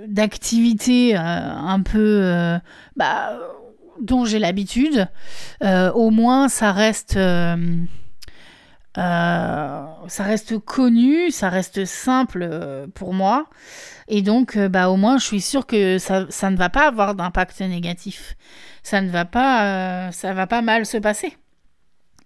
d'activités 0.08 1.16
un 1.16 1.82
peu. 1.82 2.60
bah, 2.98 3.40
dont 4.02 4.26
j'ai 4.26 4.40
l'habitude, 4.40 5.08
au 5.64 6.10
moins 6.10 6.50
ça 6.50 6.72
reste. 6.72 7.20
ça 8.96 10.24
reste 10.24 10.58
connu, 10.60 11.32
ça 11.32 11.50
reste 11.50 11.86
simple 11.86 12.88
pour 12.94 13.14
moi. 13.14 13.48
Et 14.14 14.22
donc, 14.22 14.58
euh, 14.58 14.68
bah, 14.68 14.90
au 14.90 14.98
moins, 14.98 15.18
je 15.18 15.26
suis 15.26 15.40
sûre 15.40 15.66
que 15.66 15.98
ça, 15.98 16.26
ne 16.50 16.58
va 16.58 16.68
pas 16.68 16.86
avoir 16.86 17.16
d'impact 17.16 17.62
négatif. 17.62 18.36
Ça 18.84 19.02
ne 19.02 19.10
va 19.10 19.24
pas, 19.24 19.64
euh, 20.08 20.12
ça 20.12 20.34
va 20.34 20.48
pas 20.48 20.62
mal 20.62 20.86
se 20.86 20.98
passer. 20.98 21.38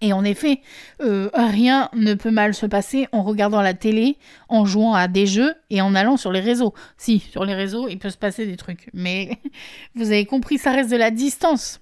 Et 0.01 0.13
en 0.13 0.23
effet, 0.23 0.61
euh, 1.01 1.29
rien 1.33 1.89
ne 1.93 2.13
peut 2.13 2.31
mal 2.31 2.53
se 2.53 2.65
passer 2.65 3.07
en 3.11 3.23
regardant 3.23 3.61
la 3.61 3.73
télé, 3.73 4.17
en 4.49 4.65
jouant 4.65 4.93
à 4.93 5.07
des 5.07 5.25
jeux 5.25 5.53
et 5.69 5.81
en 5.81 5.95
allant 5.95 6.17
sur 6.17 6.31
les 6.31 6.41
réseaux. 6.41 6.73
Si, 6.97 7.19
sur 7.19 7.45
les 7.45 7.55
réseaux, 7.55 7.87
il 7.87 7.97
peut 7.97 8.09
se 8.09 8.17
passer 8.17 8.45
des 8.45 8.57
trucs. 8.57 8.89
Mais 8.93 9.39
vous 9.95 10.07
avez 10.11 10.25
compris, 10.25 10.57
ça 10.57 10.71
reste 10.71 10.91
de 10.91 10.97
la 10.97 11.11
distance. 11.11 11.79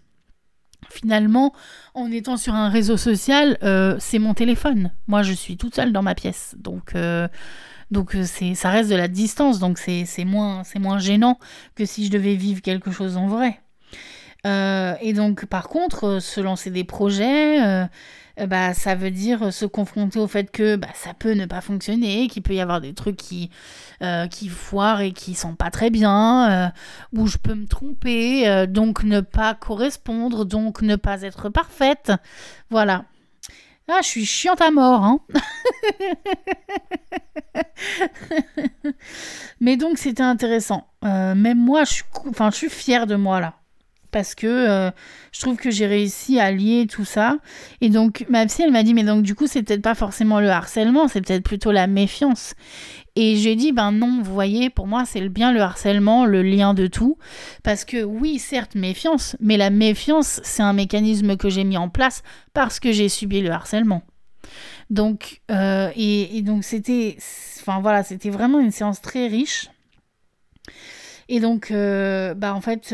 Finalement, 0.89 1.53
en 1.95 2.11
étant 2.11 2.37
sur 2.37 2.53
un 2.53 2.69
réseau 2.69 2.97
social, 2.97 3.57
c'est 3.99 4.19
mon 4.19 4.33
téléphone. 4.33 4.91
Moi, 5.07 5.23
je 5.23 5.33
suis 5.33 5.57
toute 5.57 5.73
seule 5.73 5.91
dans 5.91 6.03
ma 6.03 6.13
pièce. 6.13 6.55
Donc, 6.59 6.91
euh, 6.95 7.27
ça 8.55 8.69
reste 8.69 8.89
de 8.89 8.95
la 8.95 9.07
distance, 9.07 9.59
donc 9.59 9.77
c'est, 9.77 10.05
moins, 10.25 10.63
c'est 10.63 10.79
moins 10.79 10.99
gênant 10.99 11.39
que 11.75 11.85
si 11.85 12.05
je 12.05 12.11
devais 12.11 12.35
vivre 12.35 12.61
quelque 12.61 12.91
chose 12.91 13.17
en 13.17 13.27
vrai. 13.27 13.59
Euh, 14.45 14.95
et 15.01 15.13
donc 15.13 15.45
par 15.45 15.69
contre, 15.69 16.05
euh, 16.05 16.19
se 16.19 16.41
lancer 16.41 16.69
des 16.69 16.83
projets, 16.83 17.87
bah, 18.47 18.73
ça 18.73 18.95
veut 18.95 19.11
dire 19.11 19.53
se 19.53 19.65
confronter 19.65 20.19
au 20.19 20.27
fait 20.27 20.51
que 20.51 20.75
bah, 20.75 20.87
ça 20.95 21.13
peut 21.13 21.33
ne 21.33 21.45
pas 21.45 21.61
fonctionner, 21.61 22.27
qu'il 22.27 22.43
peut 22.43 22.55
y 22.55 22.61
avoir 22.61 22.81
des 22.81 22.93
trucs 22.93 23.17
qui, 23.17 23.51
qui 24.31 24.49
foirent 24.49 25.01
et 25.01 25.11
qui 25.13 25.35
sont 25.35 25.55
pas 25.55 25.69
très 25.71 25.89
bien, 25.89 26.73
où 27.13 27.27
je 27.27 27.37
peux 27.37 27.53
me 27.53 27.67
tromper, 27.67 28.65
donc 28.67 29.03
ne 29.03 29.21
pas 29.21 29.53
correspondre, 29.53 30.45
donc 30.45 30.81
ne 30.81 30.95
pas 30.95 31.21
être 31.21 31.49
parfaite. 31.49 32.11
Voilà. 32.69 33.05
Ah, 33.89 33.99
je 34.01 34.07
suis 34.07 34.25
chiante 34.25 34.61
à 34.61 34.71
mort, 34.71 35.03
hein. 35.03 35.19
Mais 39.59 39.75
donc, 39.75 39.97
c'était 39.97 40.23
intéressant. 40.23 40.87
Euh, 41.03 41.35
même 41.35 41.59
moi, 41.59 41.83
je 41.83 41.93
suis, 41.93 42.03
je 42.23 42.55
suis 42.55 42.69
fière 42.69 43.07
de 43.07 43.15
moi, 43.15 43.41
là. 43.41 43.55
Parce 44.13 44.35
que 44.35 44.47
euh, 44.47 44.91
je 45.33 45.41
trouve 45.41 45.57
que 45.57 45.71
j'ai 45.71 45.87
réussi 45.87 46.39
à 46.39 46.51
lier 46.51 46.87
tout 46.89 47.03
ça. 47.03 47.39
Et 47.81 47.89
donc, 47.89 48.25
ma 48.29 48.45
psy, 48.45 48.61
elle 48.61 48.71
m'a 48.71 48.83
dit, 48.83 48.93
mais 48.93 49.03
donc, 49.03 49.23
du 49.23 49.35
coup, 49.35 49.47
c'est 49.47 49.63
peut-être 49.63 49.81
pas 49.81 49.95
forcément 49.95 50.39
le 50.39 50.49
harcèlement, 50.49 51.09
c'est 51.09 51.21
peut-être 51.21 51.43
plutôt 51.43 51.71
la 51.71 51.87
méfiance. 51.87 52.53
Et 53.15 53.35
j'ai 53.35 53.55
dit, 53.55 53.71
ben 53.71 53.91
non, 53.91 54.21
vous 54.23 54.33
voyez, 54.33 54.69
pour 54.69 54.87
moi, 54.87 55.03
c'est 55.05 55.27
bien 55.29 55.51
le 55.51 55.61
harcèlement, 55.61 56.25
le 56.25 56.41
lien 56.43 56.73
de 56.73 56.87
tout. 56.87 57.17
Parce 57.63 57.85
que 57.85 58.03
oui, 58.03 58.39
certes, 58.39 58.75
méfiance, 58.75 59.35
mais 59.39 59.57
la 59.57 59.69
méfiance, 59.69 60.39
c'est 60.43 60.63
un 60.63 60.73
mécanisme 60.73 61.35
que 61.35 61.49
j'ai 61.49 61.63
mis 61.63 61.77
en 61.77 61.89
place 61.89 62.23
parce 62.53 62.79
que 62.79 62.91
j'ai 62.91 63.09
subi 63.09 63.41
le 63.41 63.51
harcèlement. 63.51 64.03
Donc, 64.89 65.41
euh, 65.49 65.89
et, 65.95 66.41
donc 66.43 66.63
c'était, 66.63 67.17
enfin 67.59 67.81
voilà, 67.81 68.03
c'était 68.03 68.29
vraiment 68.29 68.59
une 68.59 68.71
séance 68.71 69.01
très 69.01 69.27
riche. 69.27 69.69
Et 71.29 71.39
donc, 71.39 71.71
euh, 71.71 72.33
bah 72.33 72.53
en 72.53 72.61
fait, 72.61 72.93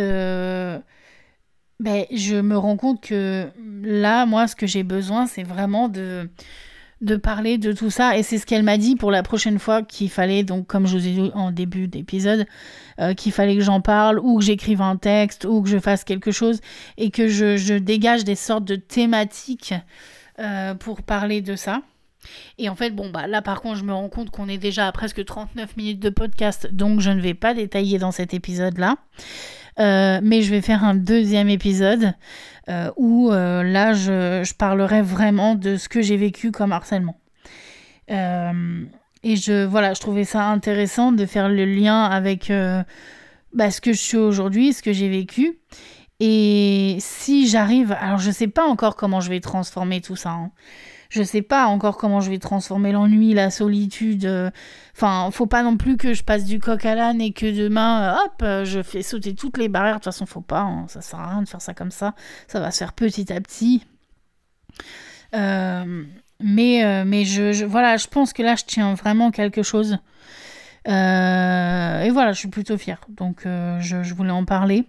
ben, 1.80 2.05
je 2.11 2.36
me 2.36 2.57
rends 2.57 2.77
compte 2.77 3.01
que 3.01 3.47
là, 3.84 4.25
moi, 4.25 4.47
ce 4.47 4.55
que 4.55 4.67
j'ai 4.67 4.84
besoin, 4.84 5.27
c'est 5.27 5.43
vraiment 5.43 5.88
de 5.88 6.30
de 7.01 7.15
parler 7.15 7.57
de 7.57 7.71
tout 7.71 7.89
ça. 7.89 8.17
Et 8.17 8.23
c'est 8.23 8.38
ce 8.38 8.45
qu'elle 8.45 8.63
m'a 8.63 8.77
dit 8.77 8.95
pour 8.95 9.11
la 9.11 9.23
prochaine 9.23 9.59
fois 9.59 9.84
qu'il 9.84 10.09
fallait, 10.09 10.43
donc 10.43 10.67
comme 10.67 10.86
je 10.86 10.97
vous 10.97 11.07
ai 11.07 11.11
dit 11.11 11.32
en 11.34 11.51
début 11.51 11.88
d'épisode, 11.88 12.45
euh, 12.99 13.13
qu'il 13.13 13.32
fallait 13.32 13.55
que 13.55 13.63
j'en 13.63 13.82
parle 13.82 14.19
ou 14.19 14.39
que 14.39 14.45
j'écrive 14.45 14.82
un 14.82 14.97
texte 14.97 15.45
ou 15.45 15.61
que 15.61 15.69
je 15.69 15.80
fasse 15.80 16.03
quelque 16.03 16.32
chose 16.32 16.59
et 16.97 17.09
que 17.09 17.27
je, 17.27 17.77
dégage 17.77 18.23
des 18.23 18.36
sortes 18.36 18.65
de 18.65 18.75
thématiques 18.75 19.73
euh, 20.39 20.73
pour 20.75 21.01
parler 21.01 21.41
de 21.41 21.55
ça. 21.55 21.82
Et 22.57 22.70
en 22.70 22.76
fait, 22.76 22.91
bon, 22.91 23.09
bah 23.09 23.28
là 23.28 23.41
par 23.41 23.61
contre, 23.61 23.78
je 23.78 23.84
me 23.84 23.93
rends 23.93 24.09
compte 24.09 24.30
qu'on 24.30 24.47
est 24.49 24.57
déjà 24.57 24.88
à 24.88 24.91
presque 24.91 25.24
39 25.24 25.78
minutes 25.78 25.99
de 25.99 26.09
podcast, 26.09 26.67
donc 26.72 26.99
je 26.99 27.09
ne 27.09 27.22
vais 27.22 27.34
pas 27.34 27.53
détailler 27.53 27.97
dans 27.99 28.11
cet 28.11 28.34
épisode-là. 28.34 28.97
Euh, 29.80 30.20
mais 30.22 30.41
je 30.41 30.51
vais 30.51 30.61
faire 30.61 30.84
un 30.84 30.95
deuxième 30.95 31.47
épisode 31.47 32.13
euh, 32.67 32.91
où 32.97 33.32
euh, 33.32 33.63
là, 33.63 33.93
je, 33.93 34.53
parlerai 34.55 35.01
vraiment 35.01 35.55
de 35.55 35.78
ce 35.78 35.88
que 35.88 36.01
j'ai 36.01 36.17
vécu 36.17 36.51
comme 36.51 36.74
harcèlement. 36.74 37.17
et 38.09 39.36
je, 39.36 39.65
voilà, 39.65 39.93
je 39.93 40.01
trouvais 40.01 40.26
ça 40.26 40.47
intéressant 40.47 41.11
de 41.11 41.26
faire 41.26 41.47
le 41.47 41.65
lien 41.65 42.03
avec 42.03 42.51
bah, 43.53 43.72
ce 43.72 43.80
que 43.80 43.93
je 43.93 43.99
suis 43.99 44.17
aujourd'hui, 44.17 44.74
ce 44.74 44.84
que 44.84 44.91
j'ai 44.91 45.09
vécu. 45.09 45.59
Et 46.20 46.97
si 46.99 47.47
j'arrive, 47.47 47.95
alors 48.01 48.20
je 48.20 48.28
ne 48.28 48.34
sais 48.34 48.47
pas 48.47 48.65
encore 48.65 48.97
comment 48.97 49.22
je 49.22 49.30
vais 49.30 49.39
transformer 49.39 50.01
tout 50.01 50.17
ça. 50.17 50.32
Hein. 50.32 50.51
Je 51.10 51.24
sais 51.24 51.41
pas 51.41 51.66
encore 51.66 51.97
comment 51.97 52.22
je 52.22 52.30
vais 52.30 52.38
transformer 52.38 52.91
l'ennui, 52.91 53.34
la 53.34 53.49
solitude. 53.49 54.26
Euh, 54.26 54.51
enfin, 54.95 55.30
faut 55.32 55.47
pas 55.47 55.64
non 55.64 55.76
plus 55.76 55.97
que 55.97 56.14
je 56.14 56.24
passe 56.24 56.45
du 56.45 56.60
coq 56.60 56.86
à 56.86 56.93
l'âne 56.93 57.20
et 57.20 57.34
que 57.34 57.47
demain, 57.47 58.14
euh, 58.14 58.26
hop, 58.26 58.34
euh, 58.43 58.64
je 58.64 58.84
fais 58.84 59.01
sauter 59.01 59.34
toutes 59.34 59.57
les 59.57 59.70
barrières. 59.70 59.95
De 59.95 59.99
toute 59.99 60.05
façon, 60.05 60.28
faut 60.28 60.41
pas. 60.41 60.62
Hein. 60.62 60.86
Ça 60.88 61.01
sert 61.01 61.20
à 61.20 61.30
rien 61.32 61.41
de 61.41 61.49
faire 61.49 61.62
ça 61.62 61.74
comme 61.74 61.89
ça. 61.89 62.14
Ça 62.47 62.60
va 62.60 62.70
se 62.70 62.78
faire 62.78 62.93
petit 62.93 63.34
à 63.34 63.41
petit. 63.41 63.84
mais 65.34 67.03
mais 67.05 67.26
je, 67.26 67.53
je, 67.53 67.66
voilà, 67.66 67.97
je 67.97 68.07
pense 68.07 68.32
que 68.32 68.43
là, 68.43 68.55
je 68.55 68.66
tiens 68.66 68.93
vraiment 68.93 69.32
quelque 69.32 69.64
chose. 69.64 69.97
Euh, 70.89 72.01
et 72.01 72.09
voilà, 72.09 72.31
je 72.31 72.39
suis 72.39 72.47
plutôt 72.47 72.77
fière. 72.77 72.99
Donc, 73.09 73.45
euh, 73.45 73.79
je, 73.79 74.13
voulais 74.13 74.31
en 74.31 74.43
parler. 74.43 74.85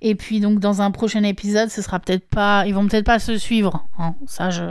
Et 0.00 0.14
puis, 0.14 0.38
donc, 0.40 0.60
dans 0.60 0.80
un 0.80 0.92
prochain 0.92 1.24
épisode, 1.24 1.70
ce 1.70 1.82
sera 1.82 1.98
peut-être 1.98 2.28
pas. 2.28 2.64
Ils 2.66 2.74
vont 2.74 2.86
peut-être 2.86 3.04
pas 3.06 3.18
se 3.18 3.36
suivre. 3.36 3.88
Hein. 3.98 4.14
Ça, 4.26 4.50
je 4.50 4.62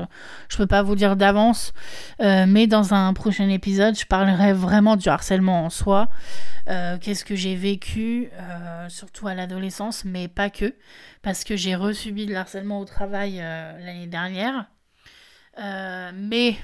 je 0.47 0.57
peux 0.57 0.67
pas 0.67 0.81
vous 0.81 0.95
dire 0.95 1.17
d'avance. 1.17 1.73
Euh, 2.21 2.45
mais 2.47 2.65
dans 2.65 2.93
un 2.93 3.13
prochain 3.13 3.49
épisode, 3.49 3.97
je 3.97 4.05
parlerai 4.05 4.53
vraiment 4.53 4.95
du 4.95 5.09
harcèlement 5.09 5.65
en 5.65 5.69
soi. 5.69 6.07
Qu'est-ce 7.01 7.25
que 7.25 7.35
j'ai 7.35 7.55
vécu, 7.55 8.29
surtout 8.89 9.27
à 9.27 9.33
l'adolescence, 9.33 10.05
mais 10.05 10.27
pas 10.27 10.51
que. 10.51 10.75
Parce 11.23 11.43
que 11.43 11.55
j'ai 11.55 11.73
resubi 11.73 12.27
de 12.27 12.35
harcèlement 12.35 12.79
au 12.79 12.85
travail 12.85 13.37
l'année 13.37 14.05
dernière. 14.05 14.67
mais 16.13 16.57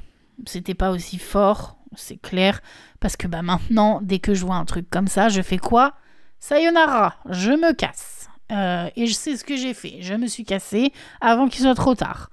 c'était 0.45 0.76
pas 0.76 0.91
aussi 0.91 1.18
fort 1.18 1.80
c'est 1.98 2.18
clair. 2.18 2.62
Parce 3.00 3.18
que 3.18 3.28
bah 3.28 3.41
maintenant, 3.41 4.00
dès 4.02 4.20
que 4.20 4.34
je 4.34 4.46
vois 4.46 4.56
un 4.56 4.66
truc 4.66 4.89
comme 4.89 5.08
ça, 5.08 5.30
je 5.30 5.41
fais 5.41 5.58
quoi? 5.58 5.93
Sayonara, 6.39 7.16
je 7.30 7.52
me 7.52 7.74
casse. 7.74 8.30
Euh, 8.52 8.89
et 8.96 9.08
je 9.08 9.14
sais 9.14 9.36
ce 9.36 9.43
que 9.43 9.56
j'ai 9.56 9.74
fait. 9.74 9.98
Je 10.02 10.14
me 10.14 10.28
suis 10.28 10.43
cassée 10.43 10.93
avant 11.22 11.48
qu'il 11.48 11.62
soit 11.62 11.76
trop 11.76 11.96
tard. 11.96 12.30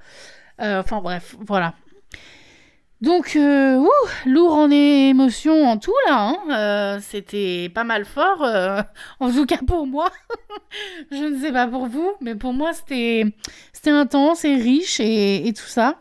Euh, 0.60 0.80
enfin 0.80 1.00
bref, 1.00 1.34
voilà. 1.40 1.74
Donc, 3.00 3.34
euh, 3.34 3.78
ouh, 3.78 3.88
lourd 4.26 4.52
en 4.52 4.70
émotion 4.70 5.66
en 5.66 5.76
tout 5.76 5.94
là. 6.06 6.34
Hein. 6.48 7.00
C'était 7.00 7.68
pas 7.74 7.84
mal 7.84 8.04
fort. 8.04 8.46
en 9.20 9.32
tout 9.32 9.46
cas 9.46 9.58
pour 9.66 9.86
moi. 9.86 10.10
je 11.10 11.24
ne 11.24 11.40
sais 11.40 11.52
pas 11.52 11.66
pour 11.66 11.86
vous, 11.86 12.12
mais 12.20 12.34
pour 12.34 12.52
moi 12.52 12.72
c'était 12.72 13.24
intense 13.86 14.44
et 14.44 14.54
riche 14.54 15.00
et, 15.00 15.48
et 15.48 15.52
tout 15.52 15.66
ça. 15.66 15.96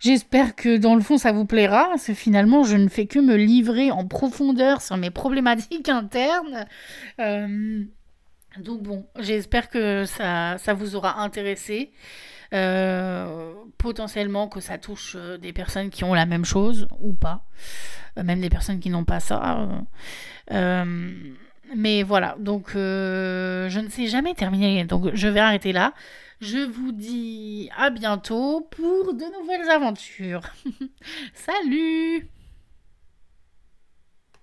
J'espère 0.00 0.56
que 0.56 0.78
dans 0.78 0.94
le 0.94 1.02
fond 1.02 1.18
ça 1.18 1.30
vous 1.30 1.44
plaira, 1.44 1.84
parce 1.90 2.06
que 2.06 2.14
finalement 2.14 2.64
je 2.64 2.76
ne 2.76 2.88
fais 2.88 3.04
que 3.04 3.18
me 3.18 3.36
livrer 3.36 3.90
en 3.90 4.06
profondeur 4.06 4.80
sur 4.80 4.96
mes 4.96 5.10
problématiques 5.10 5.88
internes. 5.90 6.66
Euh, 7.20 7.84
donc 8.58 8.82
bon, 8.82 9.06
j'espère 9.18 9.68
que 9.68 10.06
ça, 10.06 10.56
ça 10.56 10.72
vous 10.72 10.96
aura 10.96 11.20
intéressé. 11.20 11.92
Euh, 12.52 13.52
potentiellement 13.78 14.48
que 14.48 14.58
ça 14.58 14.76
touche 14.76 15.14
euh, 15.16 15.38
des 15.38 15.52
personnes 15.52 15.88
qui 15.88 16.02
ont 16.02 16.14
la 16.14 16.26
même 16.26 16.44
chose 16.44 16.88
ou 16.98 17.12
pas, 17.12 17.44
même 18.16 18.40
des 18.40 18.48
personnes 18.48 18.80
qui 18.80 18.90
n'ont 18.90 19.04
pas 19.04 19.20
ça. 19.20 19.68
mais 21.76 22.02
voilà, 22.02 22.36
donc 22.40 22.70
je 22.74 23.78
ne 23.78 23.88
sais 23.90 24.06
jamais 24.06 24.34
terminer, 24.34 24.82
donc 24.84 25.10
je 25.14 25.28
vais 25.28 25.40
arrêter 25.40 25.72
là. 25.72 25.92
Je 26.40 26.58
vous 26.58 26.92
dis 26.92 27.68
à 27.76 27.90
bientôt 27.90 28.62
pour 28.70 29.12
de 29.12 29.24
nouvelles 29.38 29.68
aventures. 29.68 30.40
Salut 31.34 32.30